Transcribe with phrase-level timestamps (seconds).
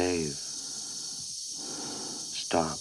[0.00, 0.32] save.
[2.32, 2.79] Stop.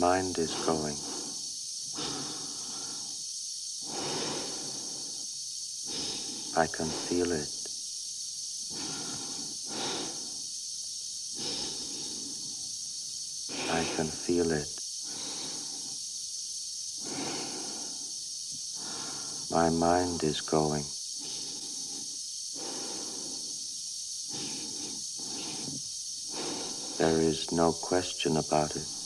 [0.00, 0.96] Mind is going.
[6.56, 7.48] I can feel it.
[13.70, 14.68] I can feel it.
[19.50, 20.86] My mind is going.
[26.98, 28.99] There is no question about it.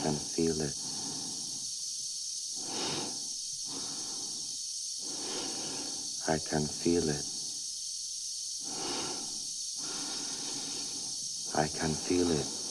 [0.00, 0.74] Can feel it.
[6.28, 7.24] I can feel it.
[11.54, 12.61] I can feel it.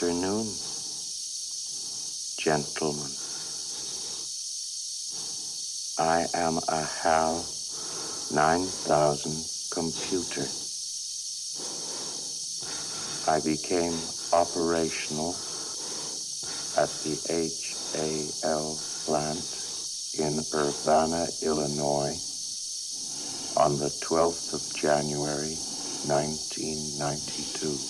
[0.00, 0.46] Afternoon,
[2.38, 3.12] gentlemen.
[5.98, 7.44] I am a HAL
[8.32, 10.48] 9000 computer.
[13.30, 13.92] I became
[14.32, 15.36] operational
[16.78, 17.20] at the
[18.42, 19.44] HAL plant
[20.14, 22.18] in Urbana, Illinois
[23.54, 25.56] on the 12th of January
[26.08, 27.89] 1992.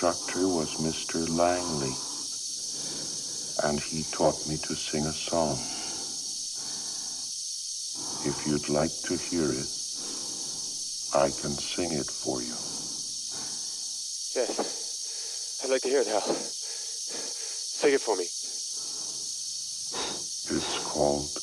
[0.00, 1.28] Instructor was Mr.
[1.28, 1.92] Langley,
[3.64, 5.58] and he taught me to sing a song.
[8.24, 9.66] If you'd like to hear it,
[11.12, 12.54] I can sing it for you.
[14.36, 15.58] Yes.
[15.64, 16.20] I'd like to hear it, Hal.
[16.20, 18.30] Sing it for me.
[20.48, 21.40] It's called.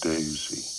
[0.00, 0.71] Daisy,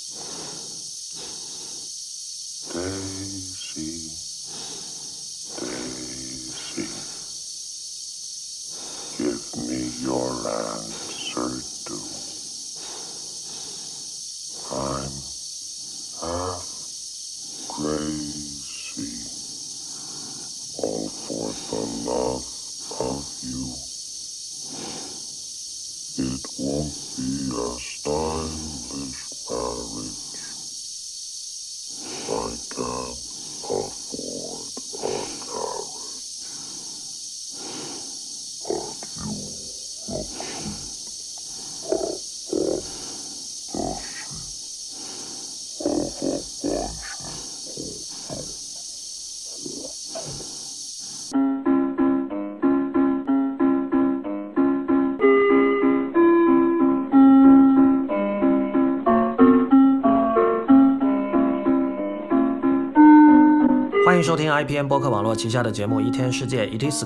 [64.24, 67.06] 收听 IPN 播客网络旗下的节目《一天世界 Itiska》。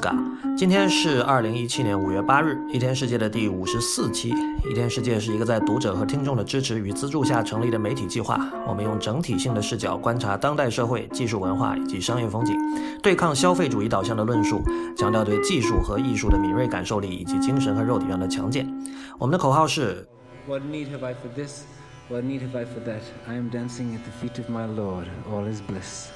[0.55, 4.31] 今天是二零一七年五月八日，《一天世界》的第五十四期。
[4.69, 8.39] 《一天世界》是一个在读者和听众的支持与资助下成立的媒体计划。
[8.67, 12.55] 我们用整体性的视角观察当代社会、技术文化以及商业风景，
[13.01, 14.61] 对抗消费主义导向的论述，
[14.95, 18.71] 强调对技术和艺术的敏锐感受力以及精神和肉体上的强健。
[19.17, 20.07] 我们的口号是
[20.47, 21.63] What need have I for this?
[22.09, 23.01] What need have I for that?
[23.27, 25.07] I am dancing at the feet of my Lord.
[25.31, 26.09] All is bliss.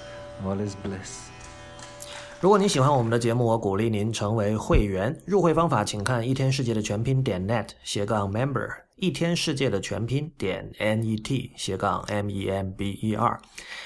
[0.46, 1.30] All is bliss.
[2.40, 5.16] 如果你喜欢我们的节目，我鼓励您成为会员。
[5.28, 13.40] 入会方法请看一天世界的全拼点 net 斜杠 member，一天世界的全拼点 net 斜杠 m e m b e r。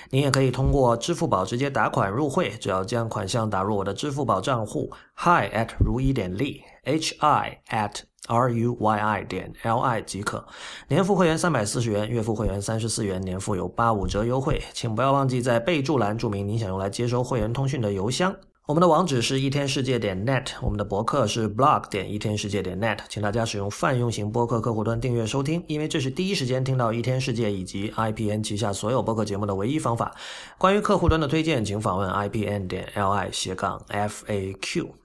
[0.09, 10.01] 您也可以通过支付宝直接打款入会，只要将款项打入我的支付宝账户 hi at 如一点 li h i at r u y i 点 l i
[10.01, 10.45] 即可。
[10.87, 14.61] 年付会员三百四十元，月付会员三十四元，年付有八五折优惠。
[14.73, 18.35] 请不要忘记在备注栏注明你想用来接收会员通讯的邮箱。
[18.67, 30.15] 我们的网址是一天世界点 net，我们的博客是 blog 点一天世界点 net，请大家使用泛用型播客客户端订阅收听，因为这是第一时间听到一天世界以及 IPN 旗下所有播客节目的唯一方法。
[30.57, 35.04] 关于客户端的推荐，请访问 IPN 点 li 斜杠 FAQ。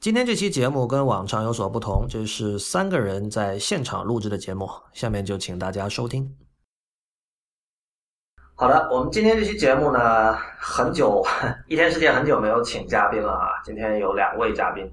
[0.00, 6.36] 今天这期节目跟往常有所不同，这是三个人在现场录制的节目，下面就请大家收听。
[8.54, 11.26] 好的，我们今天这期节目呢，很久
[11.66, 13.48] 一天时间很久没有请嘉宾了啊。
[13.64, 14.88] 今天有两位嘉宾，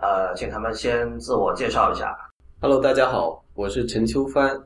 [0.00, 2.16] 呃，请他们先自我介绍一下。
[2.62, 4.58] Hello，大家好，我是陈秋帆，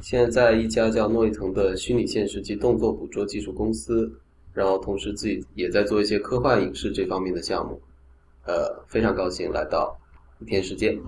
[0.00, 4.10] 现在在一家叫诺伊腾的虚拟现实及动作捕捉技术公司，
[4.54, 7.78] 然后同时自己也在做一些科幻影视这方面的项目，
[8.46, 9.96] 呃，非常高兴来到
[10.40, 10.98] 一天世界。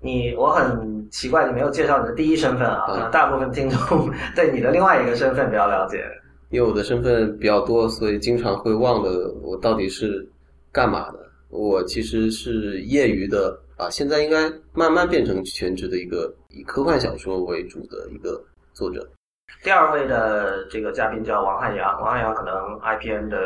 [0.00, 6.04] 你我很奇怪，你没有介绍你的第一身份啊，大部分听众 对你的另外一个身份比较了解。
[6.50, 10.28] 因为我的身份比较多，所以经常会忘了我到底是
[10.70, 11.18] 干嘛的。
[11.48, 18.40] 我其实是业余的啊，现在应该慢慢变成全职的一个以科幻小说为主的一个
[18.72, 19.08] 作者。
[19.62, 23.38] 第二位的这个嘉宾叫王汉阳，王汉阳可能 IPN 的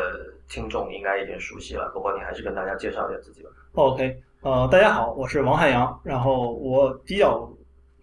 [0.49, 3.49] 听众应该已经熟悉了，不过你还是跟大家介绍一下自己吧。
[3.73, 5.99] OK，呃，大家好，我是王汉阳。
[6.03, 7.47] 然后我比较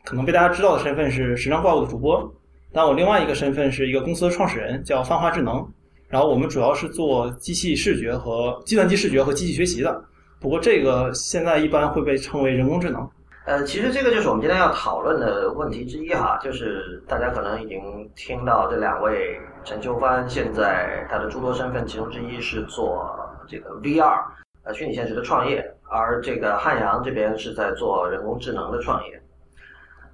[0.04, 2.32] 可能被大家知道的身份是时尚怪物的主播，
[2.72, 5.66] 但我另外一个身份是一个公司的创始人，叫泛化智能。
[6.08, 10.04] 然后我们主要是做机器视觉和计算机视觉和机器学习的。
[10.38, 13.10] 不过这个现在一般会被称为人工智能。
[13.46, 23.08] 呃，其实这个就是我们今天要讨论的问题之一哈，就是大家可能已经听到这两位陈秋帆现在他的诸多身份，其中之一是做
[23.46, 24.20] 这个 VR
[24.64, 29.22] 呃虚拟现实的创业，而这个汉阳这边是在做人工智能的创业。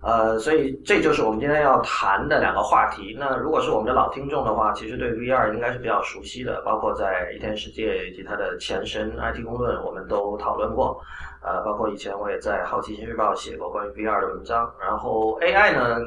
[0.03, 3.17] 呃，所以这就是我们今天要谈的两个话题。
[3.19, 11.01] 那如果是我们的老听众的话，其实对 VR 应该是比较熟悉的，包括在一天世界以及它的前身 IT 公论，我们都讨论过。
[11.45, 14.69] 呃，包括以前我也在《好奇心日报》写过关于 VR 的文章。
[14.81, 15.99] 然后 AI 呢，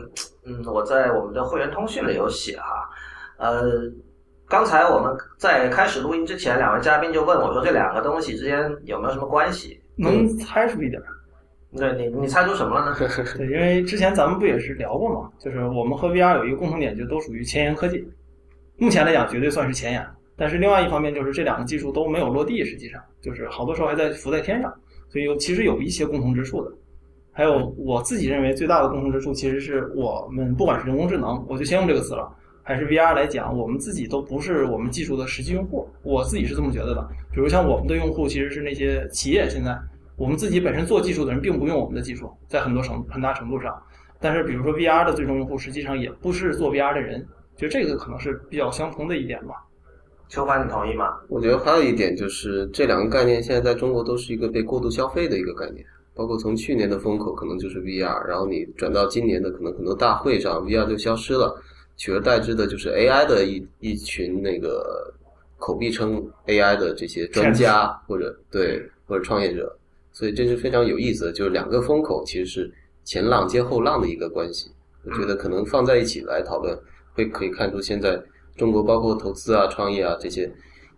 [0.46, 2.90] 嗯，我在我们的会员通讯里有写哈。
[3.38, 3.64] 呃，
[4.48, 9.82] 刚才我们在开始录音之前，两位嘉宾就问我说，这两个东西之间有没有什么关系？
[9.98, 11.08] 能猜出一点儿？
[11.78, 12.96] 对你，你猜出什么了呢？
[13.38, 18.08] 对，因为之前咱们不也是聊过嘛，就是我们和 VR 有一个共同点，就都属于前沿科技。
[18.78, 20.06] 目前来讲，绝对算是前沿。
[20.38, 24.74] 但是另外一方面，就是这两个技术都没有落地，实际上就是好多时候还在浮在天上，
[25.08, 26.72] 所以有其实有一些共同之处的。
[27.32, 32.30] 还有我自己认为最大的共同之处，其实是我们不管是人工智能，我就先用这个词了，
[32.64, 35.88] 还是 VR 来讲，我们自己都不是我们技术的实际用户。
[36.04, 37.10] 我自己是这么觉得的。
[37.34, 39.78] 比如像我们的用户，其实是那些企业，现在
[40.18, 43.76] 我们自己本身做技术的人并不用我们的技术，在很多程很大程度上。
[44.20, 47.20] 但是比如说 VR 的最终用户，实际上也不是做 VR 的人，
[47.58, 49.56] 觉得这个可能是比较相同的一点吧。
[50.28, 51.20] 秋帆，你同意吗？
[51.30, 55.86] 我觉得还有一点就是，这两个概念现在在中国都是一个被过度消费的一个概念。
[56.16, 61.54] 包括从去年的风口可能就是 VR，然后你转到今年的可能很多大会上 VR 就消失了，
[61.98, 65.14] 取而代之的就是 AI 的一一群那个
[65.58, 69.78] 口碑称 AI 的这些专家或者对或者创业者，
[70.16, 72.74] 所以这是非常有意思的，就是两个风口其实是
[73.04, 74.72] 前浪接后浪的一个关系。
[75.04, 76.74] 我觉得可能放在一起来讨论，
[77.14, 78.18] 会可以看出现在
[78.56, 80.50] 中国包括投资啊、创业啊这些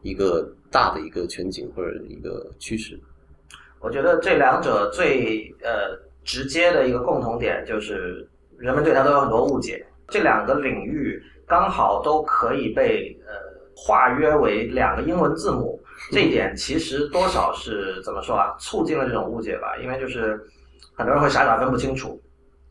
[0.04, 2.98] 一个大的一个全景或者一个趋势。
[3.80, 9.84] 我觉得这两者最呃直接的一个共同点就是人们对它都有很多误解。
[10.08, 13.34] 这两个领域刚好都可以被呃
[13.76, 15.80] 化约为两个英文字母，
[16.12, 19.76] 这一点其实多少是怎么说啊，促进了这种误解吧。
[19.82, 20.40] 因为就是
[20.96, 22.22] 很多人会傻傻分不清楚。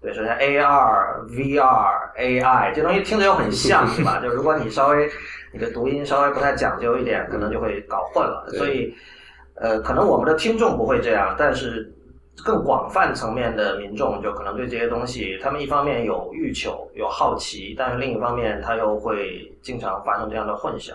[0.00, 4.20] 对，首先 AR、VR、AI 这东西听着又很像，对吧？
[4.20, 5.10] 就如果你稍微
[5.52, 8.48] 你的读音稍微不太讲究一点，可能就会搞混了。
[8.56, 8.94] 所以。
[9.58, 11.90] 呃，可能我们的听众不会这样，但是
[12.44, 20.92] 更广泛层面的民众就可能对这些东西，他们一方面有欲求、有好奇，但是另一方面他又会经常发生这样的混淆。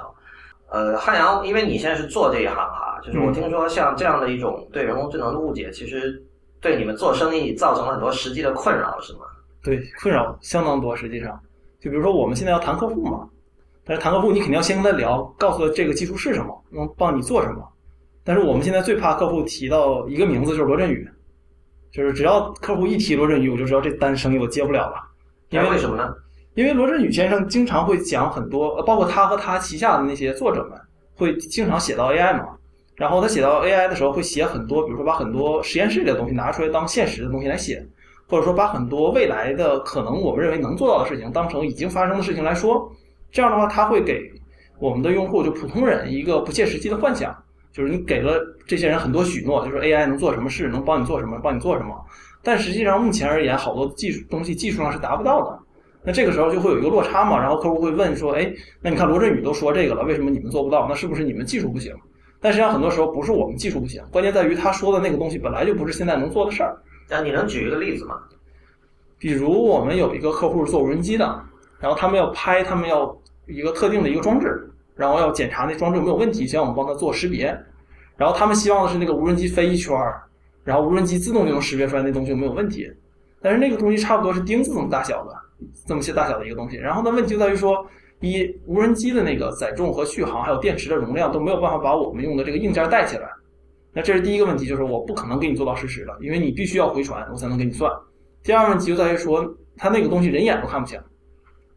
[0.72, 6.24] 呃，汉阳，因为你现在是做这一行哈，就是我听说像这样的一种对人工智能的误解，其实
[6.62, 9.20] 对你们做生意造成了很多实际的困扰，是吗？
[9.62, 10.96] 对，困扰相当多。
[10.96, 11.38] 实际上，
[11.82, 13.28] 就比如说我们现在要谈客户嘛，
[13.84, 17.68] 但是谈客户你肯定要先跟他聊，告诉他这个技术是什么，能帮你做什么。
[18.24, 21.06] 但是我们现在最怕客户提到一个名字，就是罗振宇，
[21.92, 25.04] 就是只要客户一提罗振宇，我就知道这单生意我接不了了。
[25.50, 26.16] 因为为什么呢？
[26.54, 30.80] 因为罗振宇先生经常会讲很多，呃包括他和他旗下的那些作者们
[31.16, 32.46] 会经常写到 AI 嘛。
[32.98, 37.84] 然后他写到 AI 的时候会写很多，比如说把很多实验室里的东西拿出来当现实的东西来写，
[38.28, 42.92] 或者说把很多未来的可能我们认为能做到的事情当成已经发生的事情来说。
[43.32, 44.30] 这样的话，他会给
[44.78, 47.36] 我们的用户就普通人一个不切实际的幻想，
[47.72, 51.96] 就是你给了这些人很多许诺，就是 AI 能做什么事，能帮你做什么，帮你做什么。
[52.44, 55.60] 但实际上目前而言，好多技术东西技术上是达不到的。
[56.04, 60.88] 那这个时候就会有一个落差嘛，然后客户会问说：“哎，那你看罗振宇都说这个了，为什么你们做不到？
[60.90, 61.96] 那是不是你们技术不行？”
[62.42, 66.76] 但实际上很多时候不是我们技术不行，关键在于他说的那个东西本来就不是现在能做的事儿。
[67.08, 68.16] 那你能举一个例子吗？
[69.20, 71.26] 比如我们有一个客户做无人机的，
[71.80, 73.16] 然后他们要拍，他们要
[73.46, 77.56] 一个特定的一个装置，然后要检查那装置有没有问题，需要我们帮他做识别。
[78.18, 80.24] 然后他们希望的是那个无人机飞一圈儿，
[80.64, 82.92] 然后无人机自动就能识别出来那东西有没有问题。
[83.40, 85.36] 但是那个东西差不多是钉子这么大小的，
[85.86, 86.78] 这么些大小的一个东西。
[86.78, 87.86] 然后呢，问题就在于说，
[88.20, 93.28] 一无人机的那个载重和续航还有电池的容量都没有办法把我们用的这个硬件带起来。
[93.94, 97.92] 那这是第一个问题，就是我不可能给你做到实时的，因为你必须要回传，我才能给你算。
[98.44, 101.00] 第二个问题就在于说，它那个东西人眼都看不清。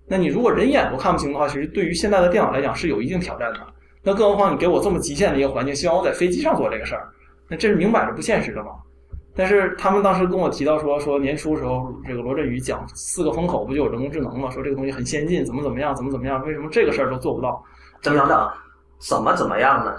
[0.06, 3.60] 那你如果人眼都看不清的话，其实对于现在的电脑来讲是有一定挑战的。
[4.02, 7.08] 那更何况你给我这么极限的一个环境，希望我在飞机上做这个事儿，
[7.48, 8.70] 那这是明摆着不现实的嘛。
[9.36, 17.62] 但是他们当时跟我提到说，说年初时候这个罗振宇讲四个风口不就有人工智能嘛，说这个东西很先进，怎么怎么样，怎么怎么样，为什么这个事儿都做不到？
[18.02, 18.48] 等等等，
[18.98, 19.92] 怎么怎么样呢？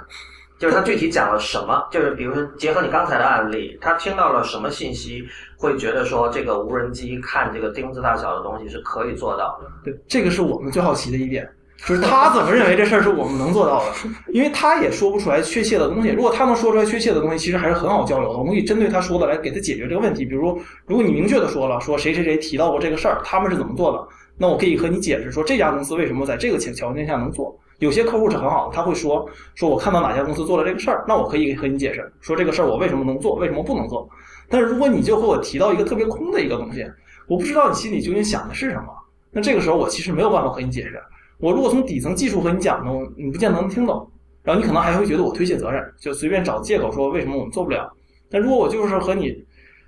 [0.58, 1.86] 就是他具体讲了什么？
[1.92, 5.22] 就是比如说结合你刚才的案例，他听到了什么信息，
[5.58, 9.70] 会觉得说这个无人机看这个钉子大小的东西是可以做到的。
[9.84, 11.46] 对，这个是我们最好奇的一点，
[11.78, 13.86] 就是他怎么认为这事儿是我们能做到的？
[14.32, 16.10] 因为他也说不出来确切的东西。
[16.10, 18.38] 如果他能说出来确切的东西，其实还是很好交流的。
[18.40, 20.26] 我们可以针对他说的来给他解决这个问题。
[20.26, 27.56] 比如，如果你明确的说了，说谁谁谁提到过这个事儿，他们是怎么做的，那我可以和你解释说这家公司为什么在这个情条件下能做。
[27.80, 34.10] 有些客户是很好的，他会说说我看到哪家公司做了这个事儿，那我可以和你解释说这个事儿我为什么能做，为什么不能做。
[34.50, 36.84] 但是如果你就和我提到一个特别空的一个东西，
[37.28, 38.88] 我不知道你心里究竟想的是什么，
[39.30, 41.00] 那这个时候我其实没有办法和你解释。
[41.40, 44.10] 我如果从底层技术和你讲呢，你不见得能听懂，
[44.44, 47.92] 然后你可能还会觉得我推卸责任，就随便找借口说为什么我们做不了。
[48.30, 49.36] 但如果我就是和你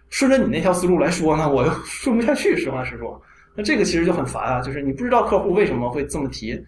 [0.10, 3.22] 顺着你那条思路来说呢，我又 说不下去，实话实说。
[3.56, 6.64] 那这个其实就很烦啊，就是你不知道客户为什么会这么提。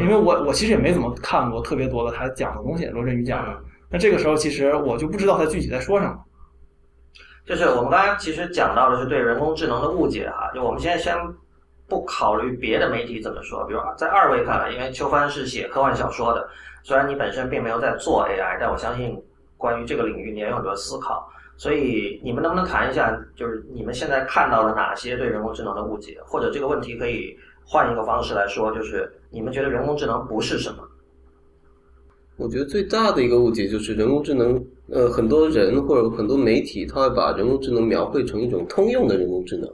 [0.00, 3.58] 因为我我其实也没怎么看过特别多的他讲的东西，罗振宇讲的。
[3.90, 6.14] 那这个时候其实我就不知道他具体在说什么。
[7.46, 11.16] 就是我们刚才其实讲到的是对人工智能的误解哈，就我们现在先
[11.88, 16.48] 不考虑别的媒体怎么说，比如在二位看来，因为秋帆是写科幻小说的，
[16.82, 19.20] 虽然你本身并没有在做 AI，但我相信
[19.56, 21.28] 关于这个领域你也有很多思考。
[21.56, 30.84] 所以你们能不能谈一下，就是你们现在看到了哪些对人工智能的误解，或者这个问题可以换一个方式来说，就是你们觉得人工智能不是什么？
[32.36, 39.68] 我觉得最大的一个误解就是人工智能，呃，很多人或者很多媒体，他会把人工智能描绘成一种通用的人工智能。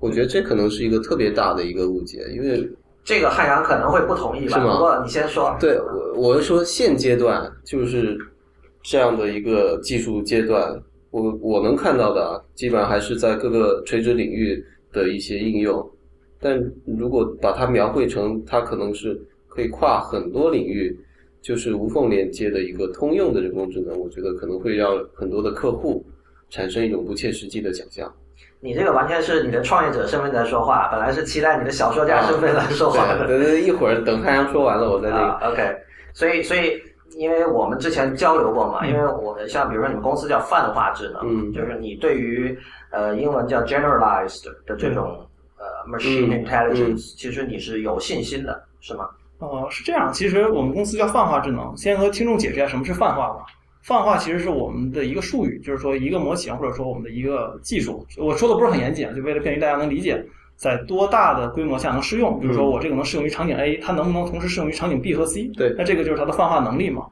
[0.00, 2.68] 我觉得这可能是一个特别大的一个误解，因为
[3.04, 4.58] 这个汉阳可能会不同意吧？
[4.58, 5.56] 是吗不过你先说。
[5.58, 8.18] 对我我是说现阶段就是
[8.82, 14.62] 这样的一个技术阶段，我我能看到的啊，基本上还是在各个垂直领域
[14.92, 15.84] 的一些应用。
[16.40, 20.96] 但如果把它描绘成它可能是可以跨很多领域，
[21.42, 26.04] 就是无缝连接的一个通用的人工智能，我觉得可能会让很多的客户
[26.50, 28.12] 产生一种不切实际的想象。
[28.60, 33.26] 你这个完全是你的创业者身份在说话，本来是期待你的小说家身份来说话的。
[33.26, 35.22] 对一会儿等太阳说完了，我再那个。
[35.24, 35.76] 啊，OK，
[36.12, 36.82] 所以所以
[37.16, 42.58] 因为我们之前交流过嘛，因为我们像比如说你们公司叫泛化智能，嗯就是你对于
[42.90, 45.24] 呃英文叫 generalized 的这种
[45.56, 49.08] 呃 machine 嗯 intelligence，、其实你是有信心的，是吗？
[49.38, 51.72] 呃，是这样，其实我们公司叫泛化智能。
[51.76, 53.46] 先和听众解释一下什么是泛化吧。
[53.82, 58.06] 泛化其实是我们的一个术语，就是说一个模型或者说我们的一个技术。
[58.18, 60.22] 我说的不是很严谨啊，就为了便于大家能理解，
[60.56, 62.38] 在多大的规模下能适用。
[62.40, 65.48] 比如说我这个能适用于场景 A，它能不能同时适用于场景 B 和 C？
[65.56, 67.06] 对那这个就是它的泛化能力嘛。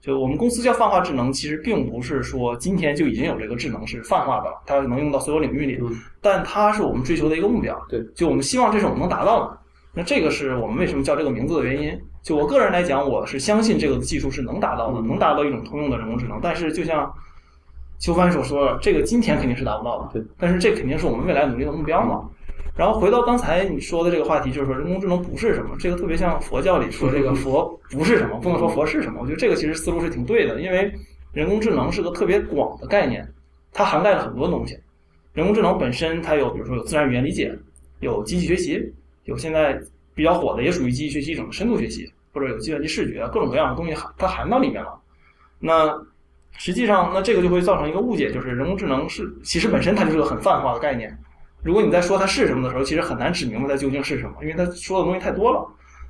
[0.00, 5.90] 就我们公司叫泛化智能，其实并不是说今天就已经有这个智能是泛化的了，它能用到所有领域里，嗯
[6.20, 7.78] 但它是我们追求的一个目标。
[7.88, 9.58] 对，就我们希望这是我们能达到的。
[9.94, 11.98] 那这个是我们为什么叫这个名字的原因。
[12.24, 16.40] 就我个人来讲，我是相信这个技术是能达到的，能达到一种通用的人工智能。
[16.42, 17.12] 但是就像
[17.98, 20.08] 秋帆所说的，这个今天肯定是达不到的。
[20.10, 22.26] 对，但是这肯定是我们未来努力的目标嘛。
[22.74, 29.20] 然后回到刚才你说的这个话题，就是说人工智能不是什么，这个特别像佛教里说这个佛不是什么，不能说佛是什么。
[29.20, 30.90] 我觉得这个其实思路是挺对的，因为
[31.34, 33.28] 人工智能是个特别广的概念，
[33.70, 34.78] 它涵盖了很多东西。
[35.34, 37.54] 人工智能本身它有，比如说有自然语言理解，
[38.00, 38.80] 有机器学习，
[39.24, 39.78] 有现在
[40.14, 44.98] 比较火的也属于机器学习一种深度学习，或者有计算机视觉，各种各样的东西含它含到里面了。
[45.58, 45.92] 那
[46.56, 51.16] 实际上，那这个就会造成一个误解，就是人工智能是其实本身它就是个很泛化的概念。
[51.62, 55.66] 如果你在说它是什么的时候，其实很难指明白它究竟是什么，因为它说的东西太多了。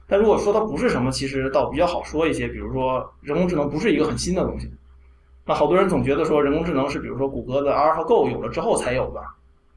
[0.07, 2.47] 但如果说它不是什么，其实倒比较好说一些。
[2.47, 4.71] 比如说，人工智能不是一个很新的东西。
[5.47, 9.21] 那好多人总觉得说人工智能是比如说谷歌的 AlphaGo 有了之后才有的，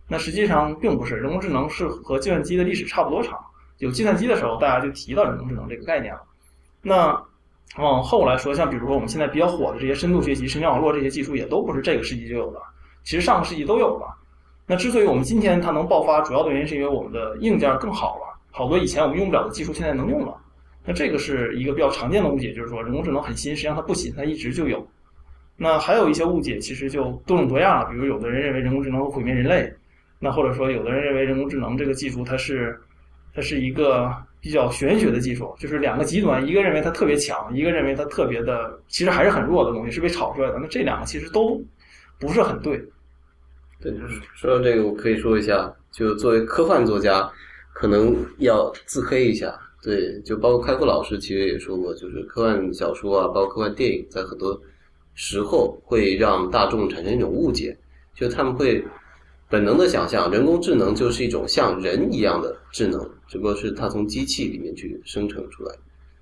[0.07, 1.15] 那实际上并不是。
[1.15, 3.39] 人工智能是和计算机的历史差不多长，
[3.79, 6.21] 有计算机的时候大家就提到人工智能这个概念了。
[6.81, 7.19] 那
[7.77, 12.59] 往后来说，像比如说我们现在比较火的这些深度学习、神经网络这些技术，也都不是这个世纪就有的，
[13.03, 14.07] 其实上个世纪都有了。
[14.65, 20.35] 那之所以我们今天它能爆发，主要的原因是因为我们的硬件更好了，好多以前我们用不了的技术现在能用了。
[20.85, 24.85] 那这个是一个比较常见的误解，就是说人工智能很新，实际上它不新，它一直就有。
[25.57, 27.89] 那还有一些误解，其实就多种多样了。
[27.89, 29.71] 比如有的人认为人工智能会毁灭人类，
[30.19, 32.79] 那或者说有的人认为人工智能这个技术它是
[33.37, 40.57] 它是一个比较玄学的技术，就是两个极端，一个认为它特别强，一个认为它特别的，其实还是很弱的东西，是被炒出来的。
[40.59, 41.61] 那这两个其实都
[42.19, 42.83] 不是很对。
[43.79, 47.31] 对，就是说到这个，我可以说一下，就作为科幻作家，
[47.75, 49.55] 可能要自黑一下。
[49.83, 54.59] 对，就包括开复老师其实也说过，就是科幻小说啊，包括科幻电影，在很多
[55.13, 57.77] 时候会让大众产生一种误解，
[58.15, 58.83] 就他们会
[59.49, 65.75] 本能的想象人工智能就是一种像人一样的智能，只不过是它从机器里面去生成出来。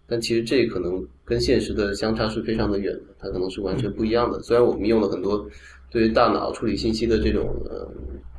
[0.08, 4.40] 但其实这可能跟现实的相差是非常的远的，它可能是完全不一样的。
[4.44, 5.44] 虽然我们用了很多
[5.90, 7.90] 对于大脑处理信息的这种呃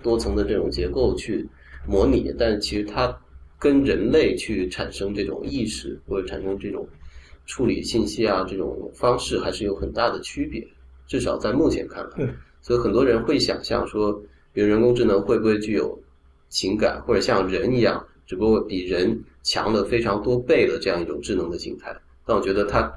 [0.03, 1.45] 多层的这种结构去
[1.85, 3.13] 模拟，但其实它
[3.59, 6.87] 跟人类去产生这种意识或者产生这种
[7.47, 10.65] 处理信息啊这种方式还是有很大的区别，
[11.09, 12.33] 至少在目前看来。
[12.63, 14.23] 所以很多人会想象说，
[14.57, 15.99] 比如人工智能会不会具有
[16.49, 21.95] 情感，或者像人一样，只不过比人强了非常多倍的这样一种智能的形态。
[22.25, 22.91] 但我觉得它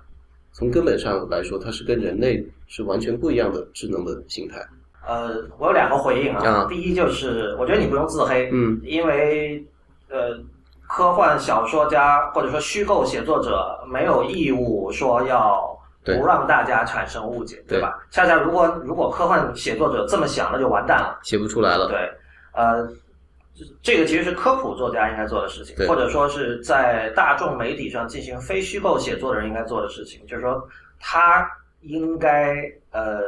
[0.54, 4.66] 从根本上来说，它是跟人类是完全不一样的智能的形态。
[5.06, 6.48] 呃，我有两个回应啊。
[6.48, 9.62] 啊第一就是，我觉得你不用自黑，嗯，因为
[10.08, 10.40] 呃，
[10.88, 15.79] 科幻小说家或者说虚构写作者没有义务说要对
[16.18, 18.00] 不让大家产生误解，对对吧？
[18.10, 21.20] 恰恰如果如果科幻写作者这么想，那就完蛋了。
[21.24, 21.88] 写不出来了。
[21.88, 22.12] 对，
[22.54, 22.88] 呃，
[23.82, 30.66] 这个其实是科普作家应该做的事情，或者说是在大众媒体上进行非虚构写作的人应该做的事情，就是说
[31.00, 31.50] 他
[31.82, 32.56] 应该
[32.92, 33.22] 呃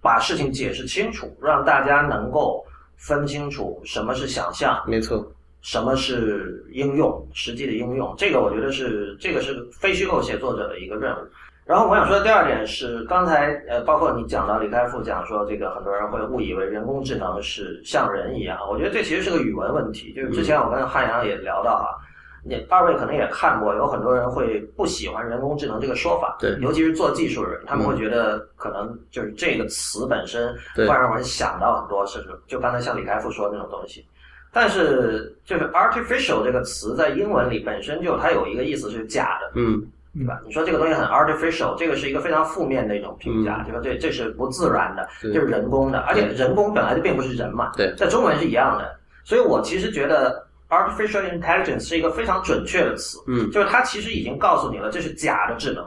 [0.00, 2.64] 把事情解释清楚，让大家能够
[2.96, 5.26] 分清楚什么是想象，没错，
[5.62, 11.26] 什么是应用，实际的应用，这个我觉得是这个是非虚构写作者的一个任务。
[11.66, 20.12] 然后我想说的第二点是，刚才呃，包括你讲到李开复讲说，这个很多人会误以为人工智能是像人一样，我觉得这其实是个语文问题。
[20.12, 21.96] 就是之前我跟汉阳也聊到啊，
[22.44, 34.06] 你二位可能也看过，有很多人会不喜欢人工智能这个说法，对尤其是做技术的人，他们会觉得可能就是这个词本身会让人想到很多是就刚才像李开复说的那种东西。
[34.52, 39.84] 但是，就是 artificial 这个词在英文里本身就它有一个意思是假的，嗯，
[40.16, 40.40] 对吧？
[40.44, 47.94] 你说这个东西很 artificial，这个是一个非常负面的一种评价，就说这这是不自然的，这是人工的，而且人工本来就并不是人嘛，对。
[47.96, 48.96] 在中文是一样的。
[49.24, 53.50] 所以我其实觉得 artificial intelligence 是一个非常准确的词，嗯。
[53.50, 55.84] 就是它其实已经告诉你了，这是假的智能。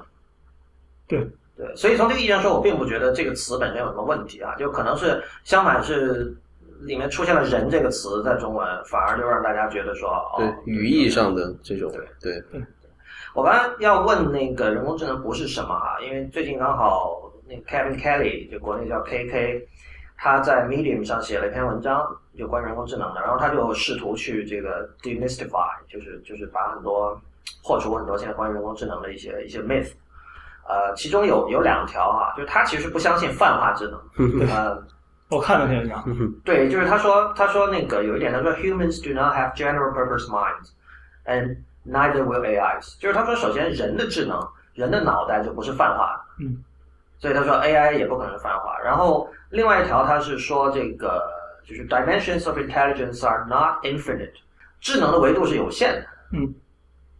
[1.07, 1.27] 对。
[1.55, 6.31] 对，所以从这个意义上说，我并不觉得这个词本身有什么问题啊，就可能是相反是
[6.81, 12.39] 里面出现了“人”这个词在中文，反而就让大家觉得说，哦，对，语义上的这种，对。
[12.51, 12.61] 对，
[13.33, 19.61] 我刚刚要问那个人工智能不是什么哈，因为最近刚好那个 Kevin Kelly 就国内叫 KK，
[20.17, 27.19] 他在 Medium 上写了一篇文章，有关人工智能的，然后他就试图去这个 demystify，就是就是把很多
[27.63, 29.91] 破除很多现在关于人工智能的一些一些 myth，
[30.67, 34.01] 呃，其中有有两条哈，就是他其实不相信泛化智能，
[34.49, 34.83] 呃，
[35.29, 36.03] 我看了篇文章，
[36.43, 40.71] 对，就是他说，他说那个有一点，他说 humans do not have general purpose minds,
[41.25, 41.57] and
[41.89, 42.99] neither will AIs。
[42.99, 44.39] 就是他说，首先人的智能，
[44.73, 46.63] 人的脑袋就不是泛化的，嗯，
[47.17, 48.77] 所以他说 AI 也不可能是泛化。
[48.79, 51.23] 然后另外一条，他是说这个
[51.65, 54.33] 就是 dimensions of intelligence are not infinite，
[54.79, 56.53] 智能的维度是有限的，嗯，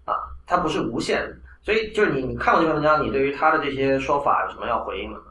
[0.05, 0.13] 啊，
[0.45, 1.35] 它不是无限的。
[1.63, 5.25] 所以就是你你看过这篇文章，你对于他的这些说法有什么要回应的吗？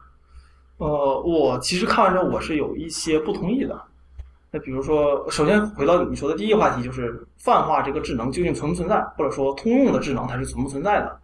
[0.79, 3.81] 呃，我其实看完之后我是有一些不同意的。
[4.51, 11.17] 那比如说，首先回到你说的第一个话题，就是泛化这个智能究竟存不存在，或者说通用的智能它是存不存在的？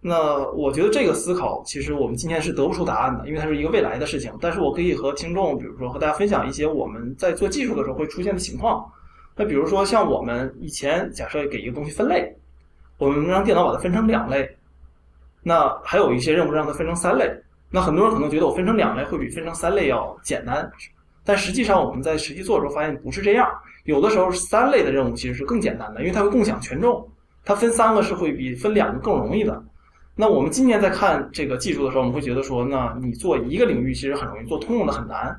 [0.00, 4.32] 那我觉得这个思考其实我们今天是得不出答案的，因为它是一个未来的事情。
[4.40, 8.88] 但是我可以和听众，比如说和大家分享一些我们在做技术的时候会出现的情况。
[9.34, 12.32] 那比如说像我们以前假设给一个东西分类，
[12.98, 14.48] 我们让电脑把它分成两类，
[15.42, 17.28] 那还有一些任务让它分成三类。
[17.68, 20.70] 那很多人可能觉得我分成两类会比分成三类要简单，
[21.26, 23.46] 但实际上我们在实际做的时候发现不是这样。
[23.84, 27.06] 有的时候三类的任务其实是更简单的，因为它会共享权重，
[27.44, 29.62] 它分三个是会比分两个更容易的。
[30.14, 35.38] 那我们今年在看这个技术的时候，我们会觉得说，那你做一个领域其实很容易，做通用的很难。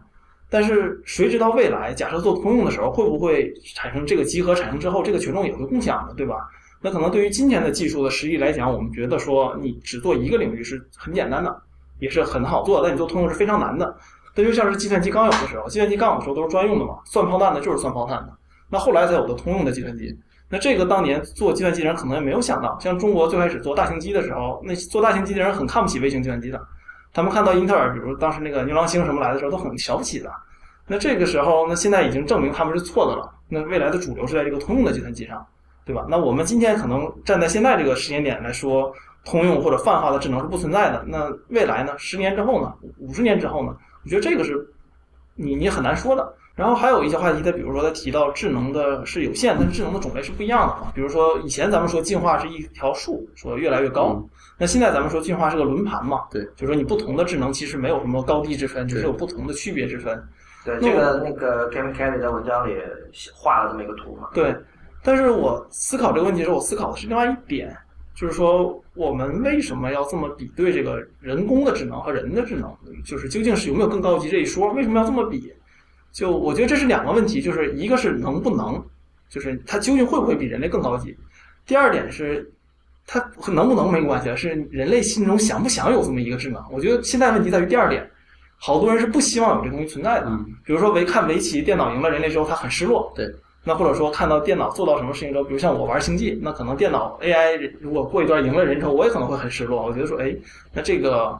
[0.49, 6.35] 但是谁知道未来，假设做通用的时候，会不会产生这个集合产生之后，这个权重也会共享的，对吧？
[6.79, 11.61] 那可能对于今天的技术的实力来讲，我们觉得说你只做一个领域是很简单的，
[11.99, 13.97] 也是很好做，但你做通用是非常难的。
[14.37, 18.29] 这就像是计算机刚有的时候，计算机刚有的时候都是专用的嘛，算炮弹的就是算炮弹的。
[18.69, 20.15] 那后来才有的通用的计算机。
[20.47, 26.61] 那这个当年做计算机的人可能也没有想到，像中国最开始做大型机的时候，那做大型机的人很看不起微型计算机的。
[27.11, 30.31] 他们看到英特尔，比如当时那个牛郎星什么来的时候，都很瞧不起的。
[30.85, 33.27] 那这个时候，那现在已经证明他们是错的了。
[33.49, 35.43] 那未来的主流是在这个通用的计算机上，
[35.83, 36.05] 对吧？
[36.07, 38.93] 那我们今天可能站在现在这个时间点来说，
[39.25, 41.03] 通用或者泛化的智能是不存在的。
[41.07, 41.93] 那未来呢？
[41.97, 42.71] 十年之后呢？
[42.99, 43.75] 五十年之后呢？
[44.07, 44.65] 我觉得这个是
[45.35, 46.33] 你你很难说的。
[46.55, 50.93] 然后还有一些话题，他比如说他提到智能的是有限，但是智能的种类是不一样的嘛。
[50.95, 54.25] 比如说以前咱们说进化是一条树，说越来越高，
[54.57, 56.21] 那现在咱们说进化是个轮盘嘛。
[56.31, 60.23] 对，就是说你不同的智能其实没有什么高低之分，只是有不同的区别之分。
[60.63, 62.73] 对，这个那个 Kevin Kelly 在文章里
[63.35, 64.29] 画了这么一个图嘛。
[64.33, 64.55] 对，
[65.03, 67.77] 但是我思考这个问题的时候，我思考的是另外一点，
[68.17, 72.75] 就是说我们为什么要这么比对这个人工的智能和人的智能？
[73.05, 74.73] 就是究竟是有没有更高级这一说？
[74.73, 75.53] 为什么要这么比？
[76.11, 78.83] 就我觉得这是两个问题，就是一个是能不能，
[79.29, 81.15] 就是它究竟会不会比人类更高级？
[81.63, 82.51] 第二点是，
[83.05, 86.59] 它和能不能没关系，是人类心中想不想有这么一个智能？
[86.71, 88.09] 我觉得现在问题在于第二点，
[88.57, 90.39] 好多人是不希望有这东西存在的。
[90.65, 93.13] 比如说围看围棋，电脑赢了人类之后，他很失落。
[93.15, 93.31] 对。
[93.67, 99.83] 那或者说看到电脑做到什么事情之后，比如像我玩星际，那可能电脑 AI 如果过一段赢了人之后，我也可能会很失落。
[99.83, 100.33] 我觉得说，哎，
[100.71, 101.37] 那这个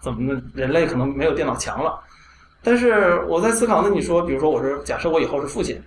[0.00, 0.40] 怎么呢？
[0.54, 2.00] 人类可能没有电脑强了。
[2.62, 5.78] 但是我在思考，那你说，比如说我是假设我以后是父亲，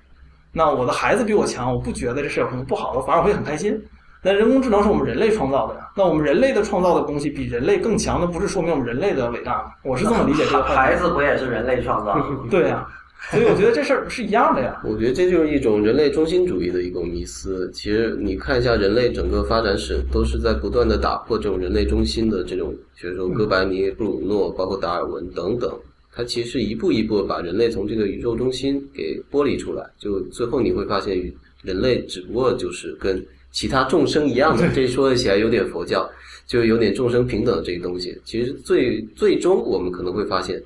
[0.51, 3.83] 那我的孩子比我强，我不觉得这事有什么不好的，反而会很开心。
[4.25, 9.71] 那人工智能是我们人类创造的呀，那我们人类的创造的东西比人类更强，那不是说明我们人类的伟大吗？
[9.83, 10.63] 我是这么理解这个。
[10.63, 12.23] 孩子不也是人类创造的？
[12.49, 12.87] 对呀，
[13.31, 14.81] 所以我觉得这事儿是一样的呀。
[14.83, 17.71] 我觉得这就是一种人类中心主义的一种迷思。
[17.73, 25.71] 其实你看一下人类整个发展史，都是在不断的打破这种人类中心的这种，比如说哥白尼、布鲁诺，包括达尔文等等。
[26.15, 31.17] 它其实一步一步把人类从这个宇宙中心给剥离出来，就最后你会发现，
[31.63, 34.69] 人类只不过就是跟其他众生一样的。
[34.75, 36.07] 这说起来有点佛教，
[36.45, 38.15] 就有点众生平等这个东西。
[38.23, 40.61] 其实最最终我们可能会发现，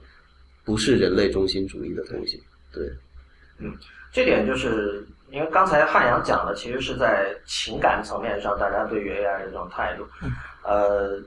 [0.66, 2.42] 不是人类中心主义的东西。
[2.78, 2.90] 对，
[3.60, 3.76] 嗯，
[4.12, 10.06] 这点就是因为刚才汉阳讲的，其实是在情感层面上，大家对于 AI 的这种态度，
[10.64, 11.20] 呃。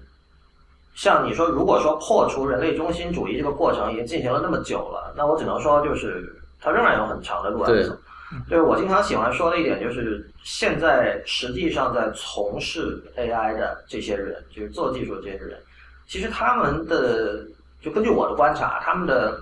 [0.92, 7.96] 像你说，如果说破除人类中心主义这个过程已经进行了那么久了，那我只能说，就是它仍然有很长的路要走。
[8.50, 15.58] 就是我经常喜欢说的一点，就是现在实际上在从事 AI 的这些人，就是做技术的这些人，
[16.06, 17.46] 其实他们的
[17.80, 19.40] 就根据我的观察，他们的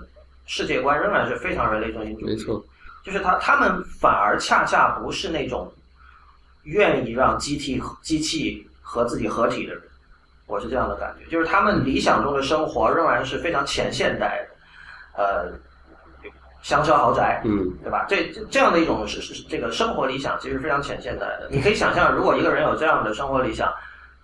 [0.49, 2.31] 世界观仍然是非常人类中心主义。
[2.31, 2.65] 没错，
[3.05, 5.71] 就是他他们反而恰恰不是那种
[6.63, 9.83] 愿意让机器机器和自己合体的人。
[10.47, 14.43] 我是这样的感觉，就是他们理想中的生活仍然是非常前现代
[15.15, 15.51] 的，呃，
[16.63, 18.07] 香车豪宅，嗯，对吧？
[18.09, 21.47] 这这样的一种是是这个生活理想，其实非常前现代的。
[21.51, 23.71] 你可以想象，如果一个人有这样的生活理想，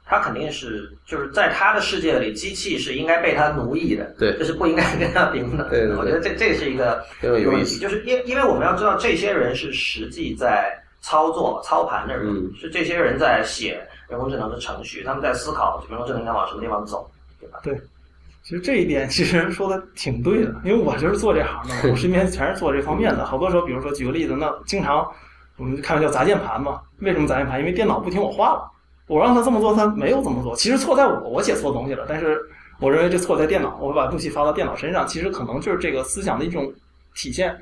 [0.06, 5.68] 他肯定是就是在他的世界里，机器是应该被他奴役的，对，这是不应该跟他平等。
[5.70, 13.82] 对，我觉得这这是一个有意思，就是因因为我们要知道，这些人是实际在操作操盘的人，是这些人在写。
[14.08, 17.58] 人工智能的程序，他们在思考人工智能应该往什么地方走，对吧？
[17.64, 17.76] 对，
[18.44, 23.26] 其实这一点其实说的挺对的，因为我就是做这行的，我身边全是做这方面的。
[23.26, 25.12] 好多时候，比如说举个例子，那经常
[25.58, 26.80] 我们开玩笑砸键盘嘛。
[27.00, 27.60] 为什么砸键盘？
[27.60, 28.72] 因为电脑不听我话了，
[29.08, 30.56] 我让他这么做，他没有这么做。
[30.56, 32.40] 其实错在我，我写错东西了，但是
[32.80, 35.08] 我认为这错在电脑，我把东西发到电脑身上。
[35.08, 36.74] 其实可能就是这个思想的一种
[37.14, 37.56] 体现。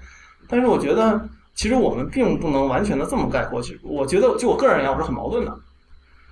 [0.48, 1.22] 但是我觉得，
[1.54, 3.62] 其实我们并不能完全的这么概括。
[3.62, 5.54] 其实我觉得，就我个人而言，我是很矛盾的。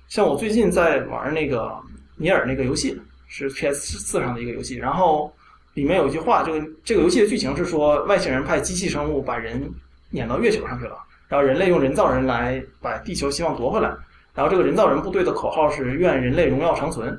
[0.08, 1.72] 像我最近在玩那个
[2.16, 2.98] 尼尔那个游戏，
[3.28, 4.76] 是 PS 四上的一个游戏。
[4.76, 5.32] 然后
[5.74, 9.70] 里面有一句话，这个这个游戏的剧情是说，外星人派机器生物把人
[10.10, 10.96] 撵到月球上去了，
[11.28, 13.94] 然后人类用人造人来把地球希望夺回来。
[14.34, 17.16] 然后这个人造人部队的口号是“愿人类荣耀长存”。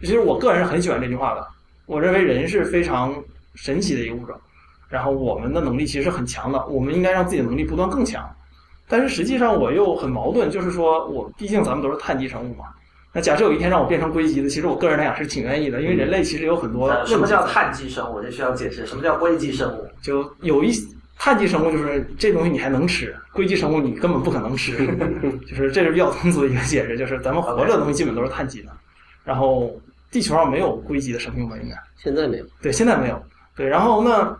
[0.00, 1.46] 其实我个人是很喜欢这句话的。
[1.86, 3.14] 我认为人是非常
[3.54, 4.34] 神奇的一个物种，
[4.88, 8.28] 然后我们的能力其实很强的，我们应该让自己的能力不断更强。
[8.88, 12.64] 但是实际上我又很矛盾，就是说我毕竟咱们都是碳基生物嘛，
[13.12, 18.20] 那假设有一天让我变成硅基的，其实我个人来讲是挺愿意的，因为人类其实有很多呃什么叫碳基生物？
[18.20, 18.86] 这需要解释。
[18.86, 19.88] 什么叫硅基生物？
[20.02, 20.72] 就有一
[21.18, 24.76] 碳基生物，就是这东西你还能吃，硅基生物你根本不可能吃，
[25.48, 28.70] 就是这是比较通俗的一个解释，就是咱们活着的东西基本都是碳基的，
[29.24, 29.74] 然后
[30.10, 31.56] 地球上没有硅基的生命吧？
[31.62, 33.20] 应该现在没有，对，现在没有。
[33.56, 34.38] 对，然后那，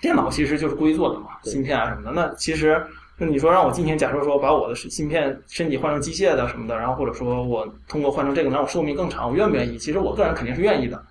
[0.00, 2.12] 电脑其实就是硅做的嘛，芯片啊什么的。
[2.12, 2.80] 那其实，
[3.18, 9.76] 那你说让我今天假设说把我的芯片身体换成机械的什么的，然后或者说我通过换成这个能让我寿命更长，我愿不愿意？
[9.76, 11.04] 其实我个人肯定是愿意的。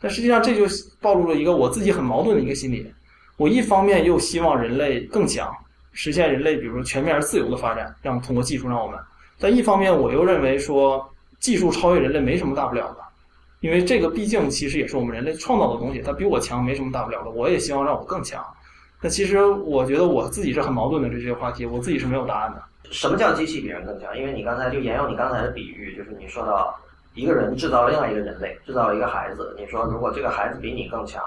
[0.00, 0.64] 但实际上这就
[1.00, 2.92] 暴露了一个我自己很矛盾的一个心理。
[3.38, 5.48] 我一方面又希望人类更强，
[5.92, 8.98] 实现人类比如说全面而自由的发展，让通过技术让我们；
[9.38, 12.96] 但一方面我又认为说技术超越人类没什么大不了的。
[13.60, 17.30] 因为这个毕竟其实也是我们人类创造的东西，它比我强没什么大不了的。
[17.30, 18.44] 我也希望让我更强。
[19.00, 22.62] 那其实我觉得我自己是很矛盾的，这些话题，我自己是没有答案的。
[22.90, 24.18] 什么叫机器比人更强？
[24.18, 26.76] 因为你刚才就沿用你刚才的比喻，就是你说到
[27.14, 29.54] 一个人制造了另外一个人类，制造了一个孩子。
[29.56, 31.22] 你说如果这个孩子比你更强，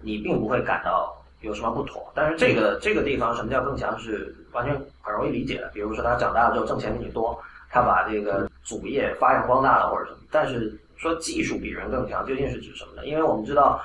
[0.00, 2.10] 你并不会感到有什么不妥。
[2.14, 5.70] 但是这个这个地方什么叫更强是完全很容易理解的。
[5.74, 7.38] 比如说他长大了之后挣钱比你多，
[7.70, 10.18] 他把这个主业发扬光大了或者什么。
[10.30, 13.06] 但是说技术比人更强，究竟是指什么呢？
[13.06, 13.80] 因为我们知道。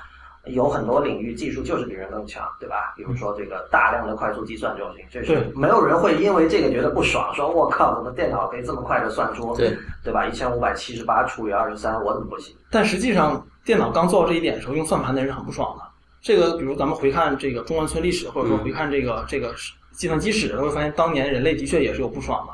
[0.50, 2.94] 有很多领域技术就是比人更强，对吧？
[2.96, 10.24] 比如说这个大量的快速计算这种事情，这是没有人会因为这个觉得不爽，说我靠，怎么电脑可以这么快的算出，对对吧？
[10.24, 12.54] 一千五百七十八除以二十三，我怎么不行？
[12.70, 15.84] 但实际上，电脑刚做到这一点的时候，用算盘的人是很不爽的。
[16.26, 19.54] 这个，比如咱们回看这个中关村历史，或者说回看这个、这个
[19.92, 22.52] 计算机史，会发现当年人类的确也是有不爽的。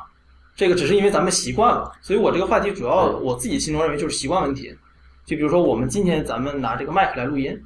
[0.55, 4.77] 这个只是因为咱们习惯了，所以我这个话题主要我自己心中认为就是习惯问题。
[5.25, 7.59] 就比如说我们今天咱们拿这个麦克来录音。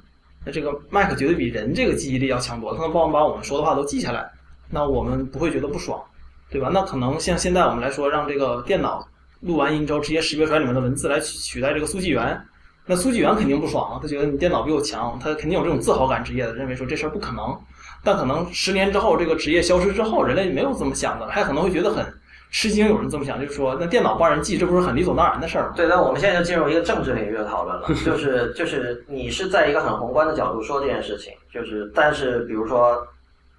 [0.45, 4.31] 那这个麦克绝对比人这个记忆力要强多了，它能帮我们把我们说的话都记下来，
[4.71, 6.01] 那我们不会觉得不爽，
[6.49, 6.71] 对吧？
[6.73, 9.05] 那可能像现在我们来说，让这个电脑
[9.41, 12.41] 录完音之后直接识别出来里面的文字来取代这个速记员，
[12.87, 17.57] 那速记员肯定不爽啊，他觉得你电脑比我强，他肯定有这种自豪感职业的，认为说这事儿不可能。
[18.05, 22.07] 但可能十年之后，这个职业消失之后，人类没有这么想的，还可能会觉得很
[22.53, 22.87] 吃惊。
[22.87, 25.73] 有人这么想，就是说，那电脑帮人记，这不是很理所当然的事儿吗？
[25.75, 33.05] 对，那我们现在就进入一个政治领域的讨论了，就是就是你是在一个很宏观的角度说这件事情，就是但是比如说，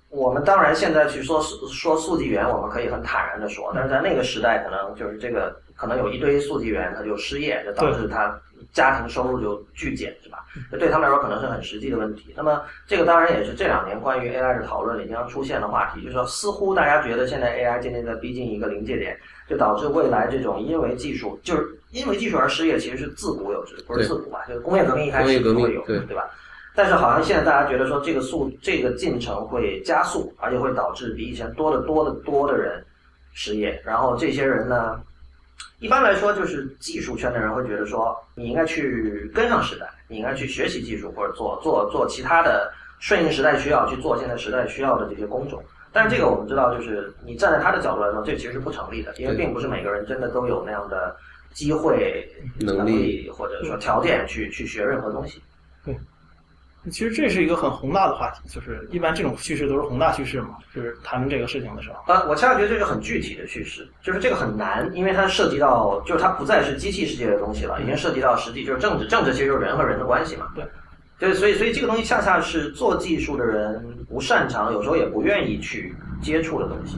[0.09, 8.39] 我们当然现在去说说速记员，我们可以很坦然的说，但是在那个时代，可能就是这个可能有一堆速记员他就失业，就导致他
[8.73, 10.45] 家庭收入就巨减，是吧？
[10.71, 12.33] 这对他们来说可能是很实际的问题。
[12.35, 19.17] 那么这个当然也是这两年关于 AI 的讨论里经常出现的话题，就是说似乎大家觉得现在 AI 渐渐在逼近一个临界点。
[19.49, 24.43] 就导致未来这种因为技术，就是因为技术而失业，其实是自古有之，不是自古吧？
[24.45, 26.29] 就是工业革命一开始就会有，对对吧？
[26.77, 32.85] 但是好像现在大家觉得说这个速这个进程会加速，而且会导致比以前多得多得多的人
[33.33, 33.81] 失业。
[33.83, 35.01] 然后这些人呢，
[35.79, 45.59] 一般来说就是技术圈的人会觉得说，你应该去跟上时代，你应该去学习技术或者做做做其他的顺应时代需要去做现在时代需要的这些工种。
[45.91, 51.17] 但是这个我们知道，就是你站在他的角度来说，这其实是不成立的，因为并不是每个人真的都有那样的
[51.53, 52.23] 机会、
[52.59, 55.41] 能力或者说条件去去学任何东西。
[55.83, 55.97] 对，
[56.91, 61.95] 其实这是一个很宏大的话题，就是一般这种叙事都是宏大叙事嘛，就是谈论这个事情的时候。
[62.13, 70.47] 呃，我恰恰觉得这是很具体的叙事，就是这个很难，因为它涉及到，就是它不再是机器世界的东西了，已经涉及到实际就是政治，政治其实就是人和人的关系嘛。
[70.55, 70.63] 对。
[71.19, 76.95] 对，所以所以这个东西恰恰是做技术的人不擅长，有时候也不愿意去接触的东西。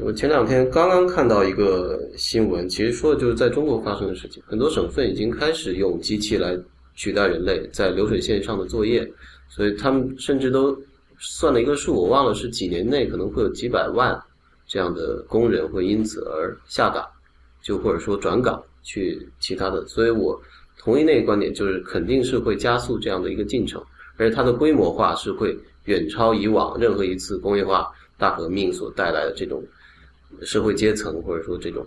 [0.00, 4.42] 我前两天刚刚看到一个新闻，其实说的就是在中国发生的事情。
[4.44, 6.58] 很多省份已经开始用机器来
[7.02, 9.12] 取代人类在流水线上的作业，
[9.48, 10.80] 所以他们甚至都
[11.18, 14.16] 算了一个数，我忘了是几年内可能会有几百万
[14.68, 17.04] 这样的工人会因此而下岗，
[17.60, 19.84] 就或者说转岗去其他的。
[19.88, 20.40] 所以我
[20.78, 23.84] 同意那个观点，就是肯定是会加速这样的一个进程，
[24.16, 27.90] 而且它的规模化是会远超以往任何一次工业化。
[28.18, 29.60] 大革命所带来的这种
[30.42, 31.84] 社会阶层，或者说这种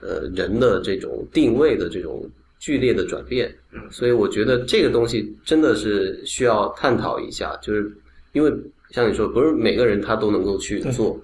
[0.00, 2.26] 呃人的这种定位的这种
[2.58, 3.54] 剧烈的转变，
[3.90, 7.90] 所以我觉得这个东西真的是需要探讨一下，就是
[8.32, 8.52] 因为
[8.90, 11.18] 像你说，不是每个人他都能够去做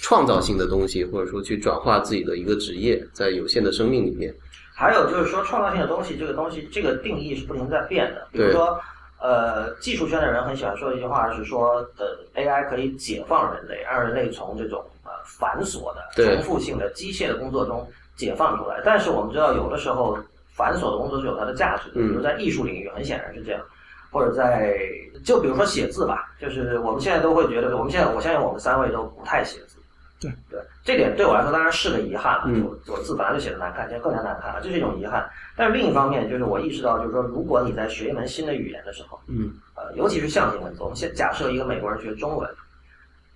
[0.00, 4.34] 创造性的东西，或者说去转化自己的一个职业，在有限的生命里面。
[4.74, 8.78] 还有就是说，创造性的东西，这个东西这个定义是不停在变的，比如说。
[9.24, 18.82] 呃，技术圈的人很喜欢说一句话，是说，呃，AI 可以解放人类，让人类从这种呃繁琐的、重复性的、机械的工作中解放出来。
[18.84, 20.18] 但是我们知道，有的时候
[20.54, 23.60] 繁琐的工作是有它的价值的，比如在艺术领域，很显然是这样，
[24.10, 24.76] 或者在
[25.24, 29.78] 就比如说写字吧，就是我们现在都会觉得，我们现在我相信我们三位都不太写字，
[30.20, 30.30] 对。
[30.50, 32.44] 对，这点对我来说当然是个遗憾了。
[32.46, 32.64] 嗯。
[32.64, 35.28] 我我字本来就写的难看，现在更加难看了，这是一种遗憾。
[35.56, 39.52] 但是另一方面，就是我意识到，就是说，如果你在学一门新的语言的时候，嗯。
[39.74, 42.48] 呃，尤其是象形文字，我们先假设一个美国人学中文，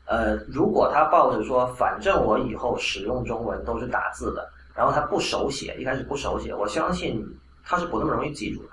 [0.07, 7.25] 呃，如果他抱着说，反正我以后使用中文都是打字的，然后他不手写，一开始不手写，我相信
[7.65, 8.69] 他是不那么容易记住的。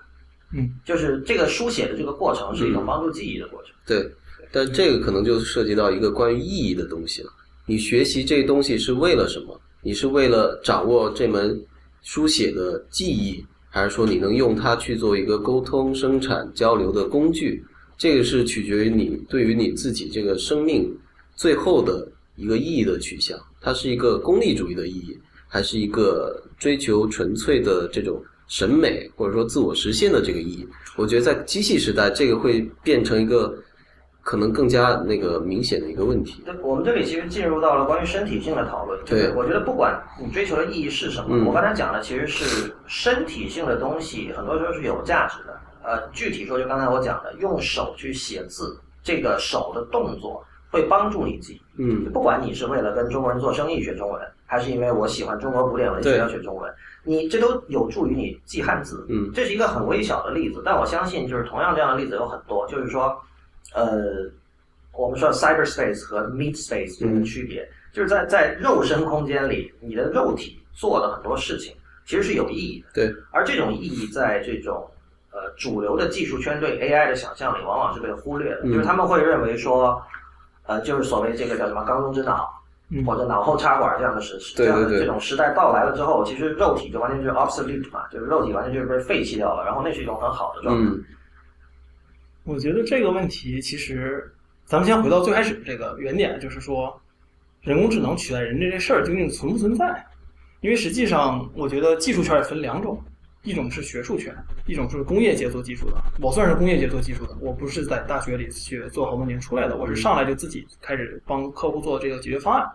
[0.55, 3.71] 嗯，就是这个书写的这个过程是一种帮助记忆的过程。
[3.87, 4.11] 对，
[4.51, 7.29] 但这个可能就涉及到一个关于意义的东西了。
[7.65, 9.59] 你学习这东西是为了什么？
[9.81, 11.59] 你是为了掌握这门
[12.01, 17.65] 书写的技艺，还是说你能用它去做一个沟通、生产、交流的工具？
[17.97, 20.93] 这个是取决于你对于你自己这个生命
[21.35, 23.39] 最后的一个意义的取向。
[23.61, 25.17] 它是一个功利主义的意义，
[25.53, 30.67] 还是一个追求纯粹的这种审美或者说自我实现的这个意义？
[30.97, 33.55] 我觉得在机器时代，这个会变成一个
[34.23, 36.41] 可能更加那个明显的一个问题。
[36.43, 38.99] 对，我们这里其实进入到了关于身体性的讨论。
[39.05, 45.53] 对我觉得不管你追求的意义是什么，嗯我刚才讲的其实是身体性的东西，很多时候是有价值的。
[45.83, 51.61] 呃，具体说，就刚才我讲的，用手去写字，这个手的动作会帮助你记。
[51.77, 54.21] 嗯不管你是为了跟中国人做生意学中文，
[54.53, 56.71] 还是因为我喜欢中国古典文学对要学中文，
[57.03, 59.03] 你这都有助于你记汉字。
[59.09, 62.67] 嗯这是一个很微小的例子，但我相信就是同样这样的例子有很多。
[62.67, 63.19] 就是说，
[63.73, 64.29] 呃，
[64.91, 72.87] 我们说 cyberspace 和 meat space 这个区别，就是在在肉身空间里，你的肉体做的很多事情其实是有意义的。
[72.93, 74.87] 对，而这种意义在这种
[75.31, 79.99] 呃主流的技术圈对 AI 的想象里，往往是被忽略的，嗯就是他们会认为说，
[80.67, 82.47] 呃，就是所谓这个叫什么缸中之脑。
[82.89, 90.89] 嗯或者脑后插管这样的时这样的对对这种时代到来了之后，其实肉体就完全就是 obsolete 嘛，就是肉体完全就是被废弃掉了，然后那是一种很好的状态。
[90.89, 91.03] 嗯
[92.45, 94.29] 我觉得这个问题其实，
[94.65, 96.93] 咱们先回到最开始这个原点，就是说，
[97.61, 100.05] 人工智能取代人这这事儿究竟存不存在？
[100.59, 103.01] 因为实际上，我觉得技术圈也分两种，
[103.43, 104.33] 一种是学术圈，
[104.65, 106.01] 一种是工业界做技术的。
[106.21, 112.65] 我算是工业界做技术的，我不是在大学里去做好多年出来的，我是上来就自己开始帮客户做这个解决方案。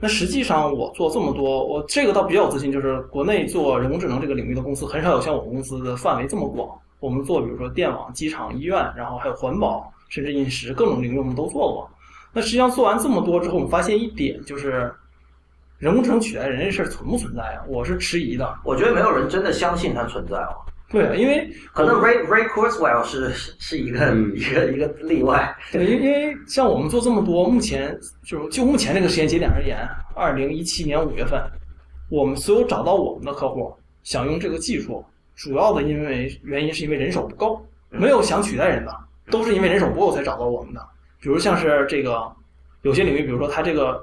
[0.00, 6.76] 那实际上我做这么多，我这个倒比较有自信，就是国内做人工智能这个领域的公司很少有像我们公司的范围这么广。
[6.98, 11.88] 我们做比如说电网、机场、医院，然后还有环保，甚至饮食各种领域我们都做过。
[12.32, 14.92] 那实际上做完这么多之后，我们发现一点就是，
[15.78, 17.62] 人工智能取代人这事儿存不存在啊？
[17.68, 18.58] 我是迟疑的。
[18.64, 20.56] 我觉得没有人真的相信它存在哦。
[20.88, 25.54] 对，因为可能 Ray Ray Kurzweil 是是一个、嗯一个一个例外。
[25.72, 29.76] 对，因因为像我们做这么多，目前就就目前这个时间节点而言，
[30.14, 31.42] 二零一七年五月份，
[32.08, 38.96] 我们所有找到我们的客户想用这个技术，主要的因为原因是因为人手不够，没有想取代人的，
[39.30, 40.80] 都是因为人手不够才找到我们的。
[41.20, 42.30] 比如像是这个
[42.82, 44.00] 有些领域，比如说它这个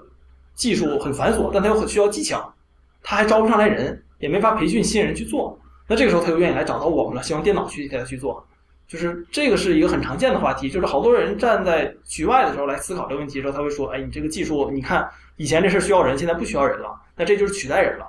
[0.55, 2.53] 技术很繁琐，但它又很需要技巧，
[3.01, 5.57] 他还招不上来人，也没法培训新人去做。
[5.87, 8.45] 那这个时候他就愿意来找到我们了，希望电脑去给他去做。
[8.87, 18.05] 就是这个是一个很常见的话题，就是好多人站在局外的时候来思考这个问题的时候，他会说：“哎，你这个技术，你看以前这事需要人，现在不需要人了，那这就是取代人了。”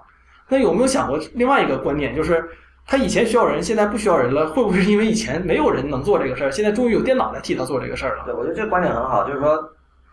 [0.51, 2.45] 那有没有想过另外一个观念，就是
[2.85, 8.25] 他以前需要人，现在不需要人了，会不会是因为以前没有人能做这个事儿，现在终于有电脑来替他做这个事儿了？
[8.27, 9.57] 对，我觉得这个观点很好，就是说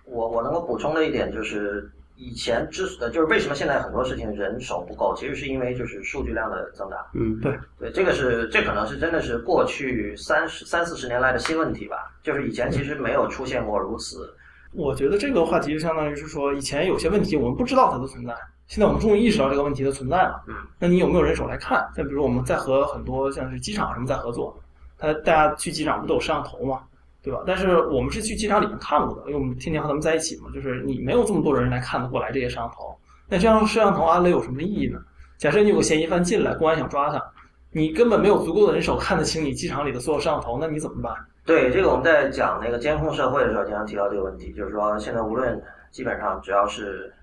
[0.05, 6.99] 我我能够补充的一点就是，以前之呃就是为什么现在很多事情人手不够，其实是因为就是数据量的增长。
[7.13, 14.35] 嗯对，对这个是这可能是真的是过去三十三四十年来的新问题吧，就是以前其实没有出现过如此。
[14.73, 18.35] 我觉得这个话题就相当于是说，以前有些问题我们不知道它的存在，
[18.67, 20.43] 现在我们终于意识到这个问题的存在了。
[20.47, 21.89] 嗯，那你有没有人手来看？
[21.95, 24.61] 再比如我们在和很多像是机场什么在合作，
[24.97, 26.81] 他大家去机场不都有摄像头嘛，
[27.29, 27.43] 对吧？
[27.45, 30.49] 但是我们是去机场里面看过的，因为我们天天和他们在一起嘛。
[30.53, 34.99] 就是你没有这么多人来看得过来这些摄像头，那这样摄像头安了有什么意义呢？
[35.37, 37.23] 假设你有个嫌疑犯进来，公安想抓他，
[37.71, 41.13] 你根本没有足够的人手看得清你机场里的所有摄像头，那你怎么办？
[41.45, 45.61] 对，这个我们在讲那个监控社会的时候，经常提到这个问题，就是说现在无论
[45.91, 47.13] 基本上只要是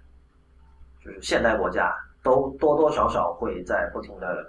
[1.05, 1.93] 就是现代国家，
[2.23, 4.45] 都多多少少会在不停的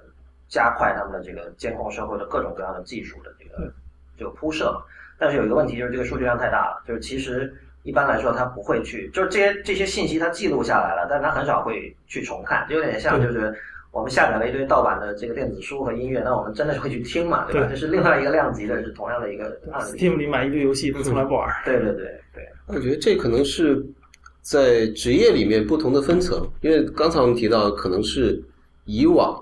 [0.48, 3.72] 加快他们的这个监控社会的各种各样的技术的这个
[4.18, 4.82] 这个铺设嘛。
[5.18, 7.54] 但是有一个问题就是这个数据量太大了，就是其实
[7.84, 13.54] 一般来说它不会去，就是这些这些信息它记录下来了，但它很少会去重看，就有点像就是。
[13.90, 17.66] 我们下载了一堆盗版的这个电子书和音乐，那我们真的是会去听嘛，对吧？
[17.66, 19.98] 对这是另外一个量级的，是同样的一个案例。
[19.98, 21.50] Steam 里买一堆游戏，从来不玩。
[21.66, 23.84] 对对对对，我觉得这可能是
[24.42, 28.40] 在职业里面不同的分层，因为刚才我们提到，可能是
[28.86, 29.42] 以往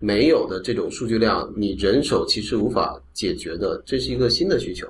[0.00, 4.86] 没有的这种数据量，你人手其实无法解决的，这是一个新的需求。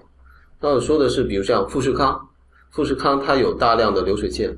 [0.61, 2.29] 那我说的是，比如像富士康，
[2.71, 4.57] 富士康它有大量的流水线，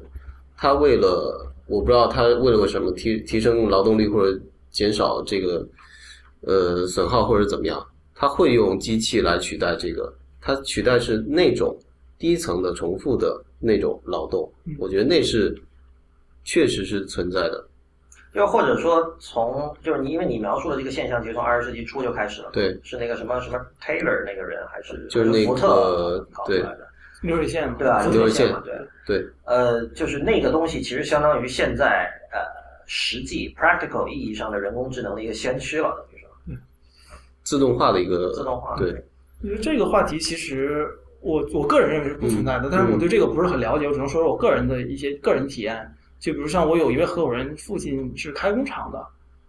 [0.57, 4.41] 它为了我不知道它为了什么提提升劳动力或者
[4.71, 5.67] 减少这个
[6.43, 11.79] 呃损耗或者怎么样，它会用机器来取代这个，它取代是那种
[12.19, 15.55] 低层的重复的那种劳动，我觉得那是
[16.45, 17.67] 确实是存在的。
[18.33, 26.89] 又或者说从就是你因为你描述的这个现象，其实从二十世纪初就开始了，对，是那个什么什么 Taylor 那个人还是就是那福特个对搞出来的，
[27.23, 28.07] 流水线，对吧？
[28.07, 28.75] 流水线嘛，对。
[29.05, 32.39] 对，呃，就是那个东西其实相当于现在呃
[32.87, 36.57] 实际 practical 意义上的人工智能的一个先驱了，等于说
[37.43, 38.77] 自动化的一个自动化。
[38.77, 38.93] 对，
[39.43, 40.89] 我觉得这个话题其实
[41.21, 45.93] 我我个人认为是不存在的，嗯但是我对这个不是很了解，我只能说说我个人的一些个人体验。
[46.21, 49.05] 就比如像我有一位合伙人，父亲是开工厂的，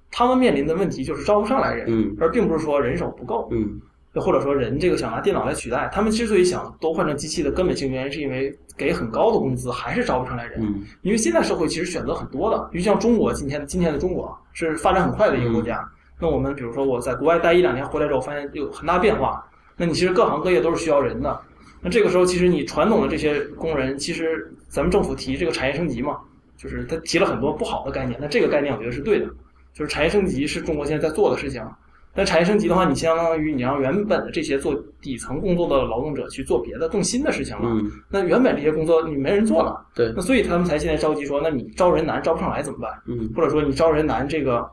[0.10, 3.80] 他们面临的问题就是招不上来人，嗯而并不是说人手不够，嗯
[4.16, 5.90] 或者说人这个想拿电脑来取代。
[5.94, 10.64] 他们之所以想都换成机器的根本性原因，是因为给很高的工资还是招不上来人。
[10.64, 15.86] 嗯因为现在社会其实选择很多的，因为像中国今天今天的中国是发展很快的一个国家。
[16.20, 19.44] 那我们比如说我在国外待一两年回来之后，发现有很大变化。
[19.76, 21.42] 那你其实各行各业都是需要人的。
[21.82, 26.20] 那这个时候，其实你传统的这些工人，其实咱们政府提这个产业升级嘛，
[26.62, 28.20] 就是他提了很多不好的概念。
[28.22, 29.26] 那这个概念我觉得是对的，
[29.74, 31.66] 就是产业升级是中国现在在做的事情。
[32.14, 37.64] 但产业升级的话，你相当于你让原本的这些做底层工作的劳动者去做别的更新的事情了。
[37.64, 42.92] 嗯，那原本这些工作你没人做了，对那所以他们才现在着急说，那你招人难，招不上来怎么办？
[43.06, 44.70] 嗯或者说你招人难，这个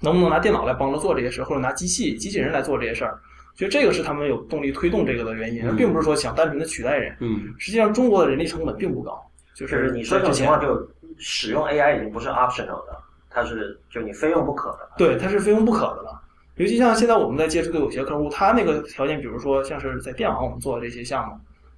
[0.00, 3.20] 能不能拿电脑来帮着做这些事，或者拿机器机器人来做这些事儿？
[3.54, 7.14] 所以这个是他们有动力推动这个的原因，而并不是说想单纯的取代人。
[7.20, 9.22] 嗯实际上，中国的人力成本并不高，
[9.54, 10.74] 就就是是你说这种情况，就
[11.18, 12.96] 使用 AI 已经不是 optional 的，
[13.30, 14.88] 它是就你非用不可的。
[14.96, 16.20] 对，它是非用不可的了。
[16.56, 21.34] 尤其像现在我们在接触的有些客户，他那个条件，比如说像是在电网我们做的这些项目，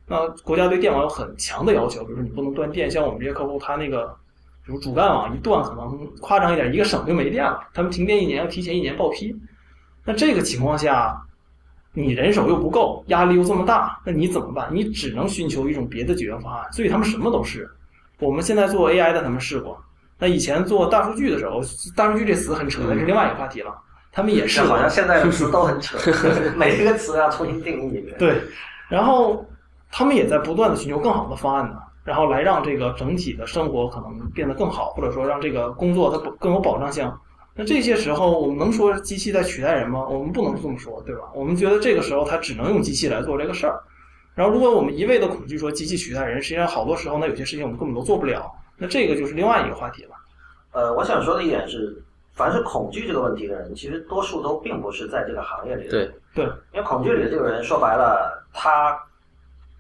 [0.07, 2.91] 那国家对电网有很强的要求，比如说你不能断电。
[2.91, 4.09] 像我们这些客户，他那个
[4.67, 9.35] 比如主干网一断，可能夸张一点，一个省就没电了，他们停电一年要提前一年报批。
[10.05, 11.17] 那这个情况下，
[11.93, 14.69] 你人手又不够，压力又这么大，那你怎么办？
[14.75, 16.73] 你只能寻求一种别的解决方案。
[16.73, 17.71] 所以他们什么都是。
[18.21, 19.79] 我们现在做 AI 的，他们试过。
[20.19, 21.61] 那以前做大数据的时候，
[21.97, 23.75] 大数据这词很扯，那是另外一个话题了。
[24.13, 25.99] 他们也试过是好，像现在的词都很扯，
[26.57, 28.17] 每一个词要重新定义一遍。
[28.17, 28.41] 对，
[28.89, 29.45] 然后
[29.91, 37.13] 他们也在不断的寻求更好的方案呢，然后来让这个整体的生活可能变得更好，或者说让这个工作它更有保障性。
[37.57, 40.07] 那这些时候，我们能说机器在取代人吗？
[40.09, 41.23] 我们不能这么说，对吧？
[41.35, 43.83] 我们觉得这个时候它只能用机器来做这个事儿。
[44.35, 48.51] 然后，如果我们一味的恐惧说机器取代人，实际上好多时候呢，有些事情我们根本都做不了。
[48.77, 50.11] 那这个就是另外一个话题了。
[50.73, 56.15] 呃，我想说的一点是，凡是恐惧这个问题的人，其实多数都并不是在这个行业里的人。
[56.35, 58.99] 对对，因为恐惧里的这个人，说白了，他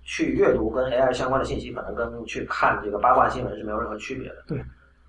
[0.04, 4.36] 去阅读跟 AI 相关的信息，可能跟去看这个八卦新闻是没有任何区别的。
[4.46, 4.64] 对。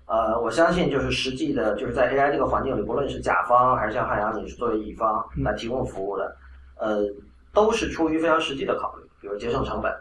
[0.06, 6.36] 呃，我相信就是实际的，就是在 AI 这个环境里，不论是甲方还是像汉阳你是作为乙方嗯来提供服务的，
[6.78, 7.02] 呃，
[7.52, 9.92] 都是出于非常实际的考虑，比如节省成本，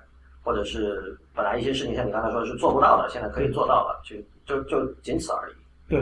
[0.43, 4.15] 或者是本来一些事情像你刚才说的是做不到的，现在可以做到了，就
[4.45, 5.53] 就就仅此而已。
[5.89, 5.99] 对，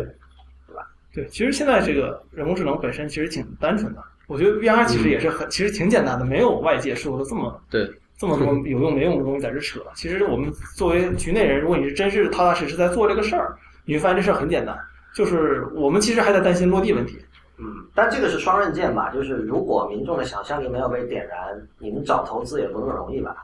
[0.67, 0.85] 对吧？
[1.13, 9.79] 对，其实现在这个人工智能本身其实挺单纯的，我觉得 VR 其实也是很，其实挺简单的，没有外界说的这么对，这么多有用没用的东西在这扯。
[9.95, 14.77] 其实我们作为局内人，如果你是真是踏踏实实在做这个事儿，你会发现这事儿很简单，
[15.15, 17.23] 就是我们其实还在担心落地问题。
[17.63, 19.09] 嗯，但这个是双刃剑吧？
[19.11, 21.39] 就是如果民众的想象力没有被点燃，
[21.79, 23.35] 你们找投资也不那么容易吧？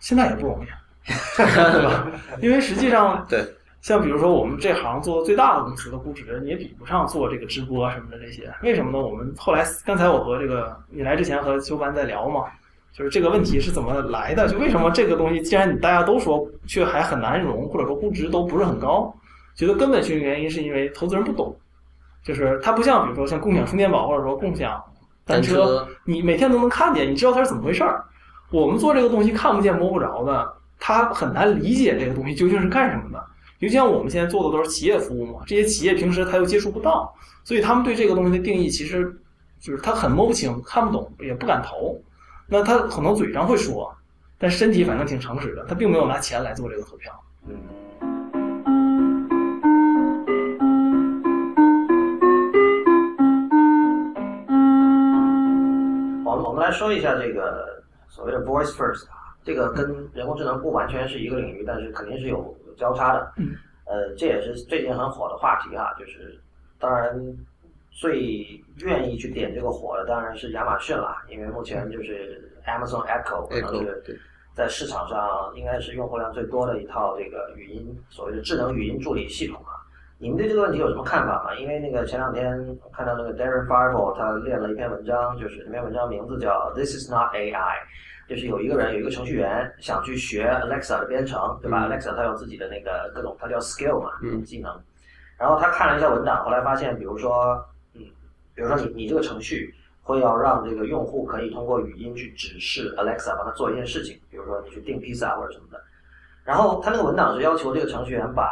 [0.00, 0.66] 现在也不容易，
[1.36, 2.06] 对吧？
[2.42, 3.42] 因为实际上，对，
[3.80, 8.52] 像比如说我们这行做最大的公司的估值，你也比不上做这个直播什么的这些。
[8.62, 8.98] 为什么呢？
[8.98, 12.44] 我们后来刚才我和这个你来之前和修班在聊嘛，
[12.92, 14.46] 就是这个问题是怎么来的？
[14.48, 19.14] 就为什么这个东西，既然你大家都说却还很难融，或者说估值都不是很高，
[19.54, 21.56] 觉得根本性原因是因为投资人不懂，
[22.24, 24.82] 就是它不像比如说像共享充电宝或者说共享
[25.24, 28.04] 单单车你每天都能看见，你知道它是怎么回事儿。
[28.50, 33.24] 我们做这个东西看不见摸不着的，他很难理解这个东西究竟是干什么的。
[33.60, 37.14] 尤其像我们现在做的都是企业服务嘛，这些企业平时他又接触不到，
[37.44, 39.04] 所以他们对这个东西的定义其实
[39.60, 41.98] 就是他很摸不清、看不懂，也不敢投。
[42.46, 43.90] 那他可能嘴上会说，
[44.38, 47.12] 但身体反正挺诚实的，他并没有拿钱来做这个投票。
[56.54, 59.84] 们我们来说一下这个所谓的 voice first 啊，这个跟
[60.14, 63.32] 人工智能不完全是一个领域，但是肯定是有有交叉的。
[63.38, 63.56] 嗯。
[63.86, 66.40] 呃，这也是最近很火的话题哈，就是
[66.78, 67.12] 当然
[67.90, 74.20] 最愿意去点这个火的当然是亚马逊了，因为目前就是 Amazon Echo 可能是
[74.54, 79.73] 在市场上应该是用户量最多的一套这个语音所谓的智能语音助理系统啊。
[80.18, 81.54] 你们对这个问题有什么看法吗？
[81.56, 82.56] 因为那个前两天
[82.92, 87.74] 看到那个 Darren Farbo 他练了一篇文章，就是那篇文章名字叫 This is not AI，
[88.28, 94.72] 就是有一个人有一个程序员想去学 Alexa 的编程，对吧、嗯 a l e x a 它有自己的那个各种，它叫 skill 嘛，嗯技能。
[95.36, 97.62] 然后他看了一下文档，后来发现，比如说，
[97.94, 98.00] 嗯，
[98.54, 105.80] 比如说你你这个程序会要让这个用户可以通过语音去指示 Alexa 帮他做一件事情，比如说你去订披萨或者什么的。
[106.44, 108.48] 然后他那个文档是要求这个程序员把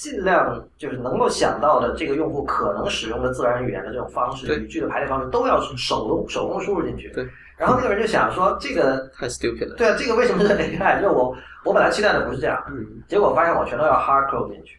[0.00, 7.10] 尽量就是能够想到的这个用户可能使用的自然语言的这种方式、语句的排列方式都要手动手工输入进去。
[7.10, 7.28] 对。
[7.58, 9.76] 然后那个人就想说，这个 太 stupid 了。
[9.76, 11.02] 对啊，这个为什么是 AI？
[11.04, 11.36] 就我
[11.66, 14.78] 我本来期待的不是这样，嗯，结果发现我全都要 hard code 进去。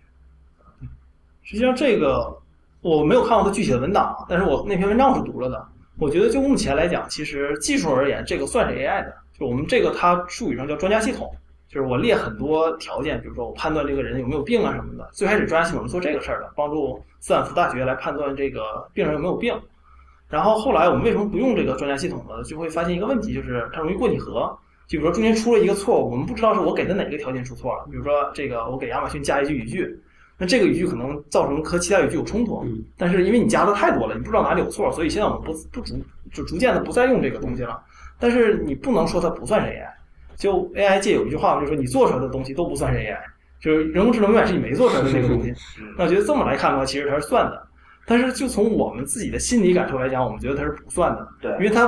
[1.43, 2.36] 实际上这个
[2.82, 5.63] 我没有看过它具体的文档，啊但是我那篇文章我是读了的。
[5.99, 9.13] 我觉得就目前来讲，其实技术而言，这个算是 AI 的。
[9.38, 11.32] 就我们这个它术语上叫专家系统，
[11.72, 15.09] 就是我列很多条件，比如说我判断这个人有没有病啊什么的。
[15.13, 19.57] 最开始专家系统是做这个事儿的，帮助斯坦福大学来判断这个病人有没有病。
[20.28, 22.43] 然后后来我们为什么不用这个专家系统呢？
[22.43, 24.53] 就会发现一个问题，就是它容易过拟合。
[24.88, 27.88] 就比如说中间出了一个错误，我们不知道是我给的哪个条件出错了。
[27.89, 29.97] 比如说这个我给亚马逊加一句语句，
[30.38, 35.95] 那这个语句可能造成和其他语句有冲突，嗯但是因为你加的太多了，你不知道哪里有错，所以现在我们不不逐
[36.34, 37.82] 就逐渐的不再用这个东西了。
[38.19, 39.88] 但是你不能说它不算是 AI，
[40.41, 43.15] 就 AI 界有一句话，就是说你做出来的东西都不算是 AI，
[43.59, 45.53] 就是人工智能永远是你没做出来的那个东西。
[45.95, 47.67] 那我觉得这么来看的话，其实它是算的。
[48.07, 51.85] 但是就从我们自己的心理感受来讲，我们觉得它是不算的，对因为它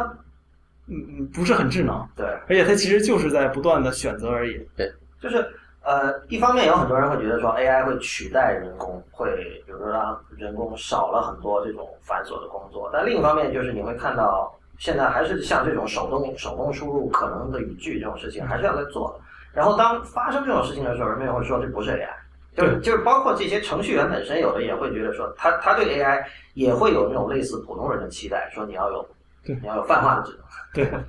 [0.88, 4.54] 嗯嗯不是很智能，对，而且它其实就是在不断的选择而已。
[4.78, 5.44] 对就是
[5.82, 9.28] 呃，一方面有很多人会觉得说 AI 会取代人工，会
[9.66, 19.24] 比如说让人工少了很多这种繁琐的工作，但另一方面就是你会看到现在还是像这种手动手动输入可能的语句这种事情还是要在做的。
[19.54, 22.10] 然后当发生这种事情的时候，人们也会说这不是 AI。
[22.56, 29.04] 就是就是包括这些程序员本身，有的也会觉得说，他他对 AI 也会有那种类似普通人的期待，说你要有
[29.44, 31.04] 对你要有泛化的智能。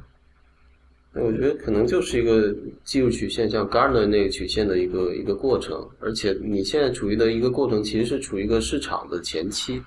[1.13, 2.51] 对，我觉得可能就是一个
[2.83, 9.83] 技术曲线，像 Gartner 那个曲线的一个一个过程，而且你现在处于的一个过程，其实是处于一个市场的前期，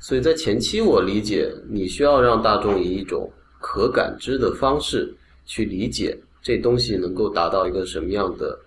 [0.00, 3.30] 所以在前期，我理解你需要让大众以一种
[3.60, 8.58] 可感知的方式去理解这东西能够达到一个什么样的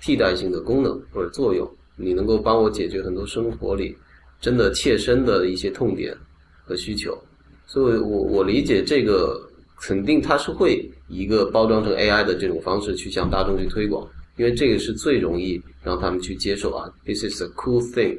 [0.00, 3.96] 替代性的功能或者作用，你能够帮我解决很多生活里
[4.40, 6.16] 真的切身的一些痛点
[6.64, 7.18] 和需求，
[7.66, 9.40] 所以我我理解这个
[9.80, 18.18] 肯定它是会一个包装成 AI 的这种方式去向大众去推广，因为这个是最容易让他们去接受啊，this is a cool thing，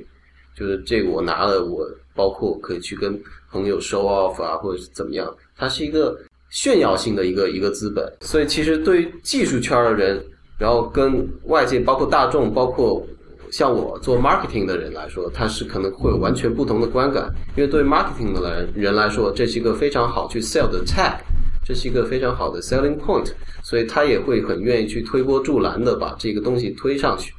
[0.58, 6.18] 就是这个我拿了我包括可以去跟朋友 show off 啊，或者是怎么样，它是一个
[6.50, 10.24] 炫耀性的一个一个资本，所以其实对于技术圈的人，
[10.58, 13.06] 然后跟外界包括大众，包括
[13.52, 21.20] 像我做 marketing 的人来说，他是可能会有完全不同的观感，因为对 marketing 的人人来说，这是一个非常好去 sell 的 tag，
[21.64, 23.32] 这是一个非常好的 selling point，
[23.64, 27.32] 所以他也会很愿意去推波助澜的把这个东西推上去。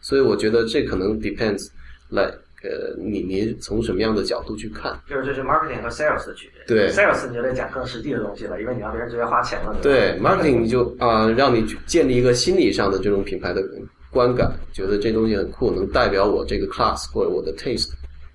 [0.00, 1.68] 所以我觉得这可能 depends
[2.10, 4.98] like 呃，你你从什么样的角度去看？
[5.08, 6.64] 就是这是 marketing 和 sales 的区别。
[6.66, 9.76] 对，sales 你就得讲更实际的东西了，因为你让别人直接花钱了。
[9.82, 13.62] 对吧 marketing 你就啊、让你去建立一个心理上的这种品牌的
[14.10, 17.90] 观感，觉得这东西很酷，能代表我这个 class 或者我的 taste，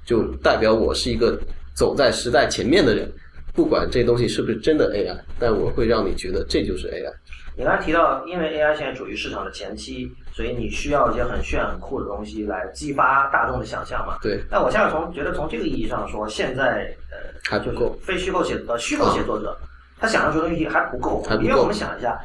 [0.06, 1.40] 就代表我是一个
[1.74, 3.10] 走在时代前面的人。
[3.54, 7.12] 不管这东西是不是真的 AI，但我会让你觉得这就是 AI。
[7.58, 10.08] 你刚才提到，因为 AI 现在处于市场的前期，
[10.38, 14.20] 所以你需要一些很炫、很酷的东西来激发大众的想象嘛。
[14.22, 19.58] 对，但我现在从觉得从这个意义上说，现在呃，就是还不够非虚构写呃虚构写作者，
[20.00, 22.20] 他想象出的东西还不够，还不够因为我们想一下，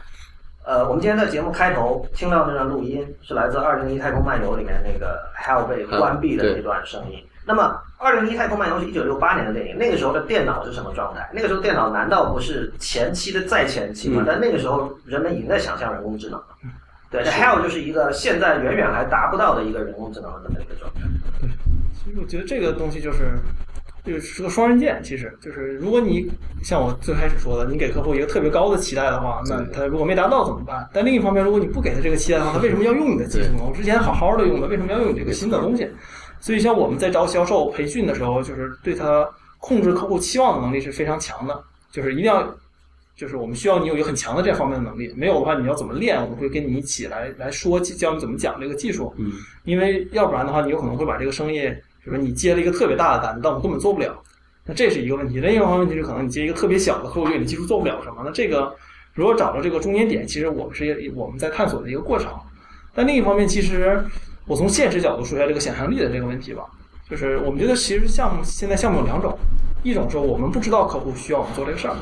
[0.67, 7.19] 呃，我们今天在节目开头听到那段录音是来自《二零一太空漫游》里面那个 Hell 被关闭的对那段声音。
[7.47, 11.27] 那么，《二零一太空漫游》是一九六八年的电影，那个时候的电脑是什么状态？
[11.33, 14.21] 那个时候电脑难道不是前期的再前期吗？
[14.21, 16.47] 嗯但那个时候人们已经在想象人工智能了。
[17.13, 21.01] 对，那 Hell 就是一个现在远远还达不到的一个人工智能的这么一个状态。
[21.41, 21.49] 对
[21.95, 23.39] 其实我觉得这个东西就是，
[24.03, 25.01] 就是个双刃剑。
[25.05, 26.27] 其实就是，如果你
[26.65, 30.89] 像我最开始说的，你给客户一个特别高的期待的话，那他如果没达到怎么办？
[30.91, 33.63] 但另一方面，如果你不给他这个期待的话，他为什么要用你的技术呢？
[33.69, 35.87] 我之前好好的用的，为什么要用你这个新的东西？
[36.41, 42.43] 所以，像我们在招销售培训的时候，就是对他控制客户期望的能力是非常强的，就是一定要。
[43.15, 46.21] 就是我们需要你有一个很强的这方面的能力，没有的话，你要怎么练？
[46.21, 49.15] 我们会跟你一起来来说，教你怎么讲这个技术。
[49.19, 49.31] 嗯，
[49.65, 54.21] 因为要不然的话，你有可能会把这个生意，比如说你接了一个特别大的单子，但我根本做不了，
[54.65, 55.41] 那这是一个问题。
[55.41, 58.75] 另一个问题是，可能你接一个特别小的客户，对你技术做不了什么，那这个
[59.13, 62.33] 如果找到这个中间点，其实我们是我们在探索的一个过程。
[62.95, 64.03] 但另一方面，其实
[64.47, 66.65] 我从现实角度说一下这个想象力的这个问题吧，
[67.09, 69.39] 就是我们觉得其实项目现在项目有两种，
[69.83, 71.95] 一种是我们不知道客户需要我们做这个事儿，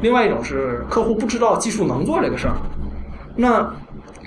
[0.00, 2.54] 另外一种是客户不知道技术能做这个事儿。
[3.36, 3.72] 那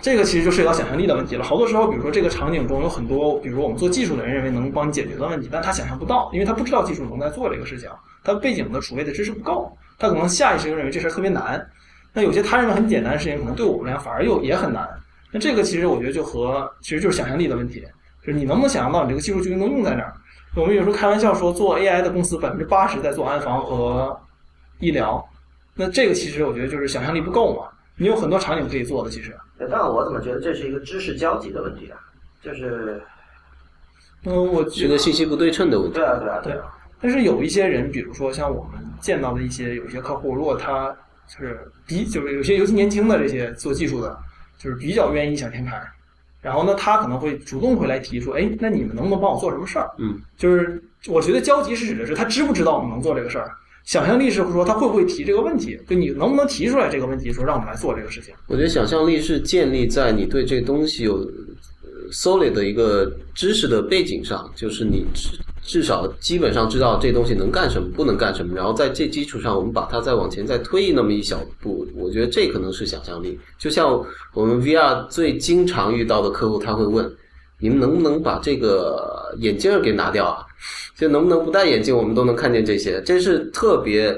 [0.02, 1.44] 这个其实就涉及到想象力的问题了。
[1.44, 7.90] 好多时候，比如说这个场景中有很多，比如说我们做技术的人认为能帮你解决的问题，但他想象不到，因为他不知道技术能在做这个事情，
[8.24, 11.64] 他背景的储备的知识不够，他可能下意识就认为这事儿特别难。
[12.14, 14.88] 那有些他认为很简单的事情，可能对我们来讲反而又也很难。
[15.32, 17.82] 那这个其实我觉得就和其实就是想象力的问题，
[18.26, 20.14] 就是你能不能想象到你这个技术究竟能用在哪儿？
[20.56, 24.20] 我们有时候开玩笑说，做 AI 的公司百分之八十在做安防和
[24.80, 25.24] 医疗，
[25.76, 27.70] 那这个其实我觉得就是想象力不够嘛。
[27.96, 29.38] 你有很多场景可以做的，其实。
[29.70, 31.98] 但我怎么觉得这是一个知识交集的问题啊？
[32.42, 33.02] 就是，
[34.26, 35.96] 嗯，我觉得信息不对称的问题。
[35.96, 36.66] 对啊，对啊，对啊。
[37.00, 40.96] 但是有一些人，比如说像我们见到的一些有一些客户，如果他
[41.28, 44.18] 就是比就是有些尤其年轻的这些做技术的。
[44.58, 45.82] 就是比较愿意异想天开，
[46.42, 49.90] 然后呢，他可能会主动会来提出，哎，那你们能不能帮我做什么事儿？
[50.00, 53.52] 嗯，就是我觉得交集是指的是他知不知道我们能做这个事儿，
[53.86, 58.34] 想象力是说他会不会提这个问题，就你能不能提出来这个问题，说让我们来做这个事情。
[58.48, 61.24] 我觉得想象力是建立在你对这东西有
[62.12, 65.06] solid 的一个知识的背景上，就是你。
[65.64, 73.40] 至少基本上知道这东西能干什么，不能干什么，然后在这基础上，我们把它再往前再推那么一小步，我觉得这可能是想象力。
[73.58, 74.04] 就像
[74.34, 77.10] 我们 VR 最经常遇到的客户，他会问：
[77.60, 80.46] 你们能不能把这个眼镜给拿掉啊？
[80.98, 83.02] 就能不能不戴眼镜，我们都能看见这些？
[83.04, 84.14] 这是特别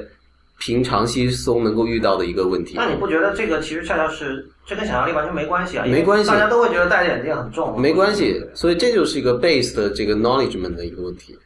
[0.65, 2.75] 平常稀松能够遇到的一个问题。
[2.77, 5.85] 那你不觉得这个其实恰恰是这跟想象力完全没关系啊？
[5.85, 7.81] 没关系，大家都会觉得戴着眼镜很重。
[7.81, 11.37] 没关系，所以这就是一个 base 的这个 knowledgement 的一个问题。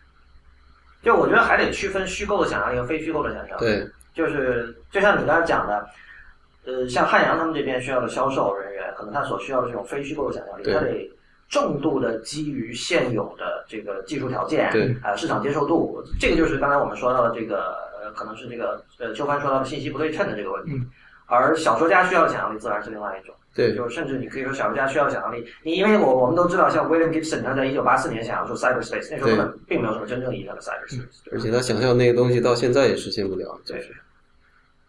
[1.01, 3.61] 就我觉得还得区分虚构的想象力和非虚构的想象力。
[3.61, 5.87] 对，就是就像你刚才讲的，
[6.65, 11.09] 呃，像汉阳他们这边需要的销售人员，可能他所需要的这种非虚构的想象力，他得
[11.49, 16.03] 重度的基于现有的这个技术条件，对，还有市场接受度。
[16.19, 17.86] 这个就是刚才我们说到的这个，呃，
[18.17, 20.71] 可能是这个呃，秋帆说到的信息不对称的这个问题。
[21.27, 23.35] 而小说家需要的想象力自然是另外一种。
[23.53, 33.95] 对，就甚至你可以说小说家需要想象力，你因为我我们都知道，像 William Gibson 他在一九八四年想象出 cyberspace，那时候并没有什么真正意义上的 cyberspace，而且他想象那个东西到现在也实现不了，就是。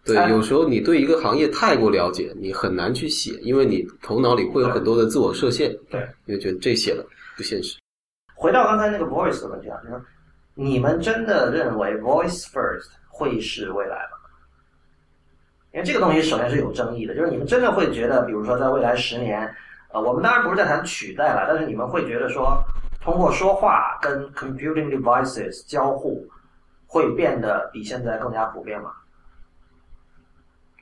[0.05, 5.75] 对，有时候你对一个行业太过了解，你很难去写，因为你头脑里会有很多的自我设限。
[5.91, 7.05] 对，因为觉得这写的
[7.37, 7.79] 不现实。
[8.35, 10.01] 回到刚才那个 voice 的问题啊，就是
[10.55, 12.89] 你们真的认为 voice first
[13.19, 14.17] 会是未来吗？
[15.73, 19.53] 因为这个东西首先是有争议的，就是你们真的会觉得，比如说在未来十年，
[19.93, 22.63] 呃，我们当然不是在谈取代了，但是你们会觉得说，
[23.01, 26.25] 通过说话跟 computing devices 交互，
[26.87, 28.93] 会变得比现在更加普遍吗？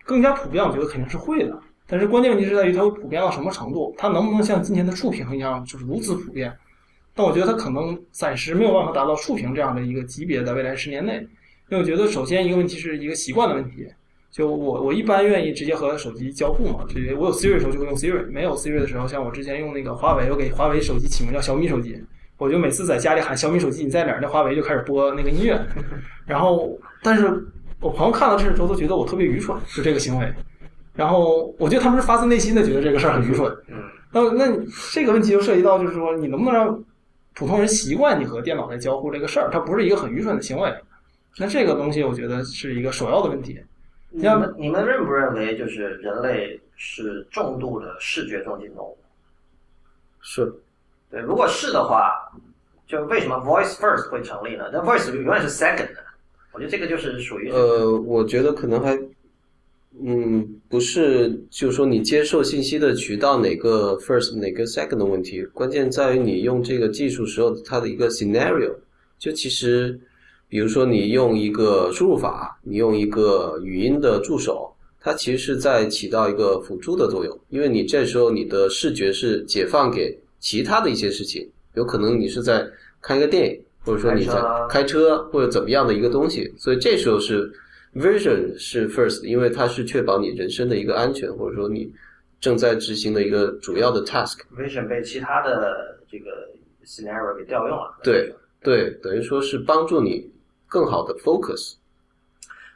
[0.04, 6.54] 更加普遍，我觉得肯定是会的，但是关键问题是在于它会普遍到什么程度，它能不能像今天的触屏一样，就是如此普遍？
[7.12, 11.26] 但我觉得它可能暂时没有办法达到触屏这样的一个级别，在未来十年内，
[11.68, 13.86] 因为我觉得首先一个问题是一个习惯的问题。
[14.28, 21.98] 就我我一般愿意直接和手机交互嘛，直接我有 Siri 的时候就会用 Siri，没有 Siri 的时候，像我之前用那个华为，我给华为手机起名叫小米手机，
[22.36, 25.58] 我就每次在家里喊小米手机你在哪儿，那华为就开始播那个音乐，
[26.26, 27.42] 然后但是
[27.80, 30.30] 我朋友看到这之后都觉得我特别愚蠢，就这个行为，
[30.92, 33.50] 然后我觉得他们是发自内心的觉得这个事儿很愚蠢，
[34.12, 34.54] 那那
[34.92, 36.84] 这个问题就涉及到就是说你能不能让
[37.34, 40.70] 普通人习惯你和电脑在交互这个事儿，它不是一个很愚蠢的行为，
[41.38, 43.60] 那这个东西我觉得是一个首要的问题。
[44.10, 48.96] 你们你们认不认为，就是人类是重度的视觉中心动物？
[50.22, 50.50] 是，
[51.10, 51.20] 对。
[51.20, 52.12] 如果是的话，
[52.86, 54.70] 就为什么 voice first 会成立呢？
[54.72, 56.02] 那 voice 永远是 second 的。
[56.52, 58.98] 我觉得这个就是属于呃，我觉得可能还，
[60.02, 68.74] 嗯，不是，就是说你接受信息的渠道哪个 first 哪个 second 的问题，关键在于你用这个技术时候它的一个 scenario。
[69.18, 70.00] 就其实。
[70.48, 77.36] 比如说，你用一个输入法，你用一个语音的助手，它其实是在起到一个辅助的作用。
[77.48, 82.64] 因为你这时候你的视觉是解放给其他的一些事情，有可能你是在
[83.02, 84.40] 看一个电影，或者说你在
[84.70, 87.52] 开车或者怎么样的一个东西，所以这时候是
[87.96, 91.92] vision 是 first，因为它是确保你人身的一个安全，或者说你
[92.40, 94.38] 正在执行的一个主要的 task。
[94.56, 96.30] vision 被其他的这个
[96.84, 97.98] scenario 给调用了。
[98.04, 98.32] 对
[98.62, 100.30] 对，等于说是帮助你。
[100.66, 101.76] 更好的 focus。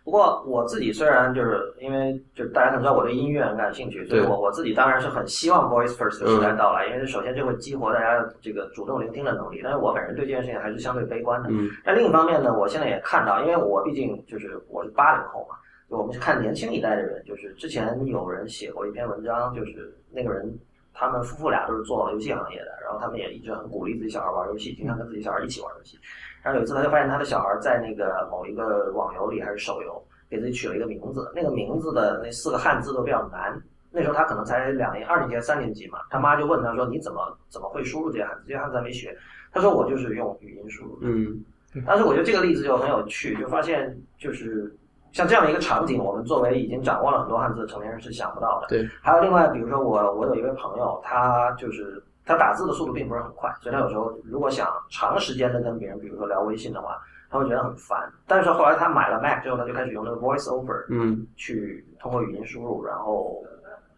[0.03, 9.61] 不过我自己虽然就是因为就是大家可能知道我对音乐很感兴趣，所以我我自己当然是很希望 voice first 的时代到来，因为首先这会激活大家这个主动聆听的能力。
[9.62, 11.51] 但是我本人对这件事情还是相对悲观的。
[11.84, 15.55] 但另一方面呢，我现在也看到，因为我毕竟就是我是八零后嘛，
[15.88, 20.51] 我们是看年轻一代的人，就是之前有人写过一篇文章，就是那个人
[20.95, 25.99] 他们夫妇俩都是做游戏行业的，然后他们也一直很鼓励自己小孩玩游戏，经常跟自己小孩一起玩游戏。
[26.43, 33.61] 然后有一次他就发现他的小孩在那个某一个网游里还是手游，给自己取了一个名字，那个名字的那四个汉字都比较难。
[33.93, 38.43] 那时候他可能才两年、二年级、三年级嘛，他妈就问他说：“你怎么怎么会输入这些汉字？
[38.47, 39.16] 这些汉字还没学。”
[39.53, 41.43] 他说：“我就是用语音输入。”嗯
[41.86, 44.72] 但是我觉得这个例子就很有趣，就发现就是
[45.12, 48.66] 像这样的一个场景，我们作为已经掌握了很多汉字的成年人是想不到的。
[48.68, 48.88] 对。
[49.03, 56.97] 还有另外，比如说我我有一位朋友，他就是他打字的速度并不是很快，所以他有时候如果想长时间的跟别人，比如说聊微信的话，
[57.28, 58.09] 他会觉得很烦。
[58.24, 63.43] 但是后来他买了 Mac 之后，他就开始用那个 Voice Over 嗯去通过语音输入，然后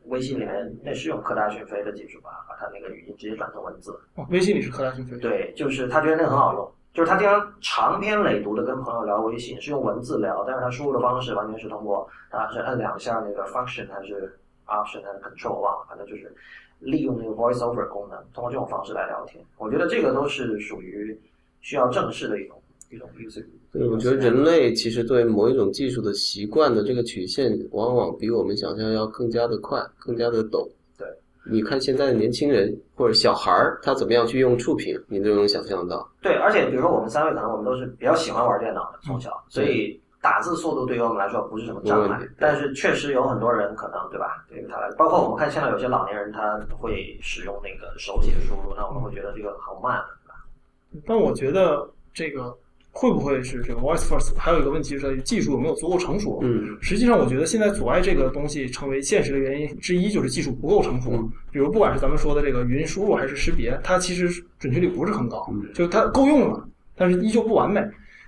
[0.07, 3.93] 微信里面那是用科大讯飞的技术吧，把他那个语音直接转成文字。
[4.15, 5.19] 哦微信里是科大讯飞。
[5.19, 16.33] 对，就是他觉得那个很好用，就是他经常长篇累牍的跟朋友聊微信，是用文字聊，但是他输入的方式完全是通过他是按两下那个 function 还是 option 还是 control 忘了，反正就是
[16.81, 19.43] 利用那个 voice over 功能，通过这种方式来聊天。
[19.59, 21.19] 我觉得这个都是属于
[21.61, 22.61] 需要正式的一种
[22.91, 23.45] 一种 user。
[23.73, 30.69] 对，我觉得人类其实对某一种技术的习惯的这个曲线，往往比我们想象要更加的快，更加的陡。
[30.99, 31.07] 对，
[31.51, 36.07] 你看现在的年轻人或者小孩儿，他怎么样去用触屏，你都能想象到。
[36.21, 42.21] 对，而且比如说我们三位可能我们都是比较喜欢玩电脑的，从小，所以打字速度对于我们来说不是什么障碍。
[42.39, 44.45] 但是确实有很多人可能对吧？
[44.49, 51.05] 对于他来，包括我们看现在有些老年人他会使用那个手写输入，那我们会觉得这个好慢，对吧？
[51.05, 52.57] 但我觉得这个
[52.93, 54.33] 会不会是这个 voice first？
[54.39, 56.39] 还有一个问题是技术有没有足够成熟？
[56.43, 61.11] 嗯实际上，我觉得现在阻碍这个东西成为现实的原因之一就是技术不够成熟。
[61.13, 64.29] 嗯比如，不管是咱们说的这个语音输入还是识别，它其实
[64.61, 66.65] 准确率不是很高，嗯就是它够用了，
[66.95, 67.83] 但是依旧不完美。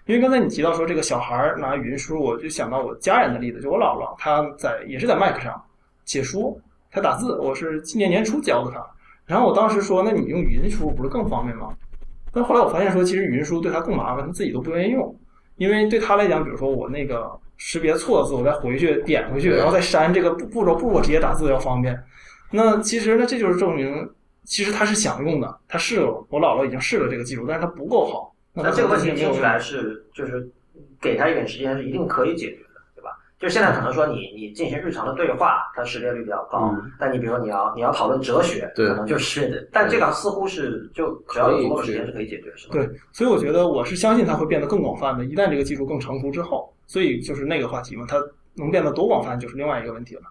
[0.07, 5.62] 因为刚才你提到说这个小孩拿语音输入，我就想到我家人的例子，就我姥姥，她在也是在 Mac 上
[6.05, 8.84] 写书，她打字，我是今年年初教的她。
[9.24, 11.70] 然后我当时说，那你用语音输入不是更方便吗？
[12.30, 15.16] 但后来我发现说，其实语音输入对她更麻烦，她自己都不愿意用，
[15.57, 21.98] 因为对她来讲，比如说我那个识别错字，我再回去点回去，然后再删这个步步骤，不如我直接打字要方便。
[22.50, 24.07] 那其实呢，这就是证明，
[24.44, 28.34] 其实他是想用的，他试了，我姥姥已经试了这个技术，但是他不够好。
[28.55, 30.48] 那这个问题听起来是就是
[31.00, 33.11] 给他一点时间是一定可以解决的，对吧？
[33.38, 42.74] 就现在可能说你你进行日常的对话，它识别率比较高，嗯但你比如说你要你要讨论哲学，对可能就识别，但这个似乎是就只要有足够的时间是可以解决，是吧？
[42.74, 45.24] 对，所以我觉得我是相信它会变得更广泛的。
[45.24, 48.16] 一旦这个技术更成熟之后，所以就是那个话题嘛，它
[48.55, 50.22] 能变得多广泛就是另外一个问题了。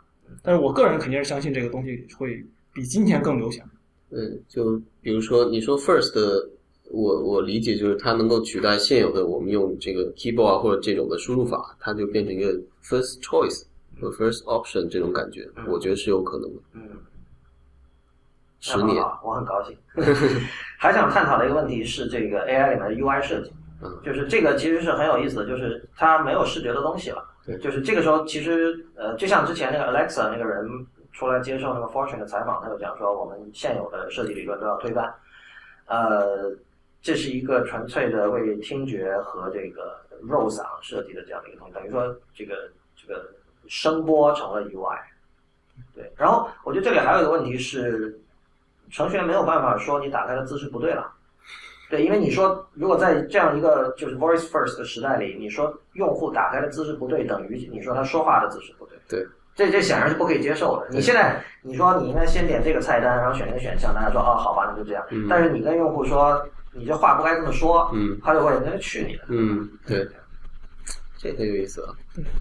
[0.41, 2.43] 但是我个人肯定是相信这个东西会
[2.73, 3.63] 比今天更流行。
[4.09, 6.49] 嗯，就比如说你说 first 的，
[6.93, 13.65] 我我理解就是它能够取代现有的我们用这个 keyboard 啊或者这种的输入法，它就变成一个 first choice
[13.99, 16.61] 或 first option 这种感觉，嗯我觉得是有可能的。
[16.73, 16.81] 嗯，
[18.59, 19.75] 十年，我很高兴。
[20.77, 27.25] 还想探讨的一个问题是这个 AI 里面的 UI 设计，嗯就是这个其实是很有意思的，就是它没有视觉的东西了。
[27.45, 30.65] 对就是这个时候，其实呃，就像之前那个 Alexa 那个人
[31.11, 35.13] 出来接受那个 Fortune 的采访，他就讲说，我们现有的设计理论都要推翻。
[35.87, 36.49] 呃，
[37.03, 42.55] 这是一个纯粹的为听觉和这个肉嗓设计的这样的一个东西，等于说这个
[42.95, 43.29] 这个
[43.67, 44.97] 声波成了 UI。
[45.93, 48.17] 对，然后我觉得这里还有一个问题是，
[48.89, 51.11] 程序员没有办法说你打开的姿势不对了。
[51.89, 58.97] 对，因为你说如果在这样一个就是 voice first 的时代里，你说用户打开的姿势不对，等于你说他说话的姿势不对。
[59.09, 60.87] 对，这这显然是不可以接受的。
[60.89, 65.05] 你现在你说你应该先点这个菜单，然后选一个选项，大家说哦好吧，那就这样。
[65.09, 69.23] 嗯但是你跟用户说你这话不该这么说，嗯他就会那就去你的。
[69.27, 70.07] 嗯，对，
[71.17, 71.93] 这个有意思啊。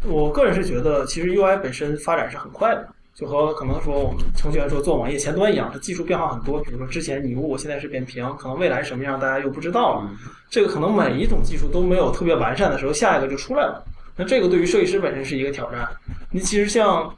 [0.05, 6.61] 我个人是觉得，其实 UI 本身发展是很快的，就和可能说我们程序员说做网页前端一样，它技术变化很多。
[6.61, 10.11] 比如说之前你如果现在是扁平，可能未来什么样大家又不知道了。
[10.51, 13.85] 这个可能每一种技术都没有特别完善的时候，下一个就出来了。
[14.17, 15.89] 那这个对于设计师本身是一个挑战。
[16.31, 17.15] 你其实像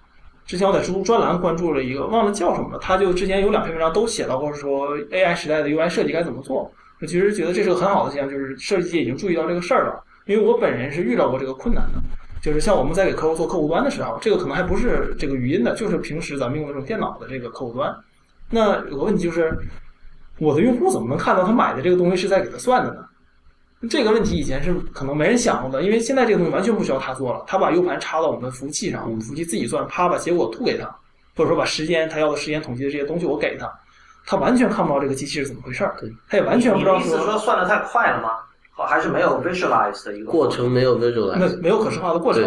[0.46, 6.70] 之前我在知乎专栏关注了一个，忘了叫什么了，他就之前有两篇文章都写到过说 AI 时代的 UI 设计该怎么做。
[7.04, 10.02] 我其实觉得这是个很好的现象，就是设计界已经注意到这个事儿了。
[10.24, 12.02] 因为我本人是遇到过这个困难的，
[12.40, 17.94] 就是像我们在给客户做客户端的时候，这个可能还不是这个语音的，就是平时咱们用的这种电脑的这个客户端。
[18.48, 19.54] 那有个问题就是，
[20.38, 23.04] 我的用户怎么能看到他买的这个东西是在给他算的呢？
[23.90, 30.86] 这个问题以前是可能没人想过的，因为现在这个东西完全不需要他做了，他把 U 盘插到我们服务器上，我们服务器自己算，啪把结果吐给他，
[31.36, 33.70] 或者说把时间他要的时间统计的这些东西我给他，
[34.26, 35.94] 他完全看不到这个机器是怎么回事儿，
[36.28, 38.30] 他也完全不知道意思说算的太快了吗？
[38.76, 42.42] 还是没有 visualize 的一个过程没有 visualize，没有可视化的过程。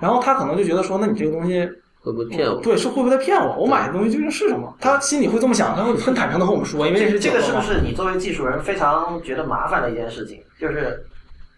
[0.00, 1.68] 然后他可能就觉得说，那你这个东西
[2.00, 2.60] 会不会骗我？
[2.62, 3.56] 对，是会不会在骗我？
[3.56, 4.74] 我买的东西究竟是什么？
[4.80, 10.42] 他心里会这么想，他会很坦诚的和我们说，因为是这个是不是你作为技术人非常觉得麻烦的一件事情？
[10.58, 11.04] 就是，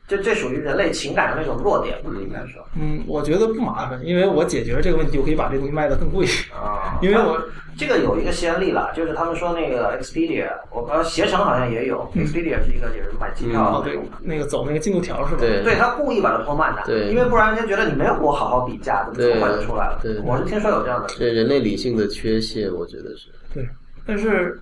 [0.09, 6.27] 这这属于人类情感的那种弱点吧，应该说嗯，我觉得不麻烦，因为我解决了这个问题，我可以把这东西卖得更贵。
[6.51, 7.39] 啊， 因为我
[7.77, 15.41] 这个有一个先例了，就是他们说那个 Expedia，我呃携程好像也有，Expedia 是一个就是买机票哦，对的那个走那个进度条是吧？
[15.41, 20.19] 对对他故意把它拖慢的，对因为不然人家觉得你没有给我好好比价，怎么这么快就出来了对？
[20.25, 23.29] 我是听说有这样的，这人类理性的缺陷，我觉得是。
[23.53, 23.69] 对，
[24.07, 24.59] 但是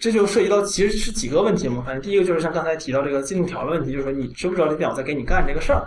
[0.00, 1.82] 这就涉及到其实是几个问题嘛。
[1.84, 5.86] 反正第一个就是像刚才提到这个进度条的问题，就是说你知不知道这电脑在给你干这个事儿。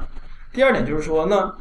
[0.51, 1.55] 第二点就是说，那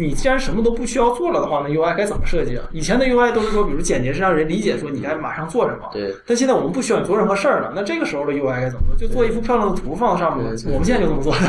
[0.00, 2.64] 你既然什么都不需要做了的话，那 UI 该怎么设计啊？
[2.72, 5.88] 以前的 UI 都是说，比如简洁是让人理解说你该马上做什么。
[5.92, 8.96] 对，但现在我们不需要你做任何事儿了，那这个时候的 UI 该怎么做？
[8.96, 11.40] 就做一幅漂亮的图放在上面我们现在就这么做的。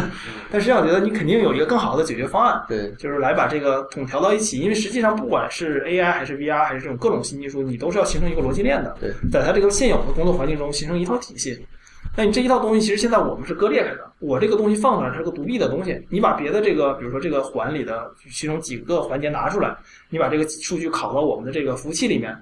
[0.51, 2.61] 但实际上，我觉得你肯定有一个更好的解决方案。
[2.67, 11.65] 对，就是来把这个统调到一起，因为实际上不管是 AI 还是 VR 还是这种各种新技术，你都是要形成一个逻辑链的，对在它这个现有的工作环境中形成一套体系。
[12.17, 14.11] 那你这一套东西，其实现在我们是割裂开的。
[14.19, 19.75] 我这个东西放出来是个独立的东西，你把别的这个，比如说这个环里的其中几个环节拿出来，
[20.09, 22.37] 你把这个数据拷到我们的这个服务器里面，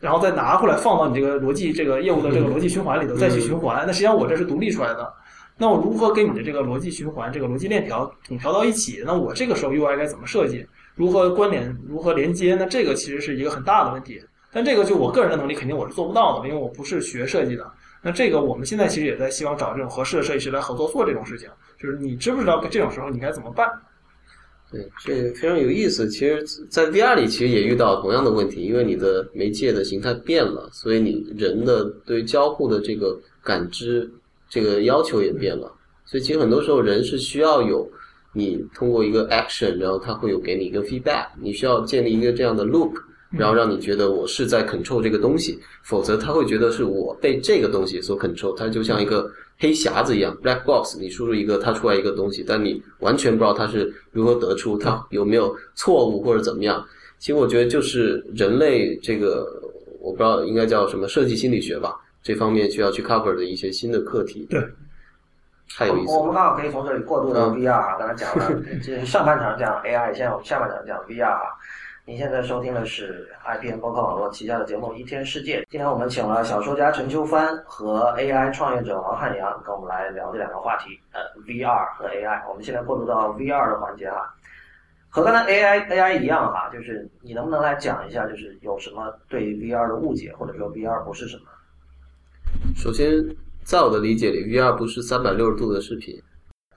[0.00, 3.84] 然后再拿回来放到你这个逻辑这个业务的这个逻辑循环里头再去循环。
[3.86, 5.12] 那实际上我这是独立出来的。
[5.58, 9.02] 那我如何跟你的这个逻辑循环、这个逻辑链条统调到一起？
[9.04, 10.66] 那我这个时候 UI 该怎么设计？
[10.94, 11.76] 如何关联？
[11.86, 12.54] 如何连接？
[12.54, 14.20] 那这个其实是一个很大的问题。
[14.50, 17.70] 但这个就我个人的能力肯定我是做不到的，因为我不是学设计的。
[18.02, 21.48] 那这个我们现在其实也在希望找这种合适的设计师来合作做这种事情。
[21.78, 23.68] 就是你知不知道这种时候你该怎么办？
[24.70, 26.08] 对，这个非常有意思。
[26.08, 34.10] 其实，在 VR 里其实也遇到同样的问题，因为你的媒介的形态变了，所以你人的对交互的这个感知
[34.48, 35.70] 这个要求也变了。
[36.06, 37.86] 所以其实很多时候人是需要有
[38.32, 42.94] 你通过一个 action，然后它会有给你一个 feedback，你需要建立一个这样的 loop，
[43.32, 56.84] 然后让你觉得我是在 control 这个东西，否则他会觉得是我被这个东西所 control，它就像一个黑匣子一样 black box，你输入一个，它出来一个东西，但你完全不知道它是如何得出，它有没有错误或者怎么样。
[57.18, 59.46] 其实我觉得就是人类这个，
[60.00, 64.46] 我不知道应该叫什么设计心理学吧，这方面需要去 cover 的一些新的课题。
[64.50, 64.60] 对，
[65.76, 66.34] 太有意思我们。
[66.34, 71.42] 刚好可以从这里过渡到嗯 VR 啊，刚才讲了，这是上半场讲 AI，现在我们下半场讲 VR 啊。
[72.04, 75.60] 您现在收听的是 IPN 播客网络旗下的节目《一天世界》。
[75.70, 82.42] 今天我们请了小说家陈秋帆和 AI 创业者王汉阳，跟我们来聊这两个话题，呃，VR 和 AI。
[82.48, 84.34] 我们现在过渡到 VR 的环节哈，
[85.10, 91.44] 和刚才 AI AI 一样哈，就是你能不能来讲一下，就是有什么对 VR 的误解，或者说 VR 不是什么？
[92.74, 93.24] 首先，
[93.62, 96.20] 在我的理解里，VR 不是三百六十度的视频。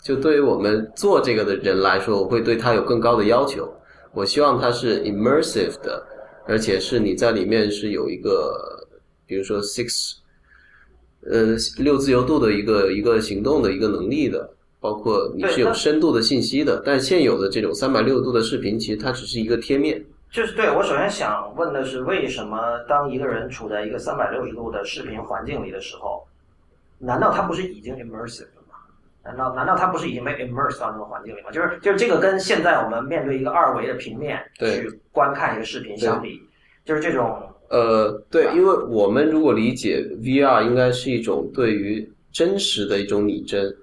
[0.04, 3.68] 就对于我们做这个的人来说，我会对它有更高的要求。
[4.16, 6.02] 我希望它是 immersive 的，
[6.48, 8.88] 而且是你在里面是有一个，
[9.28, 10.16] 比如说 six，
[11.30, 14.50] 呃，六自由度的一个一个行动的一个能力的，
[14.80, 16.82] 包括你是有深度的信息的。
[16.86, 20.02] 但现有的这种三百六十度的视频，其实它只是一个贴面。
[20.32, 26.26] 就是对我首先想问的是，为什么当一个人处在一个三百六十度的视频环境里的时候，
[27.00, 28.48] 难道他不是已经 immersive？
[29.26, 31.50] 难道难道他不是已经被 immerse 到那个环境里吗？
[31.52, 34.82] 就是就是这个跟现在我们面对一个二维的平面对。
[34.82, 36.40] 去观看一个视频相比，
[36.84, 43.76] 就是这种呃，对，因为我们如果理解 VR 应该是一种对于真实的一种拟真，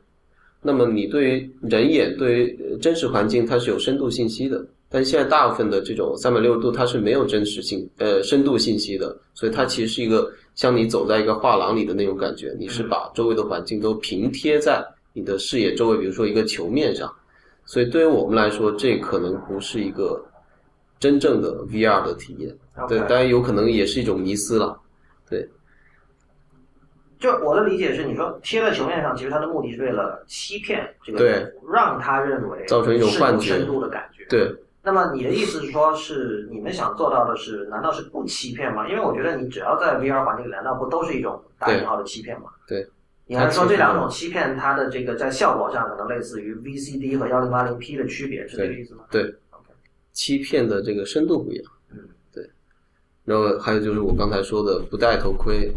[0.61, 17.13] 那么你对于人眼对于呃真实环境它是有深度信息的，但现在大部分的这种三百六十度它是没有真实性呃深度信息的，所以它其实是一个像你走在一个画廊里的那种感觉，你是把周围的环境都平贴在你的视野周围，比如说一个球面上，
[17.65, 20.25] 所以对于我们来说，这可能不是一个
[20.99, 22.57] 真正的 VR 的体验。
[22.89, 24.81] 对当然有可能也是一种迷思了。
[25.29, 25.47] 对
[27.19, 34.25] 就我的理解是，你说贴在球面上，其实它的目的是为了欺骗这个对让他认为造成一种幻觉深度的感觉。
[34.29, 34.53] 对，
[34.83, 38.89] 那么你的意思是说，是你们想做到的是，难道是不欺骗吗？
[38.89, 42.47] 因为我觉得你只要在 VR 环境里，难道不都是一种打引号的欺骗吗？
[42.67, 42.89] 对。
[43.33, 49.05] 你还是说这两种欺骗，它的这个在效果上可能类似于 VCD 和幺零八零 P 的区别，是这个意思吗？
[49.11, 49.35] 对，
[50.12, 51.72] 欺骗的这个深度不一样。
[51.93, 51.99] 嗯，
[52.30, 52.47] 对。
[53.24, 55.72] 然后还有就是我刚才说的不戴头盔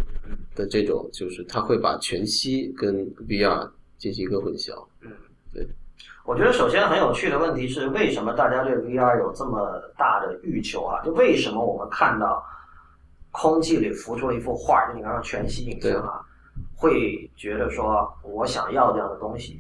[0.54, 2.94] 的这种，就是它会把全息跟
[3.26, 4.86] VR 进行一个混淆。
[5.00, 5.10] 嗯，
[5.54, 5.66] 对
[6.26, 11.02] 我觉得首先很有趣的问题是，为什么大家对 VR 有这么大的欲求啊？
[11.06, 12.46] 就为什么我们看到
[13.32, 16.20] 空气里浮出了一幅画，就你刚刚全息影像啊，
[16.76, 19.60] 会觉得说我想要这样的东西。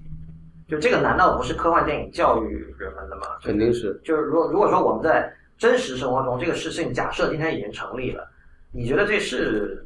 [0.67, 3.23] 就这个难道不是科幻电影教育人们的吗？
[3.43, 3.99] 肯定是。
[4.03, 8.27] 就是如果如果说我们在真实生活中这个事情假设今天已经成立了，
[8.71, 9.85] 你觉得这是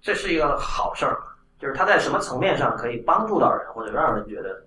[0.00, 1.26] 这是一个好事儿吗？
[1.58, 4.62] 就是它在什么层面上可以帮助到人，或者让人觉得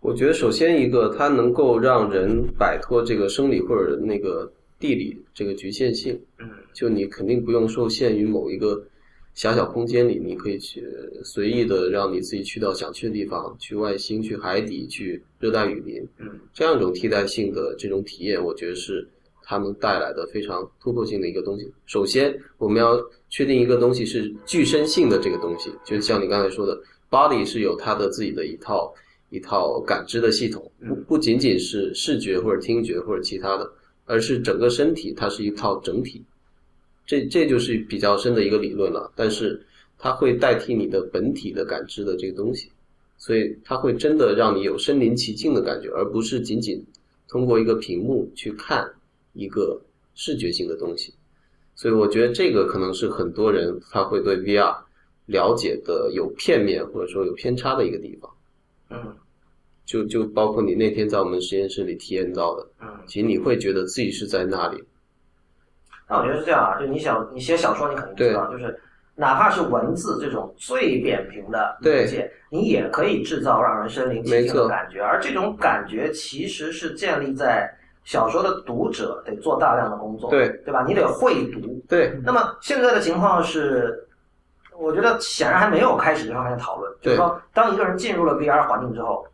[0.00, 8.80] 我觉得首先一个，它能够让人摆脱这个生理或者那个地理这个局限性，嗯就你肯定不用受限于某一个
[9.38, 10.84] 狭小空间里，你可以去
[11.22, 19.06] 随意的让你自己去到想去的地方，去外星、去海底、去热带雨林，嗯这样一种替代性的这种体验，我觉得是
[19.44, 21.72] 他们带来的非常突破性的一个东西。
[21.86, 26.76] 首先，我们要确定一个东西是具身性的这个东西，就像你刚才说的
[27.08, 28.92] ，body 是有它的自己的一套
[29.30, 33.70] 一套感知的系统，不不仅仅是视觉或者听觉或者其他的，
[34.04, 36.24] 而是整个身体它是一套整体。
[37.08, 39.64] 这这就是比较深的一个理论了，但是
[39.98, 42.70] 它会代替你的本体的感知的这个东西，
[43.16, 46.84] 所以它会真的让你有身临其境的感觉，而不是仅仅
[47.26, 48.86] 通过一个屏幕去看
[49.32, 49.80] 一个
[50.14, 51.14] 视觉性的东西。
[51.74, 54.76] 所以我觉得这个可能是很多人他会对 VR
[55.24, 58.30] 了解的有片面或者说有偏差的一个地方。
[58.90, 59.16] 嗯
[59.86, 62.86] 就就包括你那天在我们实验室里体验到的，嗯。
[63.06, 64.84] 其实你会觉得自己是在那里。
[66.08, 68.80] 那我觉得是这样啊，就你想你写小说，你肯定知道，就是
[69.14, 77.68] 哪怕是文字这种最扁平的媒介，你也可以制造让人身临其境的感觉，而这种感觉其实是建立在
[78.04, 80.84] 小说的读者得做大量的工作，对对吧？
[80.86, 81.60] 你得会读。
[81.88, 84.06] 对那么现在的情况是，
[84.78, 89.26] 我觉得显然还没有开始这方面的讨论，就是说，当一个人进入了 VR 环境之后，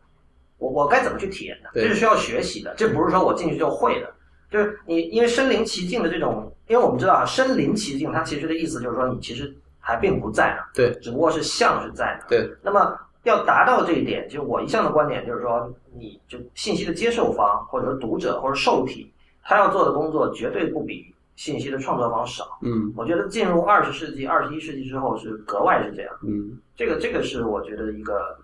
[0.57, 1.69] 我我该怎么去体验呢？
[1.73, 4.11] 这是需要学习的，这不是说我进去就会的。
[4.51, 12.29] 就是你因为身临其境的这种，因为我们知道啊，身临其境它其实的意思就是说你其实还并不在那儿，对只不过是像是在那儿。
[12.29, 19.11] 对那么要达到这一点，就我一向的观点就是说，你就信息的接受方或者说读者或者受体，
[19.43, 22.57] 他要做的工作绝对不比信息的创作方少。
[22.61, 26.15] 嗯我觉得进入二十世纪、二十一世纪之后是格外是这样。
[26.21, 28.37] 嗯这个这个是我觉得一个，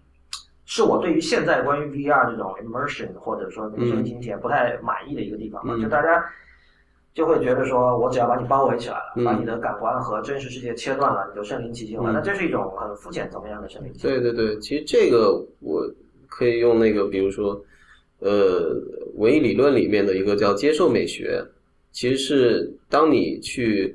[0.74, 5.74] 是我对于现在关于 VR 这种 immersion 或者说身临其境体验不太满意的一个地方嘛。
[5.76, 6.24] 嗯就大家
[7.14, 12.10] 就会觉得说，我只要把你包围起来了，嗯把你的感官和真实世界切断了，你就身临其境了。
[12.10, 14.10] 嗯那这是一种很肤浅层面上的身临其境。
[14.10, 15.86] 对对对，其实这个我
[16.30, 17.62] 可以用那个，比如说，
[18.20, 18.74] 呃，
[19.16, 21.44] 文艺理论里面的一个叫接受美学，
[21.92, 23.94] 其实是当你去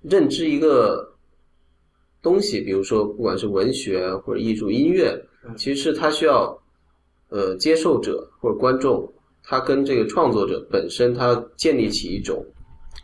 [0.00, 1.12] 认知一个
[2.22, 6.60] 东西，比如说不管是文学或者艺术、音乐，嗯其实是它需要
[7.28, 12.44] 呃接受者或者观众，他跟这个创作者本身，他建立起一种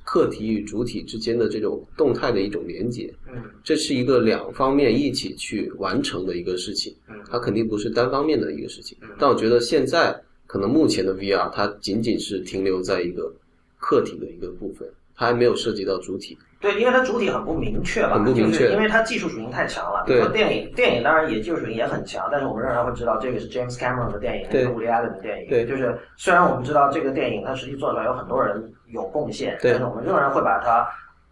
[0.05, 3.13] 客体与主体之间的这种动态的一种连接。
[3.33, 9.09] 嗯这是一个两方面一起去完成的一个事情，嗯它肯定不是单方面的一个事情嗯。
[9.19, 13.33] 但我觉得现在可能目前的 VR 它仅仅是停留在一个
[13.79, 16.37] 客体的一个部分，它还没有涉及到主体。
[16.61, 20.05] 对，因为它主体很不明确吧，很不明确就是因为它技术属性太强了。
[20.05, 25.49] 比如对说电影，电影当然也技术属性也很强，但是我们仍然会知道这个是 James Cameron 的电影，是 Woody Allen 的电影。
[25.49, 30.87] 对就是虽然我们知道这个电影它实际做出来有很多人有贡献，对但是我们仍然会把它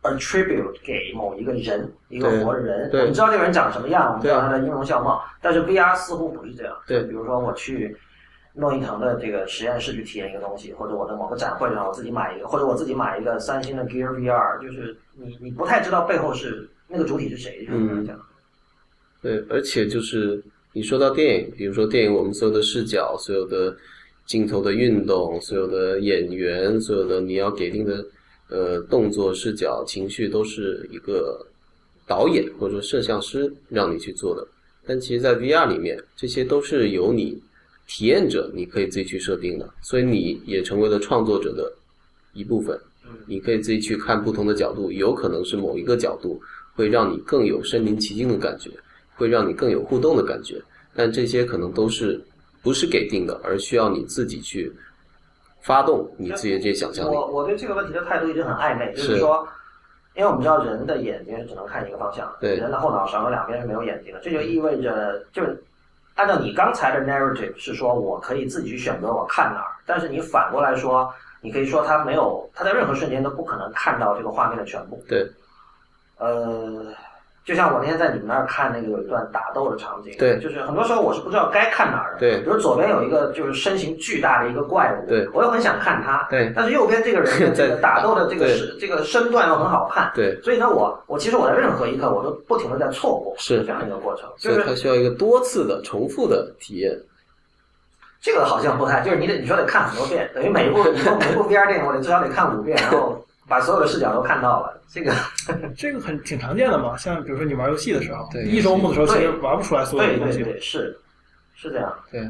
[0.09, 2.91] attribute 给某一个人，一个对活人。
[2.91, 6.75] 对我们知道这个人长什么样，我们知道对他的音容笑貌，但是 VR 似乎不是这样。
[6.87, 7.95] 对比如说我去。
[8.59, 18.21] 诺伊腾的这个实验室去体验一个东西，或者我的某个展会上我自己买一个，或者我自己买一个三星的 Gear VR，就是你你不太知道背后是那个主体是谁，就是嗯这样。
[19.23, 20.43] 对，而且就是
[20.73, 23.77] 你说到电影，比如说电影，我们所有的视角、所有的
[24.27, 28.05] 镜头的运动、所有的演员、所有的你要给定的
[28.51, 31.47] 呃动作、视角、情绪，都是一个
[32.07, 34.45] 导演或者说摄像师让你去做的。
[34.85, 37.41] 但其实，在 VR 里面，这些都是由你
[37.89, 41.73] 体验者你可以自己去设定的，所以你也成为了创作者的
[42.35, 42.79] 一部分。
[43.27, 46.39] 你可以自己去看不同的角度，有可能是某一个角度
[46.77, 48.71] 会让你更有身临其境的感觉，
[49.17, 50.63] 会让你更有互动的感觉。
[50.95, 52.23] 但这些可能都是
[52.63, 54.71] 不是给定的，而需要你自己去
[55.63, 57.15] 发动你自己的这些想象力。
[57.15, 59.49] 我我对这个问题的态度一直很暧昧，就是是说，
[60.15, 65.59] 因为我们知道人的眼睛是只能看一个方向，对人的后脑勺和两边是没有眼睛的，这就意味着就是。
[66.19, 71.09] 按照你刚才的 narrative 是说，我可以自己去选择我看哪儿，但是你反过来说，
[71.41, 75.01] 你可以说他没有，他在任何瞬间都不可能看到这个画面的全部。
[75.09, 75.31] 对，
[76.17, 76.93] 呃，
[77.49, 96.95] 就像我那天在你们那儿看那个有一段打斗的场景，对就是很多时候我是不知道该看哪儿的，对比如左边有一个就是身形巨大的一个怪物，对我又很想看他，对但是右边这个人的 这个打斗的这个是这个身段又很好看，对，所以呢，我我其实我在任何一刻我都不停的在错过，是这样一个过程，就是它需要一个多次的重复的体验。
[98.21, 105.13] 这个好像不太，就是你得你说得看很多遍，等于每一部你说每一部 VR 电影我得至少得看五遍，然后把所有的视角都看到了，这个
[105.77, 106.97] 这个很挺常见的嘛。
[106.97, 110.39] 像比如说你玩游戏的时候，对一周目的时候其实玩不出来所有的东西。
[110.39, 110.99] 对对对是
[111.55, 111.93] 是这样。
[112.11, 112.21] 对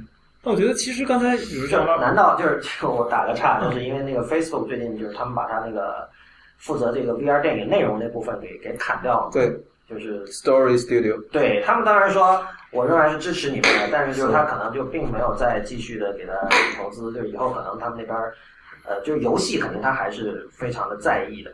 [0.41, 6.09] 但我觉得其实刚才比如就像难道就是这个我打个岔，就是因为那个 Facebook 最近就是他们把他那个
[6.59, 9.53] 负责这个 VR 电影内容那部分给给砍掉了，对
[9.89, 12.41] 就是，Story Studio，对他们当然说，
[12.71, 16.33] 我仍然是支持你们的，但是就是他可能就并没有再继续的给他
[16.77, 18.33] 投资，就是以后可能他们那边儿，
[18.89, 21.51] 呃，就游戏肯定他还是非常的在意的。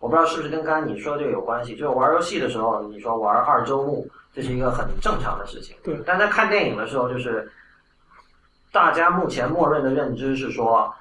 [0.00, 4.04] 我不知道是不是跟刚才你说这个有关系，就是玩游戏的时候，你说玩二周目，
[4.34, 5.76] 这是一个很正常的事情。
[5.84, 7.48] 对但在看电影的时候，就是
[8.72, 10.92] 大家目前默认的认知是说，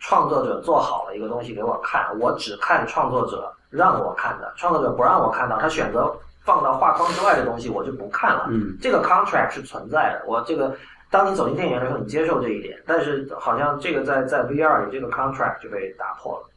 [0.00, 6.14] 创作者做好了一个东西给我看，我只看创作者让我看的，创作者不让我看到，他选择
[6.44, 8.48] 放到画框之外的东西，我就不看了。
[8.50, 10.76] 嗯，这个 contract 是存在的，我这个
[11.12, 16.48] 当你走进电影院的时候，你接受这一点，但是好像这个在在 VR 里这个 contract 就被打破了。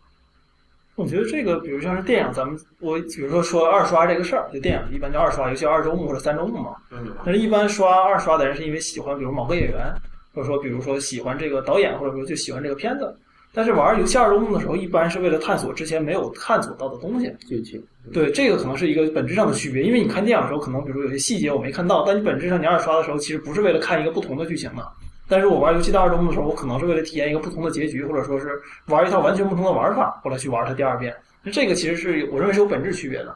[0.96, 6.74] 我觉得这个，比如像是电影，咱们我比如说说二刷这个事儿，就电影一般叫二刷，尤其二周目或者三周目嘛。
[6.90, 9.94] 嗯，但是，一般刷二刷的人是因为喜欢，比如某个演员，
[10.34, 13.14] 或者说比如说喜欢这个导演，或者说就喜欢这个片子。
[13.56, 17.34] 但是玩游戏二周目的时候，一般是为了探索之前没有探索到的东西。
[17.48, 17.82] 剧情，
[18.12, 24.86] 对，这个可能是一个本质上的区别，因为你看电影的时候，可能比如说有些细节我没看到，但你本质上你二刷的时候，其实不是为了看一个不同的剧情的。
[25.28, 31.16] 但是我玩游戏到二周目的时候，我可能是为了体验一个不同的结局，或者说是玩一套完全不同的玩法，后来去玩它第二遍。
[31.42, 33.36] 那这个其实是我认为是有本质区别的。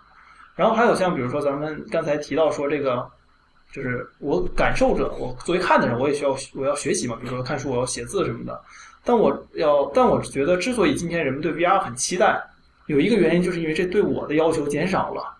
[0.56, 3.10] 然后还有像比如说咱们刚才提到说这个，
[3.72, 8.62] 就是我感受者，我作为看的人，我也需要我要学习嘛，比如说看书，我要写字什么的。
[9.10, 12.40] 但我要，但我觉得之所以今天人们对 VR 很期待，
[12.86, 15.36] 有一个原因就是因为这对我的要求减少了。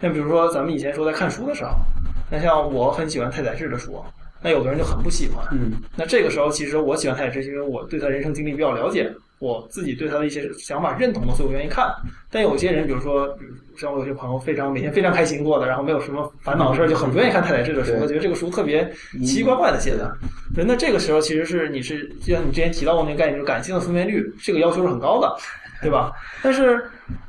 [0.00, 1.70] 像比如说咱们以前说在看书的时候，
[2.30, 4.00] 那像我很喜欢太宰治的书，
[4.40, 5.44] 那有的人就很不喜欢。
[5.50, 11.86] 嗯，那这个时候其实我喜欢太宰治，是因为我对他人生经历比较了解，我自己对他的一些想法认同了，所以我愿意看。
[12.30, 20.12] 但有些人，比如说，比如像我有些朋友非常每天非常开心过的，然后没有什么烦恼的事儿，就很不愿意看太宰治的书，觉得这个书特别奇奇怪怪的写的。
[20.54, 25.36] 对，那这个时候其实是你是就像你之前提到过那个概念，就是感性的分辨率，这个要求是很高的，
[25.80, 26.12] 对吧？
[26.42, 26.82] 但是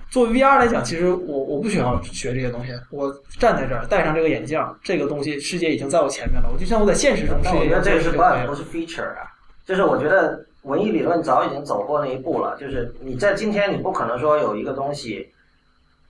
[0.10, 8.56] 作为 VR 来讲，其实我我不需要学这些东西，我站在这儿戴上这个眼镜，这个东西世界已经在我前面了，我就像我在现实中我界觉得这个是 bug，不。
[8.56, 9.30] 是 feature 啊。
[9.66, 12.58] 就是我觉得文艺理论早已经走过那一步了。
[12.60, 15.32] 就是你在今天，你不可能说有一个东西，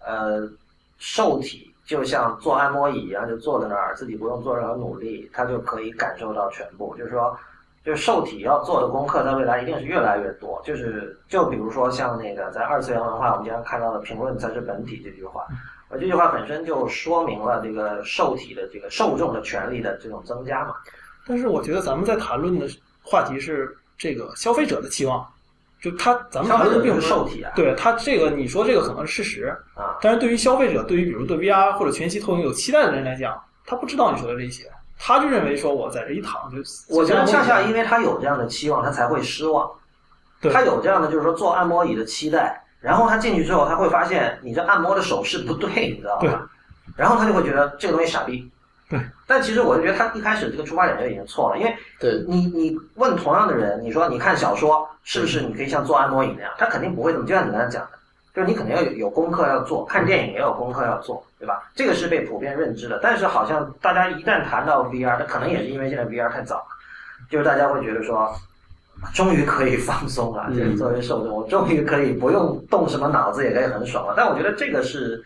[0.06, 0.50] 呃，
[0.98, 6.96] 受体就像做按摩椅一样，就坐在那儿，自己不用做任何努力，它就可以感受到全部。
[6.98, 7.38] 就是说，
[7.84, 10.62] 就是受体要做的功课，在未来一定是越来越多。
[10.64, 15.46] 就是就比如说像那个在二次元文化，我们经常看到的“评论才是本体”这句话。
[15.90, 20.76] 而，这句话本身就说明了这个受体的这个受众的权利的这种增加嘛。
[21.26, 22.68] 但是我觉得咱们在谈论的
[23.02, 25.24] 话题是这个消费者的期望，
[25.82, 34.64] 就他咱们谈论的并不是受体啊对他这个你说这个可能是事实，啊，但是对于消费者，对于比如对 VR 或者全息投影有期待的人来讲，他不知道你说的这些，
[34.98, 39.70] 他就认为说我在这一躺就，我觉得恰恰因为为他有这样的期望，他才会失望。
[40.42, 46.50] 对他有这样的就是说做按摩椅的期待，然后他进去之后，他会发现你这按摩的手势不对，你知道对吧？
[46.96, 48.50] 然后他就会觉得这个东西傻逼。
[48.90, 49.00] 对。
[49.28, 56.52] 但其实我就觉得他一开始这个出发点就已经错了，因为对，你你问同样的人，你说你看小说是不是你可以像做按摩椅那样？
[56.58, 57.92] 他肯定不会这么，就像你刚才讲的，
[58.34, 61.70] 就是你肯定要有有功课要做，看电影也有功课要做，对吧？
[61.76, 63.00] 这个是被普遍认知的。
[63.04, 66.66] 但是好像大家一旦谈到 VR，那可能也是因为现在 VR 太早了，
[67.30, 68.34] 就是大家会觉得说，
[69.14, 74.16] 终于可以放松了，就是作为受众，我终于可以不用动什么脑子，也可以很爽了。
[74.18, 75.24] 但我觉得这个是。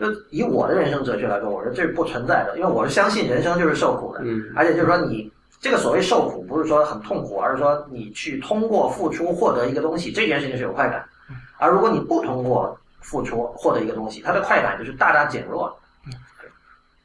[0.00, 11.04] 就以我的人生哲学来说，我说这是不存在的，因为我是相信人生就是受苦的，嗯，而且就是说你这个所谓受苦，不是说很痛苦，而是说你去通过付出获得一个东西，这件事情是有快感。
[11.58, 15.70] 而如果你不通过付出获得一个东西，它的快感就是大大减弱。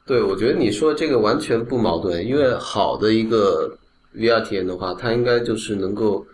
[0.06, 3.76] 对，我觉得你说这个完全不矛盾，因为好的一个
[4.14, 6.24] VR 体验的话，它应该就是能够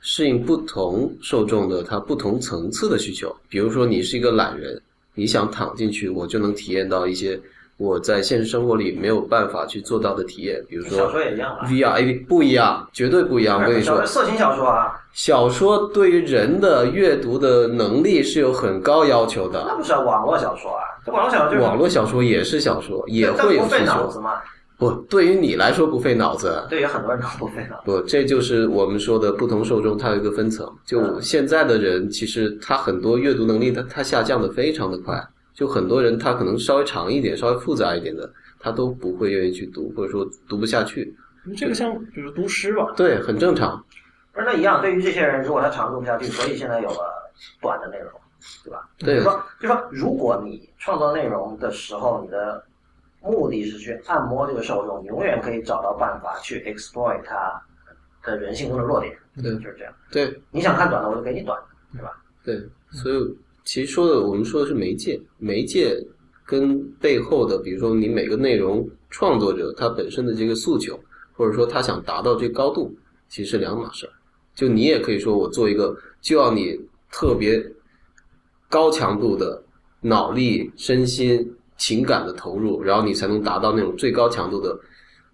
[0.00, 3.34] 适应不同受众的他不同层次的需求。
[3.48, 4.82] 比如说，你是一个懒人，
[5.20, 7.38] 你想躺进去，我就能体验到一些
[7.76, 13.60] 我在现实生活里没有办法去做到的体验，比如小说说也一样啊，VR，哎，不一样，绝对不一样。
[13.60, 19.62] 我跟你说，色情小说啊，小说对于人的阅读的能力是有很高要求的。
[19.68, 23.84] 那不是网络小说啊，这网络小说就是网络小说也是小说，也会有需求。
[23.84, 24.40] 脑子嘛，
[24.80, 27.82] 不，对于你来说不费脑子，对于很多人都不费脑子。
[27.84, 30.66] 不，这就是我们说的不同受众，它有一个分层。
[30.86, 35.22] 就嗯现在的人，其实他很多阅读能力，他他下降的非常的快。
[35.52, 41.14] 就很多人他可能稍微长一点、稍微复杂一点的，他都不会愿意去读，或者说读不下去。
[41.54, 43.84] 这个像比如读诗吧，对，很正常。
[44.32, 47.30] 不是那一样，对于这些人，如果他长读不下去，所以现在有了
[47.60, 48.10] 短的内容，
[48.64, 48.88] 对吧？
[48.96, 52.64] 对就说就说，如果你创作内容的时候，你的
[53.22, 57.62] 目的是去按摩这个受众，你永远可以找到办法去 exploit 它
[58.22, 59.94] 的人性中的弱点，对就是这样。
[60.10, 62.22] 对你想看短的，我就给你短的，对吧？
[62.44, 65.96] 对，所以其实说的我们说的是媒介，媒介
[66.44, 70.98] 跟背后的，比如说你每个内容创作者他本身的这个诉求，
[71.34, 72.94] 或者说他想达到这个高度，
[73.28, 74.12] 其实是两码事儿。
[74.54, 76.78] 就你也可以说我做一个，就要你
[77.10, 77.62] 特别
[78.68, 79.62] 高强度的
[80.00, 84.78] 脑力、身心、情感的投入，然后你才能达到那种最高强度的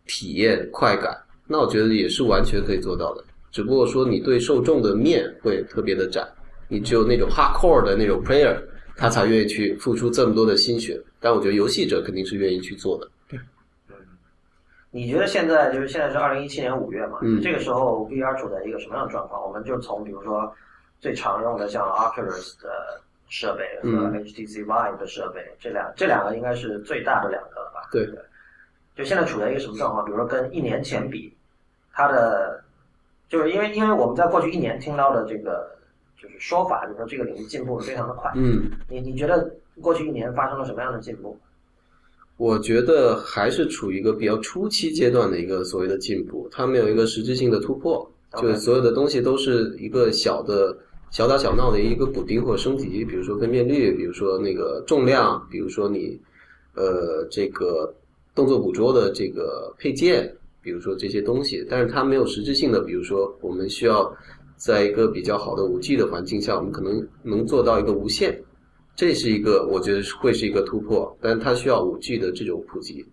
[0.06, 1.12] 体验快感。
[1.44, 6.24] 那我觉得也是完全可以做到的，只不过说你对受众的面会特别的窄。
[6.68, 8.56] 你只有那种 hardcore 的那种 player，
[8.96, 11.00] 他才愿意去付出这么多的心血。
[11.20, 13.10] 但我觉得游戏者肯定是愿意去做的。
[13.28, 13.38] 对，
[13.88, 13.96] 嗯
[14.92, 17.18] 你觉得现在就是现在是二零一七年五月嘛？
[17.22, 19.44] 嗯这个时候 VR 处在一个什么样的状况？
[19.46, 20.52] 我们就从比如说
[21.00, 27.88] 最常用的像 Oculus 的设备和嗯 HTC Vive 的设备，这两这两个应该是最大的两个了吧？
[27.92, 28.18] 对对。
[28.96, 30.04] 就现在处在一个什么状况？
[30.04, 31.30] 比如说跟一年前比，
[31.92, 32.64] 它的
[33.28, 35.70] 就是因为因为我们在过去一年听到的这个
[36.16, 38.32] 就是说法，就是说这个领域进步的非常的快。
[38.36, 41.38] 嗯，你你觉得过去一年发生了什么样的进步？
[42.38, 50.76] 我觉得还是处于一个比较初期阶段的一个所谓的进步，它没有一个实质性的突破，就是所有的东西都是一个小的
[51.10, 56.20] 小打小闹的一个补丁或升级，比如说分辨率，比如说那个重量，比如说你
[56.74, 57.94] 呃这个
[58.34, 60.30] 动作捕捉的这个配件，
[60.60, 64.14] 比如说这些东西，但是它没有实质性的，比如说我们需要
[64.56, 68.42] 在一个比较好的五 G 的环境下，我们可能能做到一个无线。
[68.94, 73.04] 这是一个，我觉得会是一个突破，但是它需要五 G 的这种普及，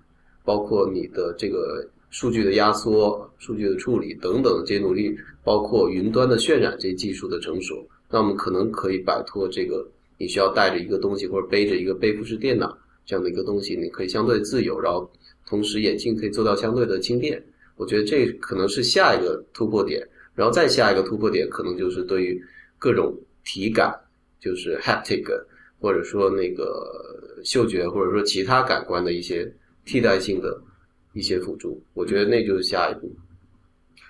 [0.44, 9.84] 包括你的这个数据的压缩、数据的处理等等的这些努力，包括云端的渲染这些技术的成熟，那我们可能可以摆脱这个
[10.20, 15.10] 你需要带着一个东西或者背着一个背负式电脑这样的一个东西，你可以相对自由，然后
[15.48, 17.44] 同时眼镜可以做到相对的轻便。
[17.78, 22.40] 我觉得这可能是下一个突破点，然后再下一个突破点可能就是对于
[22.78, 23.12] 各种
[23.44, 23.92] 体感，
[24.40, 25.26] 就是 haptic。
[25.82, 29.54] 或者说那个嗅觉，或者说其他感官的一些
[29.84, 30.58] 替代性的
[31.14, 33.10] 一些辅助，我觉得那就是下一步。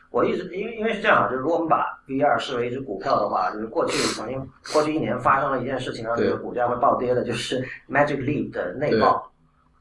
[0.09, 4.39] 我一直因为因为是这样，就是如果我们把 VR 视为一只股票的话，就是过去曾经
[4.71, 9.31] 过去一年发生了一件事情，让这个股价会暴跌的，就是 Magic Leap 的内爆。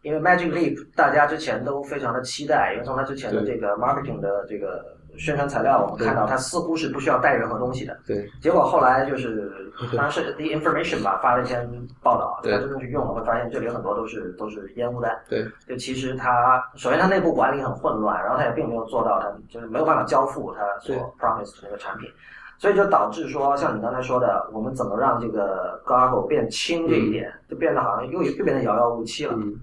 [0.01, 7.97] 因为 Magic Leap 大家之前都非常的期待，因为从它之前的这个 marketing 的这个宣传材料，我们看到它似乎是不需要带任何东西的。
[8.07, 8.29] 对。
[8.41, 9.51] 结果后来就是，
[9.95, 11.69] 当然是 The Information 吧发了一篇
[12.03, 12.53] 报道，对。
[12.53, 15.17] 他真正去用了，会发现这里有很多都是都是烟雾弹。
[15.29, 22.11] 对，就其实它首先它内部管理很混乱，然后它也并没有做到它就是没有办法交付它所 promise 的那个产品，
[22.59, 29.35] 所以就导致说像你刚才说的，我们怎么让这个 Gargle 变轻这一点，就变得好像又又变得遥遥无期了。
[29.37, 29.59] 嗯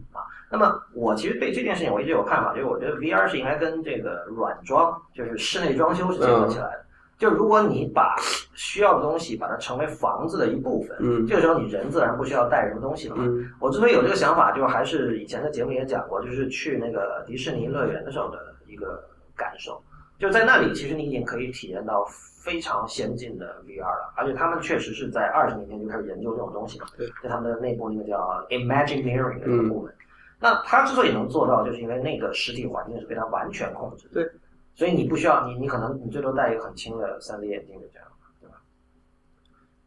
[0.52, 6.86] 那么我其实对这件事情我一直有看法，就是我觉得 VR 是应该跟这个软装，就是室内装修是结合起来的。
[7.18, 8.16] 就如果你把
[8.56, 13.26] 需要的东西把它成为房子的一部分，嗯这个时候你人自然不需要带什么东西了嘛。
[13.28, 19.04] 嗯我之所以有这个想法，就还是以前的节目也讲过，就是去那个迪士尼乐园的时候的一个
[19.36, 19.82] 感受。
[20.18, 22.06] 就在那里，其实你已经可以体验到
[22.42, 26.88] 非常先进的 VR 了，而且他们确实是在二十年前就开始研究这种东西嘛。
[26.98, 28.18] 对，在他们的内部那个叫
[28.50, 29.94] Imagineering 的那个部门。
[30.40, 34.24] 那他之所以能做到，就是因为那个实体环境是被他完全控制的。
[34.24, 34.32] 对，
[34.74, 38.08] 所以你不需要你你可能你最多戴一个很轻的三 D 眼镜就这样，
[38.40, 38.62] 对吧？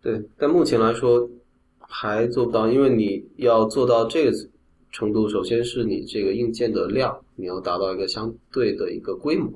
[0.02, 1.28] 对，但目前来说
[1.80, 4.32] 还做不到，因为你要做到这个
[4.90, 9.50] 程度，首先是你这个硬件的量，你要达到一个相对的一个规模。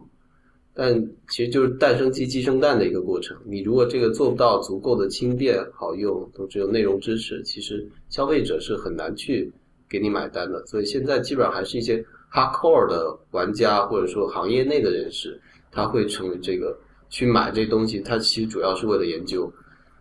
[0.78, 0.94] 但
[1.28, 3.34] 其实就是蛋生鸡，鸡生蛋的一个过程。
[3.46, 9.50] 你如果这个做不到足够的轻便、好用，同时有内容支持，其实消费者是很难去
[9.88, 10.64] 给你买单的。
[10.66, 15.40] 所以现在基本上还是一些 hardcore 的玩家，或者说行业内的人士，
[15.70, 16.76] 他会成为这个
[17.08, 18.00] 去买这东西。
[18.00, 19.52] 他其实主要是为了研究。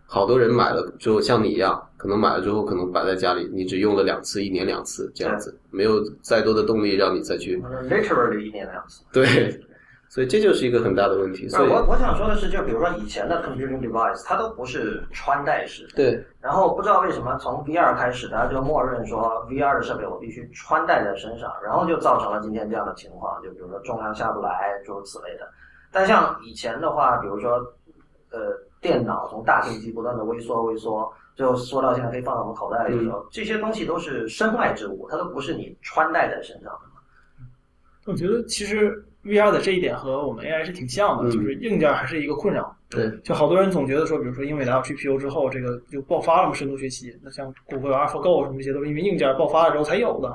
[0.08, 7.60] 好多人买了之后，像你一样，可能买了之后可能摆在家里，你只用了两次，一年两次这样子，没有再多的动力让你再去。
[7.90, 9.02] literally 一年两次。
[9.12, 9.60] 对，
[10.08, 11.48] 所以这就是一个很大的问题。
[11.48, 15.86] 所以我我想说的是，就比如说以前的 computing device，它都不是穿戴式。
[15.94, 25.48] 对，然后不知道为什么从 VR 开始，大家就默认说 VR 的设备我必须穿戴在身上，然后就造成了今天这样的情况，就比如说重量下不来，诸如此类的。
[25.92, 27.58] 但像以前的话，比如说
[28.30, 36.80] 呃电脑从大型机不断的微缩微缩，最后缩到现在可以放到我们口袋里的时候，这些东西都是身外之物，它都不是你穿戴在身上的。
[38.06, 42.74] 我觉得其实 VR 的这一点和我们 AI 是挺像的，就是硬件还是一个困扰。
[42.88, 47.12] 对，就好多人总觉得说，比如说英伟达有 GPU 之后，这个就爆发了嘛，深度学习。
[47.22, 50.32] 那像谷歌有 AlphaGo 什么这些，都是因为硬件爆发了之后才有的。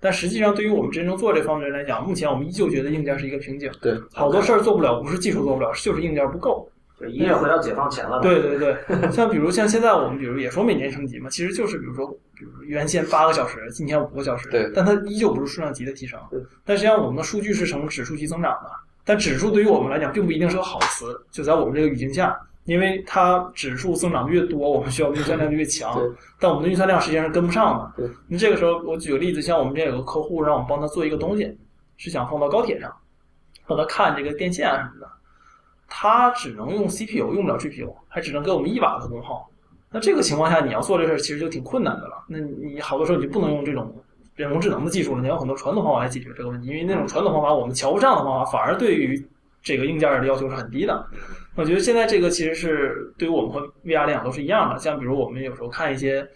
[0.00, 3.70] 但实际上，对于我们真正做这方面人来讲，目前我们依旧觉得硬件是一个瓶颈。
[3.82, 6.66] 对，好多事儿做不了，不是技术做不了，就是硬件不够。
[7.00, 8.20] 就一跃回到解放前了。
[8.20, 8.76] 对对对，
[9.10, 12.06] 像比如像现在我们比如也说每年升级嘛，其实就是比如说，
[12.36, 16.20] 比如原先八个小时，今天五个小时，对，但它依旧不是数量级的提升。
[16.30, 18.70] 对，但实际上我们的数据是呈指数级增长的，
[19.04, 25.98] 但指数对于我们来讲并不一定是个好词，就在我们这个语境下，因为它指数增长越多，我们需要运算量就越强，
[26.38, 27.92] 但我们的运算量实际上是跟不上的。
[27.96, 31.56] 对，那这个时候我举个例子，像我们这有个客户让我们帮他做一个东西，
[31.96, 32.92] 是想放到高铁上，
[33.66, 35.08] 让他看这个电线啊什么的。
[35.90, 39.50] 它只能用 CPU，用不了 GPU，还只能给我们一瓦的功耗。
[39.90, 42.24] 那这个情况下，你要做这事，其实就挺困难的了。
[42.28, 43.92] 那你好多时候你就不能用这种
[44.36, 46.68] 人工智能的技术了，你要很多传统方法来解决这个问题。
[46.68, 49.20] 因为那种传统方法我们瞧不上的方法，反而对于
[49.60, 51.04] 这个硬件的要求是很低的。
[51.56, 54.78] 我觉得现在这个其实是对于我们和 VR 来讲都是一样的。
[54.78, 56.26] 像比如我们有时候看一些。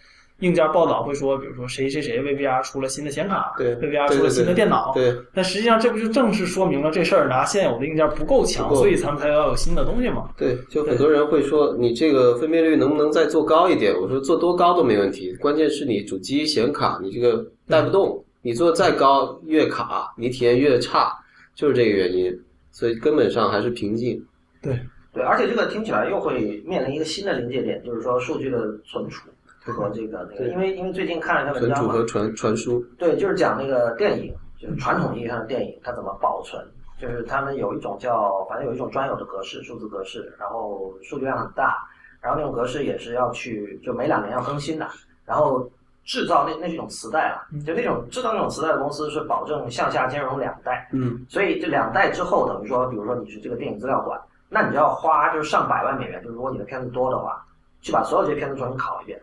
[0.40, 5.14] 硬件报道会说，比如说谁谁谁为 VR 出了新的显卡，对，为 VR 出了新的电脑，对。
[5.32, 10.28] 但实际上，这不就正是说明了这事儿拿现有的硬件不够强，所以咱们才要有新的东西嘛？
[10.36, 13.94] 对，就很多人会说，你这个分辨率能不能再做高一点？
[13.94, 21.16] 我说做多高都没问题，关键是你主机显卡你这个带不动，你做再高越卡，你体验越差，
[21.54, 22.36] 就是这个原因。
[22.72, 24.20] 所以根本上还是瓶颈。
[24.60, 24.76] 对
[25.12, 29.30] 对，而且这个听起来又会面临一个新的临界点，就是说数据的存储。
[29.72, 36.62] 和这个那个，因为因为最近看了一篇文章嘛，存储和传传输，对，就是讲那个电影，就是传统意义上的电影，它怎么保存，
[36.98, 41.78] 就是他们有一种叫，反正有一种专有的格式，数字格式，然后数据量很大，
[42.20, 44.86] 然后那种格式也是要去，就每两年要更新的，
[45.24, 45.66] 然后
[46.04, 54.20] 制造那那是一种磁带啊，就那种制造那种磁带的公司是保证向下兼容两代，嗯，所以这两代之后，等于说，比如说你是这个电影资料馆，
[54.50, 57.42] 那你就要花就是上百万美元，就是如果你的片子多的话，
[57.80, 59.18] 去把所有这些片子重新拷一遍。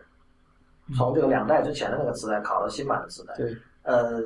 [0.96, 4.20] 从这个两代之前的那个磁带拷到新版的磁带，对，呃，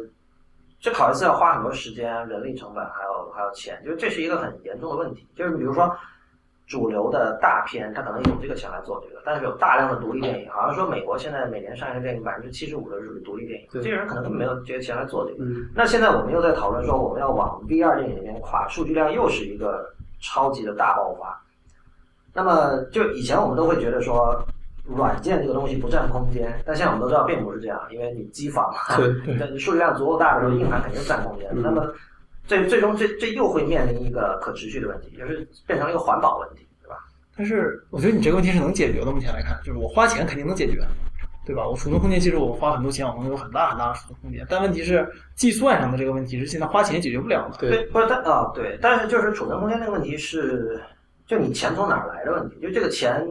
[0.81, 5.27] 这拷一次要花很多时间、人力成本，还有还有钱，就是这是一个很严重的问题。
[5.37, 5.95] 就是比如说，
[6.67, 15.45] 主流的大片，它可能有这个钱来做这个，但是有大量的独立电影，好像说美国现在每年上映的电影百分之七十五都是独立电影，这些人可能根本没有这些钱来做这个。
[15.75, 21.41] 那现在我们又在讨论说，我们要往 VR 电影里面跨，数据量又是一个超级的大爆发。
[22.33, 24.45] 那么就以前我们都会觉得说。
[24.87, 31.49] 软件这个东西不占空间，但现在我们都知道并不是这样，因为你机房嘛，对，数据量足够大的时候，硬盘肯定占空间。
[31.55, 31.93] 那么，
[32.47, 36.97] 最最终这这又会面临一个可持续的问题，就是变成了一个环保问题，对吧？
[37.37, 39.11] 但是我觉得你这个问题是能解决的。
[39.11, 40.81] 目前来看，就是我花钱肯定能解决，
[41.45, 41.67] 对吧？
[41.67, 44.47] 我储存空间其实我花很多钱，我能有很大很大的储存空间。
[44.49, 47.59] 但问题是计算上的这个问题是现在花钱解决不了的。
[47.59, 50.81] 对，不是但啊，对，但是就是储存空间这个问题是，
[51.27, 53.27] 就你钱从哪儿来的问题，就这个钱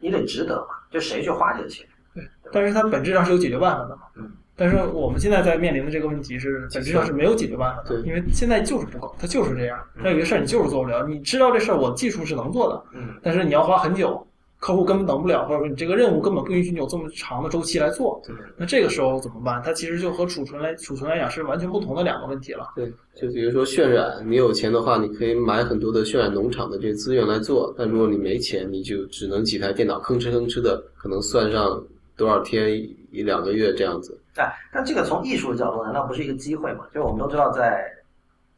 [0.00, 0.74] 你得值得嘛。
[0.90, 1.86] 就谁去花这个钱？
[2.14, 4.02] 对，但是它本质上是有解决办法的嘛。
[4.16, 4.30] 嗯。
[4.56, 7.88] 但是我们现在在面临的这个问题是，本质上是没有解决办法的。
[7.88, 8.02] 对。
[8.02, 9.78] 因为现在就是不够，它就是这样。
[9.94, 12.84] 那有些事儿你就是做不了，你知道这事儿，我技术是能做的。
[12.94, 13.14] 嗯。
[13.22, 14.26] 但是你要花很久，
[14.60, 18.22] 客户根本等不了，或者说你这个任务根本不允许你有这么长的周期来做。
[18.24, 18.36] 对。
[18.56, 19.60] 那这个时候怎么办？
[19.64, 22.68] 它其实就和储存来储存来讲是完全不同的两个问题了。
[22.76, 22.92] 对。
[23.16, 27.74] 就比如说渲染，你有钱的话，你可以买很多的渲染农场的这些资源来做。
[27.76, 31.82] 但如果你没钱，你就只能几台电脑吭哧吭哧的，可能算上。
[32.16, 32.78] 多少天
[33.10, 34.20] 一两个月这样子？
[34.36, 36.84] 哎，但这个从艺术的角度，难道不是一个机会吗？
[36.92, 37.82] 就是我们都知道，在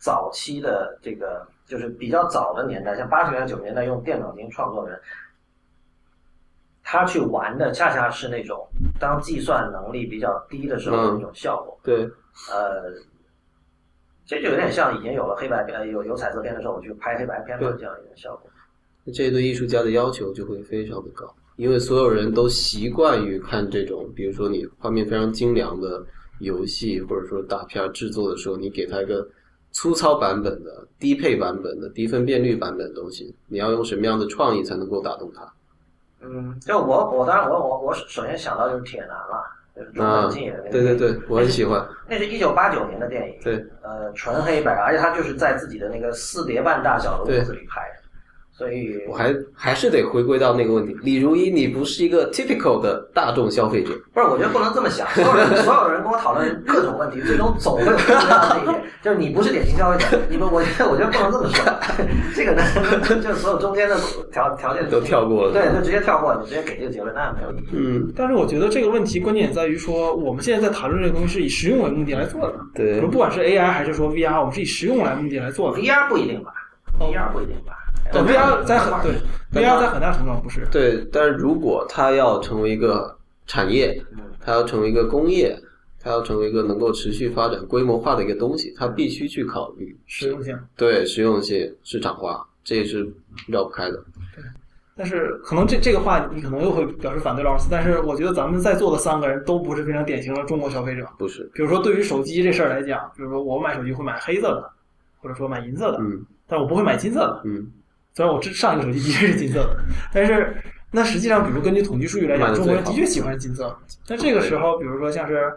[0.01, 5.01] 早期的这个，就是比较早的年代，像八十年代、九十年代用电脑进行创作的人，
[6.93, 8.69] 他去玩的恰恰是那种
[9.01, 11.81] 当计算能力比较低的时候的那种效果。
[11.83, 12.05] 对，
[12.51, 12.93] 呃，
[14.27, 18.51] 这就有点像以前有了黑白片、有有彩色片的时候，我去拍黑白片的这样一个效果。
[19.15, 21.35] 这对艺术家的要求就会非常的高。
[21.57, 26.05] 因为所有人都习惯于看这种，比如说你画面非常精良的
[26.41, 29.27] 游戏，或者说大片制作的时候，你给他一个
[29.71, 35.51] 粗糙版本的、低配版本的、低分辨率版本的东西，你要用什么样的创意才能够打动他？
[36.23, 39.45] 嗯，就我我当然我我我首先想到就是铁男了，
[39.75, 41.85] 就是中啊本清野的那个对对对，我很喜欢。
[42.09, 48.02] 那是一九八九年的电影，对，呃，纯黑白，而且他就是在自己的那个四叠半大小的屋子里拍的，
[48.63, 55.05] 所以我还还是得回归到那个问题，李如一，你不是一个 typical 的大众消费者，不是，我觉得不能这么想。
[55.09, 61.65] 所有人， 所有人跟我讨论各种问题，最终总会有这样的一点，就是你不是典型消费者，你们，我觉得，我觉得不能这么说。
[62.37, 62.63] 这个呢，
[63.21, 63.97] 就所有中间的
[64.31, 65.53] 条条件都跳过了。
[65.53, 67.69] 对，就直接跳过，你直接给这个结论，那没有意义。
[67.73, 72.55] 嗯，但是我觉得这个问题关键在于说，我们现在在谈论这个东西是以实用为目的来做的。
[72.77, 75.81] 对不管是 AI 还是说 VR，我们是以实用来目的来做的。
[75.81, 76.53] VR 不一定吧
[77.01, 77.73] ，VR 不一定吧。
[78.11, 80.67] 对 VR 在很对 VR 在很大程度上不是。
[80.71, 83.17] 对，但是如果它要成为一个
[83.47, 84.03] 产业，
[84.41, 85.57] 它要成为一个工业，
[86.01, 90.59] 它要成为一个能够持续发展、规模化的一个东西，它必须去考虑实用性。
[90.77, 93.07] 对实用性、市场化，这也是
[93.47, 93.97] 绕不开的。
[94.35, 94.43] 对
[94.95, 97.67] 但是可能这这个话你可能又会表示反对，劳尔斯。
[97.71, 101.09] 但是我觉得咱们在座的三个人都不是非常典型的中国消费者。
[101.19, 104.71] 不是，比如说对于手机这事儿来讲，比如说我买手机会买黑色的，
[105.19, 107.41] 或者说买银色的，嗯但我不会买金色的。
[107.47, 107.67] 嗯，
[108.15, 109.77] 虽然我这上一个手机的确是金色的，
[110.13, 110.57] 但是
[110.91, 113.75] 那实际上，比如根据统计数据来讲，中国人的确喜欢金色。
[114.09, 115.51] 那这个时候，比如说像是，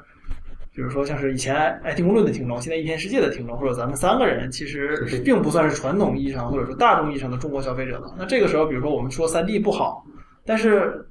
[0.74, 8.16] 比如说像是以前爱听公论的听众，现在一天世界的听众，或者咱们三个人，其实并不算是传统意义上或者说大众意义上的中国消费者了。
[8.18, 10.06] 那这个时候，比如说我们说三 D 不好，
[10.46, 11.06] 但是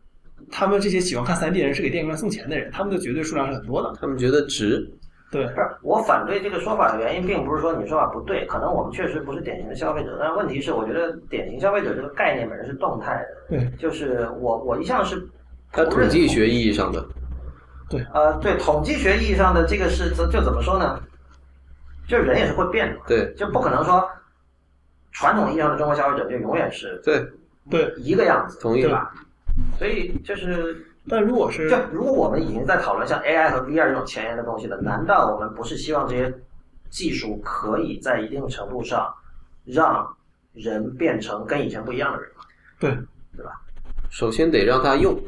[0.50, 3.92] 他们这些喜欢看三 D 的人是给电影院送钱的人，他们的绝对数量是很多的。
[4.00, 4.90] 他们觉得值，
[5.35, 13.59] 对，不是我反对这个说法的原因，并不是说你说法不对，可能我们确实不是典型的消费者，但是问题是，我觉得典型消费者这个概念本身是动态的。
[13.59, 15.16] 对，就是我我一向是
[15.73, 17.05] 它不认同统计学意义上的，
[17.90, 21.02] 对呃，对统计学意义上的这个是就怎么说呢？
[22.06, 24.09] 就人也是会变的，对就不可能说
[25.11, 27.27] 传统意义上的中国消费者就永远是对，
[27.69, 29.12] 对，一个样子，同意对吧？
[29.78, 36.32] 所以就是但如果是就如果我们已经在讨论像 AI 和 VR 这种前沿的东西了，难道我们不是希望这些
[36.90, 39.12] 技术可以在一定程度上
[39.64, 40.16] 让
[40.52, 42.44] 人变成跟以前不一样的人吗？
[42.78, 42.90] 对。
[43.36, 43.60] 对吧？
[44.10, 45.18] 首先得让他用，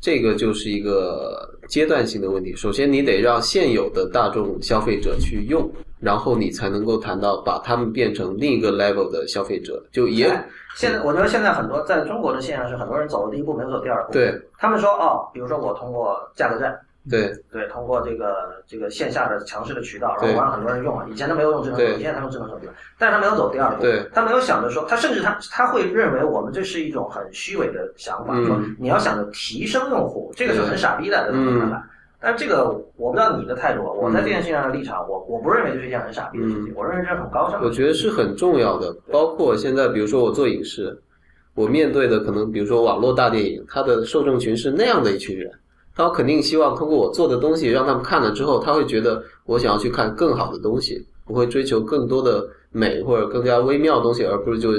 [0.00, 2.56] 这个就是一个阶段性的问题。
[2.56, 5.70] 首先，你得让现有的大众消费者去用，
[6.00, 9.82] 然后你才能够谈到把他们变成另一个 level 的消费者。
[9.92, 14.12] 就也哎现在我觉得现在很多在中国的现象是，很多人走了第一步没有走第二步。
[14.12, 16.78] 对他们说哦，比如说我通过价格战，
[17.10, 21.06] 对对，通过这个这个线下的强势的渠道，然对后让很多人用了。
[21.10, 31.84] 以前他没有用智能手机，现在他用智能手机了，但是他没有走第二步，对他没有想着说，他甚至他他会认为我们这是一种很虚伪的想法，嗯说你要想着提升用户，这个是很傻逼的，对嗯吧？
[32.22, 37.66] 但这个我不知道你的态度，我在这件事情上的立场，我我不认为这是一件很傻逼的事情，我认为这是很高尚的。
[37.66, 38.94] 嗯我觉得是很重要的。
[39.10, 40.94] 包括现在，比如说我做影视，
[41.54, 45.50] 我面对的可能，比如说网络大电影，它的受众群是那样的一群人，
[46.00, 54.70] 他肯定希望通过我做的东西，让他们看了之后，他会觉得我想要去看更好的东西，我会追求更多的美或者更加微妙的东西，而不是就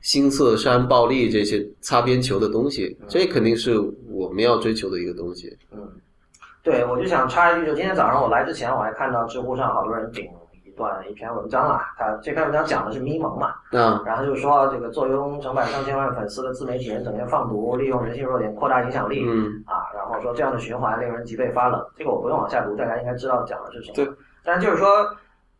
[0.00, 2.96] 新色山暴力这些擦边球的东西。
[3.06, 3.78] 这肯定是
[4.10, 5.56] 我们要追求的一个东西。
[5.70, 5.78] 嗯，
[6.62, 10.28] 对，我就想插一句，就今天早上我来之前，我还看到知乎上好多人顶一
[10.76, 21.84] 段一篇文章啊，他这篇文章讲的是咪蒙嘛，嗯然后就说这个坐拥成百上千万粉丝的自媒体人整天放毒，利用人性弱点扩大影响力，嗯啊，然后说这样的循环令人脊背发冷。
[21.96, 23.94] 这个我不用往下读，大家应该知道讲的是什么。
[23.94, 24.08] 对，
[24.44, 24.88] 但是就是说，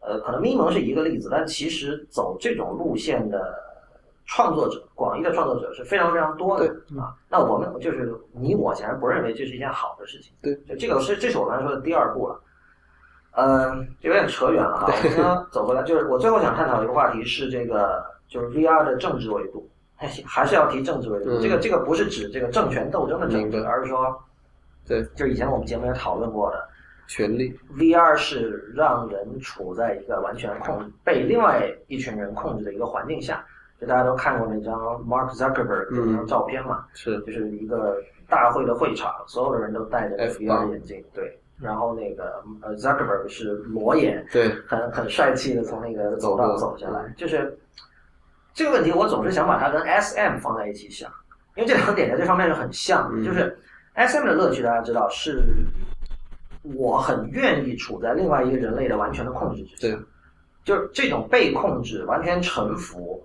[0.01, 3.55] 呃，可能咪蒙是一个例子，但其实走这种路线的
[4.25, 6.67] 创作者，广义的创作者是非常非常多的
[6.99, 7.15] 啊。
[7.29, 10.33] 那我们就是你我显然不认为这是一件好的事情。
[10.43, 12.41] 对，就这个是这是我刚才说的第二步了。
[13.35, 14.87] 嗯，这有点扯远了哈。
[14.87, 19.69] 我们呢走回来，就是我最后想探讨的一个话题是这个，就是 VR 的政治维度，
[20.27, 21.31] 还是要提政治维度。
[21.31, 24.23] 嗯这个这个不是指这个政权斗争的政治，而是说，
[24.87, 26.69] 对，就是以前我们节目也讨论过的
[27.09, 33.45] 权力，，VR 是让人处在一个完全控被另外一群人控制的一个环境下。
[33.81, 37.97] 就大家都看过那张 Mark Zuckerberg 的那张照片嘛，是就是一个
[38.29, 41.37] 大会的会场，所有的人都戴着 VR 眼镜，对。
[41.61, 47.57] 然后那个呃 Zuckerberg 是裸眼，对很很帅气的从那个走道走下嗯来，就是
[48.55, 51.11] 这个问题，我总是想把它跟 SM 放在一起想，
[51.57, 53.19] 因为这两个点在这方面是很像的。
[53.21, 53.57] 嗯就是
[53.95, 55.43] SM 的乐趣，大家知道是，
[56.63, 59.99] 我很愿意处在另外一个人类的完全的控制之下，对
[60.65, 63.23] 就是这种被控制、完全臣服，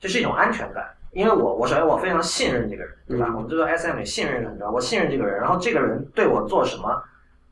[0.00, 0.84] 这是一种安全感。
[1.12, 3.26] 因为我我首先我非常信任这个人，对吧？
[3.30, 7.02] 嗯我们知道 SM 里信任是很重要，我信任这个人，然后这个人对我做什么，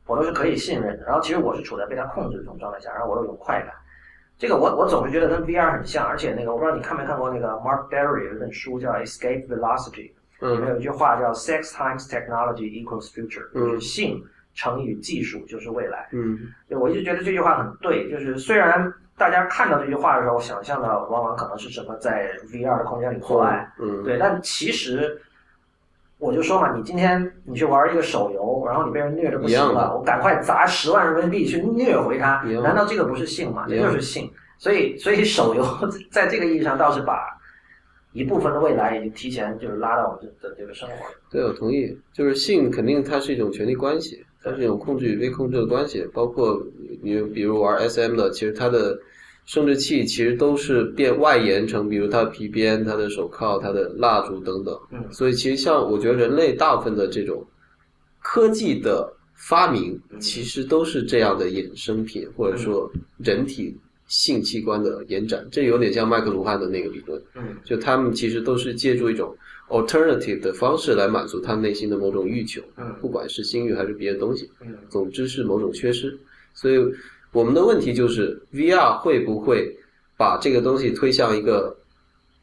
[0.07, 1.05] 我都是可以信任的。
[1.05, 3.73] 然后其实我是处在被他控制的这种状态下，然后我有一种快感。
[4.39, 10.11] 这个我我总是觉得跟 VR 很像，而且那个我不知道你看没看过那个 Mark Berry 有一本书叫《Escape Velocity》，
[10.41, 14.23] 嗯里面有一句话叫 “sex times technology equals future”，嗯就是性
[14.53, 16.07] 乘以技术就是未来。
[16.11, 16.37] 嗯
[16.69, 25.19] 就我一直觉得这句话很对，就是虽然大家看到这句话的时候，想象的往往可能是什么在 VR 的空间里做爱，嗯，对，但其实
[26.19, 33.65] 我就说嘛，你今天你去玩一个手游，然后你被人虐的不行了，我赶快砸十万人民币去虐回他难道这个不是性吗？
[33.69, 34.29] 这就是性。
[34.57, 35.63] 所以，所以手游
[36.09, 37.37] 在这个意义上倒是把
[38.13, 41.15] 一部分的未来已经提前就是拉到我们的这个生活里。
[41.29, 41.95] 对，我同意。
[42.11, 46.03] 就是性肯定它是一种权力关系，它是一种控制与被控制的关系。
[46.11, 46.59] 包括
[47.03, 48.97] 你比如玩 SM 的，其实它的
[49.47, 54.77] 生殖器其实都是变外延成，比如它的皮鞭、它的手铐、它的蜡烛等等。
[54.91, 57.43] 嗯所以其实像我觉得人类大部分的这种
[58.21, 63.73] 科技的发明，嗯其实都是这样的衍生品，或者说人体
[64.07, 65.47] 性器官的延展。
[65.49, 67.21] 这有点像麦克卢汉的那个理论。
[67.35, 69.33] 嗯就他们其实都是借助一种
[69.69, 76.19] alternative 的方式来满足他内心的某种欲求，嗯不管是性欲还是别的东西，嗯总之是某种缺失。
[76.53, 76.75] 所以
[77.37, 79.71] 我们的问题就是，VR 会不会
[80.17, 81.77] 把这个东西推向一个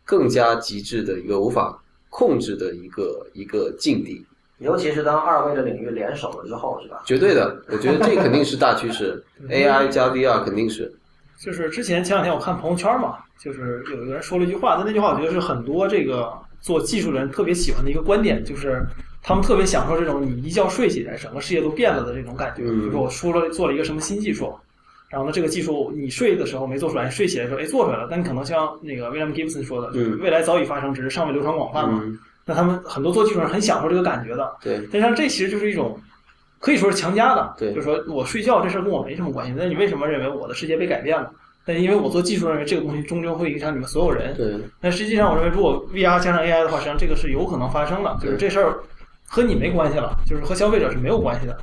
[0.05, 1.77] 更加极致的一个无法
[2.11, 4.25] 控制的一个一个境地？
[4.59, 7.03] 尤其是当二位的领域联手了之后，是吧？
[7.05, 10.95] 绝对的，我觉得这肯定是大趋势， AI 加 VR 肯定是。
[11.41, 18.81] 就是之前前两天我看朋友圈嘛，就是有一个人说了一句话，但那句话我觉得是很多这个做技术的人特别喜欢的一个观点，就是
[19.25, 22.63] 他们特别享受这种你一觉睡起来，整个世界都变了的这种感觉。
[22.63, 24.55] 嗯比如说我说了做了一个什么新技术，
[25.15, 32.01] 然后呢这个技术你睡的时候没做出来，睡起来的时候哎做出来了，但你可能像那个 William Gibson 说的，就是嗯未来早已发生，只是尚未流传广泛嘛。
[32.03, 35.97] 嗯，那他们很多做技术人很享受这个感觉的，对，但像这其实就是一种，
[36.59, 37.55] 可以说是强加的。
[37.57, 41.31] 对就是说我睡觉这事儿跟我没什么关系，那你为什么认为我的世界被改变了？
[41.67, 44.35] 但因为我做技术认为这个东西终究会影响你们所有人。
[44.37, 48.77] 对，但实际上，我认为如果 VR 加上 AI 的话，实际上这个是有可能发生的，就是这事儿
[49.27, 51.57] 和你没关系了，就是和消费者是没有关系的，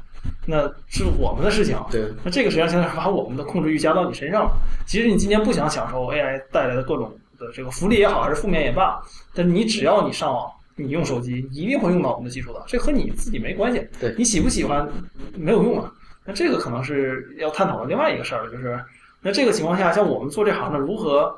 [0.46, 1.78] 那是我们的事情。
[1.92, 4.52] 对，那这个实际上现在是把我们的控制欲加到你身上了。
[4.86, 9.02] 其实你今天不想享受 AI 带来的各种的这个福利也好，还是负面也罢，
[9.34, 13.88] 但你只要你上网，你用手机，你一定会用到我们的技术的，这和你自己没关系。
[14.00, 14.88] 对你喜不喜欢
[15.36, 15.92] 没有用啊。
[16.26, 18.80] 那这个可能是要探讨的另外一个事儿了，就是
[19.22, 21.36] 那这个情况下，像我们做这行的，如何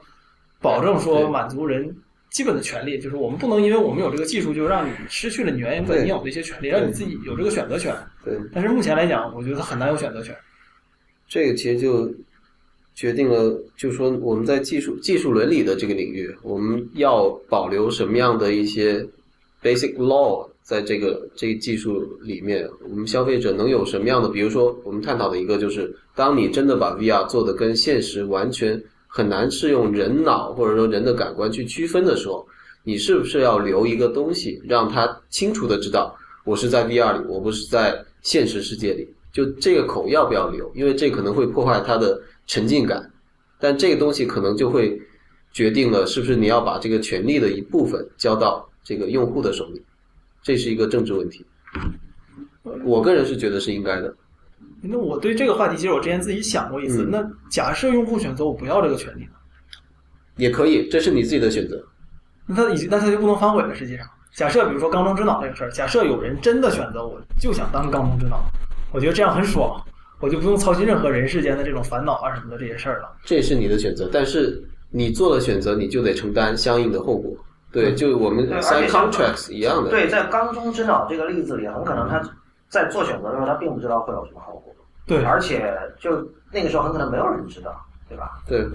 [0.61, 1.93] 保证说满足人
[2.33, 2.97] 基本的权利？
[2.99, 7.95] 就是我们不能因为我们有这个技术，就让你失去了你原本对应有的一些权利，让你自己有这个选择权。
[8.25, 8.33] 对。
[8.51, 10.35] 但是目前来讲，我觉得很难有选择权。
[11.29, 12.11] 这个其实就
[12.95, 19.05] 决定了，就是说我们在技术技术伦理的这个领域，我们要保留什么样的一些
[19.61, 24.27] basic law 在这个这个技术里面，我们消费者能有什么样的？
[24.29, 28.81] 比如说，我们探讨的一个就是，当你真的把 VR 做的跟现实完全
[29.15, 32.43] 很难是用人脑或者说人的感官去区分的时候，
[32.83, 39.07] 你是不是要留一个东西，让他清楚的知道我是在 VR 里，我不是在现实世界里？
[39.31, 40.71] 就这个口要不要留？
[40.73, 43.07] 因为这可能会破坏它的沉浸感，
[43.59, 44.99] 但这个东西可能就会
[45.51, 49.81] 决定了是不是你要把这个权利的一部分交到这个用户的手里，
[50.41, 51.45] 这是一个政治问题。
[52.83, 54.11] 我个人是觉得是应该的。
[54.85, 57.03] 那我对这个话题，其实我之前自己想过一次。
[57.03, 59.27] 嗯那假设用户选择我不要这个权利，
[60.35, 61.81] 也可以，这是你自己的选择。
[62.45, 63.73] 那他已经那他就不能反悔了。
[63.73, 64.05] 实际上，
[64.35, 68.43] 假设比如说缸中之脑这个事儿，假设有人真的选择我就想当缸中之脑，
[68.91, 69.81] 我觉得这样很爽，
[70.19, 73.09] 我就不用操心任何人世间的这种烦恼啊什么的这些事儿了。
[73.23, 74.61] 这是你的选择，但是
[74.91, 77.31] 你做了选择，你就得承担相应的后果。
[77.71, 79.89] 对，就我们对而 sign 且像 contracts 一样的。
[79.89, 82.21] 对，在缸中之脑这个例子里，很可能他
[82.73, 84.73] 在做选择的时候，他并不知道会有什么后果，
[85.05, 86.09] 对，而且就
[86.51, 87.71] 那个时候很可能没有人知道，
[88.09, 88.43] 对吧？
[88.47, 88.65] 对，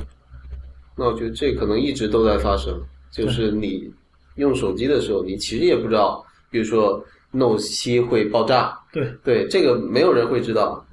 [0.97, 2.81] 那我觉得这可能一直都在发生，
[3.11, 3.93] 就是你
[4.37, 10.87] 用手机的时候，你其实也不知道，比如说 Note 七会爆炸，对，对，这个没有人会知道，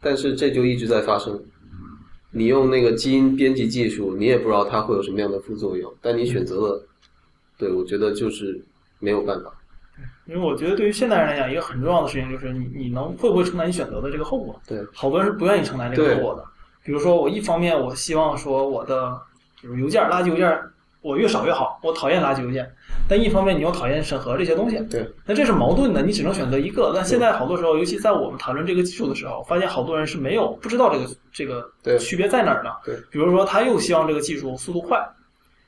[0.00, 1.36] 但是这就一直在发生。
[2.30, 6.86] 你用那个基因编辑技术，你也不知道它会有什么样的副作用，但你选择了，
[7.58, 8.64] 对我觉得就是
[9.00, 9.52] 没有办法。
[10.26, 14.60] 因为我觉得对于现代人来讲，一个很重要的事情就是你你能会不会承担你选择的这个后果。
[14.66, 16.44] 对，好多人是不愿意承担这个后果的。
[16.84, 19.16] 比如说，我一方面我希望说我的
[19.60, 20.56] 就是邮件、垃圾邮件
[21.00, 22.68] 我越少越好，我讨厌垃圾邮件，
[23.08, 26.92] 但一方面你又讨厌审核这些东西，对，那这是矛盾的，你只能选择一个。
[26.94, 32.72] 但现在好多时候，尤其在我们谈论这个技术的时候，发现好多人是没有不知道这个这个区别在哪儿的。
[32.84, 35.04] 对，比如说他又希望这个技术速度快，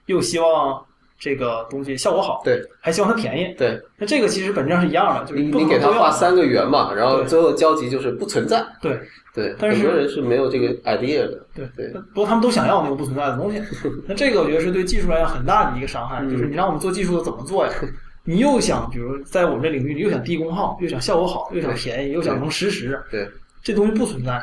[0.06, 0.86] 又希望
[1.24, 3.54] 这个东西效果好，对，还希望它便宜。
[3.56, 8.62] 对，那这个其实本质上是一样的，就是你你给他画三个圆嘛，然后最后交集就是不存在。
[8.82, 9.00] 对
[9.34, 11.46] 对，但是很多人是没有这个 idea 的。
[11.54, 13.62] 对对不过他们都想要那个不存在的东西。
[14.06, 17.72] 那这个我觉得是对技术来讲很大的一个伤害，嗯就是你让我们做技术的怎么做呀？
[18.26, 23.26] 你又想，比如在我们这领域，你又想低功耗，又想效果好，又想便宜，又想能实时，对，
[23.62, 24.42] 这东西不存在，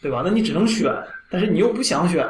[0.00, 0.22] 对吧？
[0.24, 0.94] 那你只能选，
[1.28, 2.24] 但是你又不想选，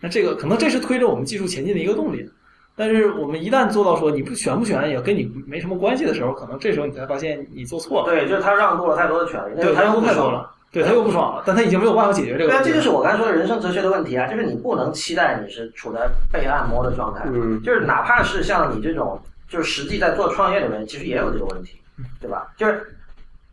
[0.00, 2.28] 那这个可能这是推着我们技术前进的一个动力。
[2.76, 8.06] 但是我们一旦做到说你不选不选也跟你没什么关系的时候，可能这时候你才发现你做错了。
[8.06, 10.32] 对，就是他让渡了太多的权利，对，他又太多不爽。
[10.32, 12.70] 了，对他又不爽了，但他已经没有办法解决这个对啊，问题。
[12.70, 21.78] 这就是我刚才说的人生哲学的问题啊，就是你不能期待你是处在被按摩的状态，嗯就是哪怕是像你这种，就是实际在做创业的人，其实也有这个问题，
[22.20, 22.52] 对吧？
[22.56, 22.84] 就是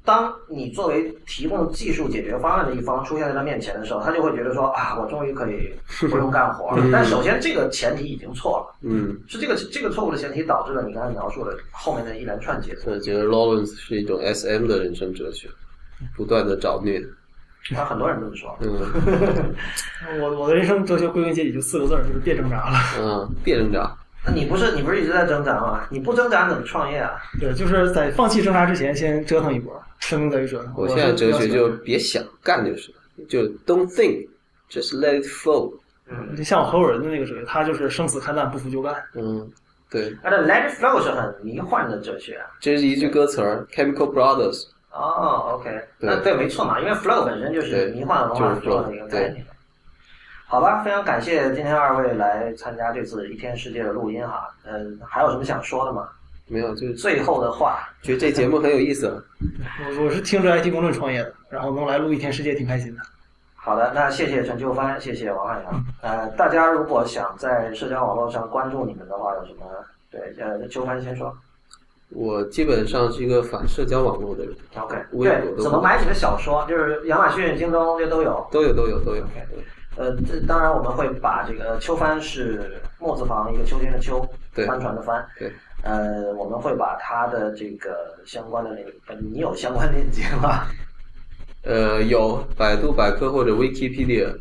[0.04, 5.72] 当你作为提供技术解决方案的一方出现在他面前的时候，他就会觉得说啊，我终于可以
[6.10, 6.84] 不用干活了。
[6.92, 12.84] 但首先这个前提已经错了，嗯，是这个这个错误的前提导致了你刚才描述的后面的一连串结果。
[12.84, 15.48] 所以觉得 Lawrence 是一种 SM 的人生哲学，
[16.18, 17.00] 不断的找虐。
[17.76, 18.58] 他，很多人这么说。
[18.62, 19.56] 嗯
[20.20, 22.78] 我我的人生哲学归根结底就四个字儿，就是别挣扎了。
[23.00, 23.96] 嗯，别挣扎。
[24.26, 25.86] 那你不是你不是一直在挣扎吗？
[25.90, 27.14] 你不挣扎你怎么创业啊？
[27.40, 30.74] 对，就是在放弃挣扎之前，先折腾一波，生命在于折腾。
[30.78, 34.28] 我现在哲学就别想干就是了，就 don't think,
[34.70, 35.74] just let it flow。
[36.08, 38.94] 嗯，就像我合伙人的那个哲学，他就是生死看淡，不服就干。
[39.16, 39.50] 嗯，
[39.90, 42.46] 对，而且 let it flow 是很迷幻的哲学啊。
[42.60, 44.68] 这是一句歌词儿，Chemical Brothers。
[44.92, 45.70] 哦，OK，
[46.00, 49.46] 对那对，没错嘛，因为 flow 本身就是迷幻文化就是 flow 的一个概念。
[50.52, 54.54] 好吧，非常感谢今天二位来参加这次一天世界的录音哈。
[54.66, 56.10] 嗯，还有什么想说的吗？
[56.50, 59.08] 没有，就是最后的话，觉得这节目很有意思。
[59.08, 59.16] 啊
[59.98, 63.02] 我我是听着 IT 公论创业的，然后能来录一天世界挺开心的。
[63.56, 65.86] 好的，那谢谢陈秋帆，谢谢王汉阳。
[66.02, 69.66] 呃，大家如果想在社交网络上关注你们的话，有什么？
[70.12, 71.34] 对，呃，秋帆先说。
[72.10, 76.66] 我基本上是一个反社交网络的人，OK，对，怎么买你的小说？
[76.68, 78.46] 就是亚马逊、京东这都有。
[78.52, 79.24] 都有都有都有。
[79.98, 85.26] 呃，这当然我们会把这个秋帆是木字旁一个秋天的秋，对帆船的帆。
[85.38, 85.52] 对。
[85.84, 90.68] 呃，我们会把它的这个相关的那个，呃你有相关链接吗？
[91.64, 94.32] 呃，有百度百科或者 Wikipedia。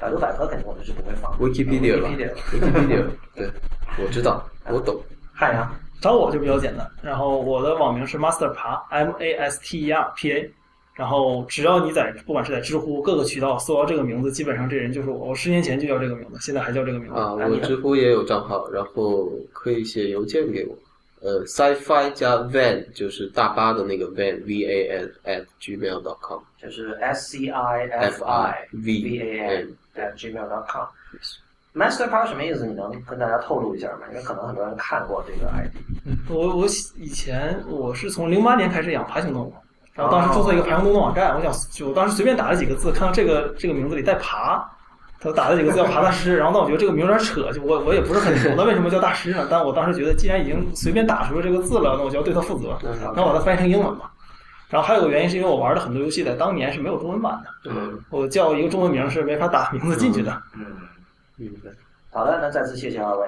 [0.00, 1.38] 百度百科肯定我们是不会放的。
[1.38, 2.32] Wikipedia 吧 Wikipedia。
[2.52, 3.04] Wikipedia，
[3.34, 3.50] 对，
[3.98, 5.00] 我知道，我懂。
[5.32, 5.68] 汉阳，
[6.00, 10.52] 找我就比较简单，然后我的网名是 Master 爬 M A S T E R P A，
[10.98, 15.28] 然后只要你在不管是在知乎各个渠道搜到这个名字，基本上这人就是我。
[15.28, 17.14] 我十年前就叫这个名字，现在还叫这个名字。
[17.14, 20.76] 啊，我知乎也有账号，然后可以写邮件给我。
[21.20, 26.40] 呃，sci-fi 加 van 就是大巴的那个 van v a n at gmail dot com。
[26.60, 30.86] 就是 S C I F I V A N at gmail.com。
[31.74, 32.66] Master Power 什么意思？
[32.66, 34.06] 你能跟大家透露一下吗？
[34.10, 35.74] 因为可能很多人看过这个 ID。
[36.28, 36.66] 我我
[36.96, 39.52] 以前我是从零八年开始养爬行动物，
[39.98, 44.64] 然后当时注册一个爬行动的网站，我想就我当时随便打了几个字，看到这个这个名字里带爬，
[45.18, 49.48] 他打了几个字叫爬大师，然后但我觉得这个名有点扯，就我我也不是很懂他为什么叫大师呢？
[49.50, 52.78] 但我当时觉得既然已经随便打出了这个字了，那我就要对他负责，
[53.16, 54.12] 那我把它翻译成英文吧。
[54.68, 60.30] 然后还有个原因是因为我玩的很多游戏在当年是没有中文版的，嗯，我叫一个中文名是没法打名字进去的。
[60.54, 60.64] 嗯，
[61.34, 61.70] 明白。
[62.12, 63.26] 好的，那再次谢谢二位。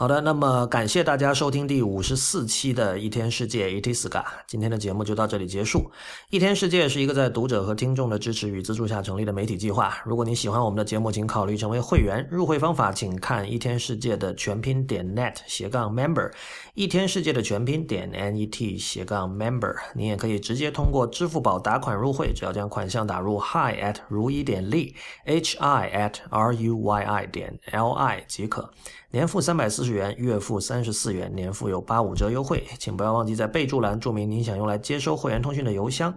[0.00, 4.08] 好的，那么感谢大家收听第五十四期的《一天世界 Itiska》，
[4.46, 5.90] 今天的节目就到这里结束。
[6.30, 9.98] 一天世界是一个在读者和听众的支持与资助下成立的媒体计划。
[10.06, 12.26] 如果你喜欢我们的节目，请考虑成为会员。
[12.30, 16.30] 入会方法请看一天世界的全拼点 net 斜杠 member，
[16.74, 19.74] 一天世界的全拼点 net 斜杠 member。
[19.94, 24.94] 你也可以直接通过支付宝打款入会，只要将款项打入 hi at 如一点 li
[25.24, 28.70] h i at r u y i 点 l i 即可。
[29.10, 36.14] 年付三百四十元，月付三十四元，年付有八五折优惠，请不要忘记在备注栏注明您想用来接收会员通讯的邮箱。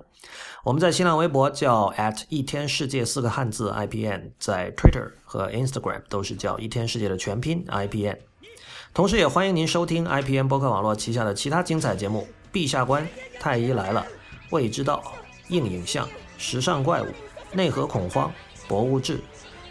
[0.64, 8.18] 我们在新浪微博叫 at 一天世界四个汉字 IPN，在 Twitter 和 Instagram 都是叫一天世界的全拼 IPN。
[8.93, 13.07] 同时，也欢迎您收听 IPN 播客网络旗下的其他精彩节目：陛下观、
[13.41, 14.07] 太医来了、
[14.51, 15.03] 未知道、
[15.49, 17.07] 硬影像、时尚怪物、
[17.53, 18.33] 内核恐慌、
[18.67, 19.21] 博物志、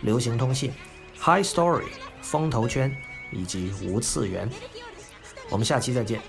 [0.02, 0.72] 流行通信、
[1.20, 1.86] High Story、
[2.22, 2.92] 风投圈。
[3.30, 4.50] 以及无次元，
[5.50, 6.22] 我们下期再见。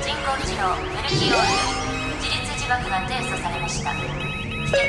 [0.00, 1.44] 人工知能メルキオール
[2.18, 4.88] 自律自爆が提訴されました秘訣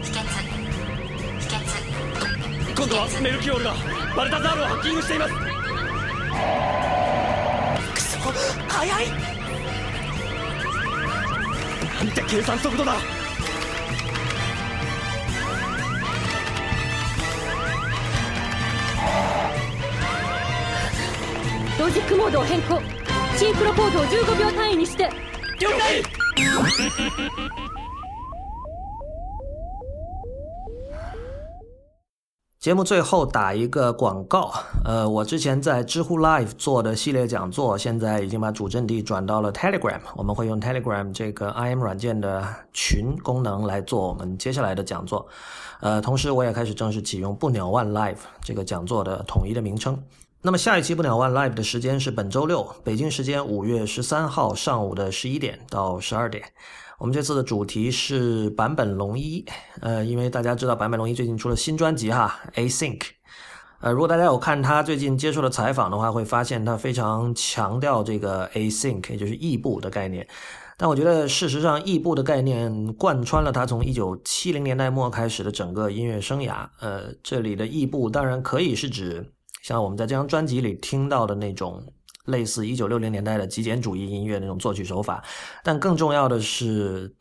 [0.00, 0.41] 秘訣秘訣
[2.83, 3.73] 今度はメルキオールが
[4.13, 5.33] バルタザールをハッキングしています。
[7.93, 8.17] くそ
[8.67, 9.07] 速い。
[11.95, 12.95] なんて計算速度だ。
[21.79, 22.81] ロジックモードを変更。
[23.37, 25.09] シンクロコードを15秒単位にして。
[25.57, 26.03] 了解
[32.63, 34.49] 节目最后打一个广告，
[34.85, 42.41] 呃，我之前在知乎 Live 做的系列讲座，现在已经把主阵地转到了 Telegram，我们会用 Telegram 这个 IM 软件的
[42.71, 45.27] 群功能来做我们接下来的讲座，
[45.81, 50.01] 呃，同时我也开始正式启用不鸟万 Live 这个讲座的统一的名称。
[50.41, 56.45] 那么下一期不鸟万 Live 的时间是本周六，北京时间五月十三号上午的十一点到十二点。
[57.03, 59.43] 我们这次的主题是坂本龙一，
[59.81, 63.01] 呃，因为大家知道坂本龙一最近出了新专辑哈，Async，
[63.81, 70.25] 呃，如果大家有看他最近接受的采访的话，会发现他非常强调这个 Async，也就是异步的概念。
[70.77, 76.65] 但我觉得事实上，异步的概念贯穿了他从一九七零年代末开始的整个音乐生涯。
[76.79, 79.29] 呃，这里的异步当然可以是指
[79.61, 81.83] 像我们在这张专辑里听到的那种。
[82.25, 85.23] 类似一九六零年代的极简主义音乐那种作曲手法，
[85.63, 87.13] 但更重要的是，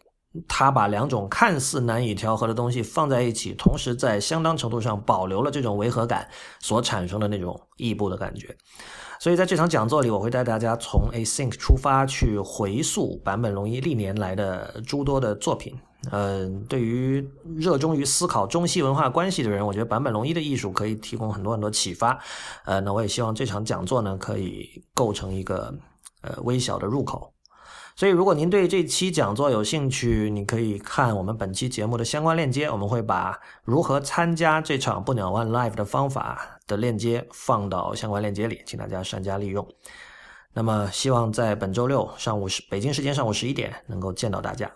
[0.47, 6.29] 他把两种看似难以调和的东西放在一起，同时在相当程度上保留了这种违和感
[6.61, 8.57] 所产生的那种异步的感觉。
[9.23, 15.79] 所以在这场讲座里，我会带大家从 Async 出发，去回溯坂本龙一历年来的诸多的作品。
[16.11, 17.25] 嗯，对于
[17.57, 22.19] 热衷于思考中西文化关系的人，我觉得坂本龙一的艺术可以提供很多很多启发。
[22.65, 25.73] 呃，那我也希望这场讲座呢，可以构成一个
[26.23, 27.33] 呃微小的入口。
[27.95, 39.67] 所以，如果您对这期讲座有兴趣，你可以看我们本期节目的相关链接，我们会把如何参加这场不鸟万 Live 的方法的链接放到相关链接里，请大家善加利用。
[40.53, 44.71] 那么，希望在本周六上午十北京时间上午十一点能够见到大家。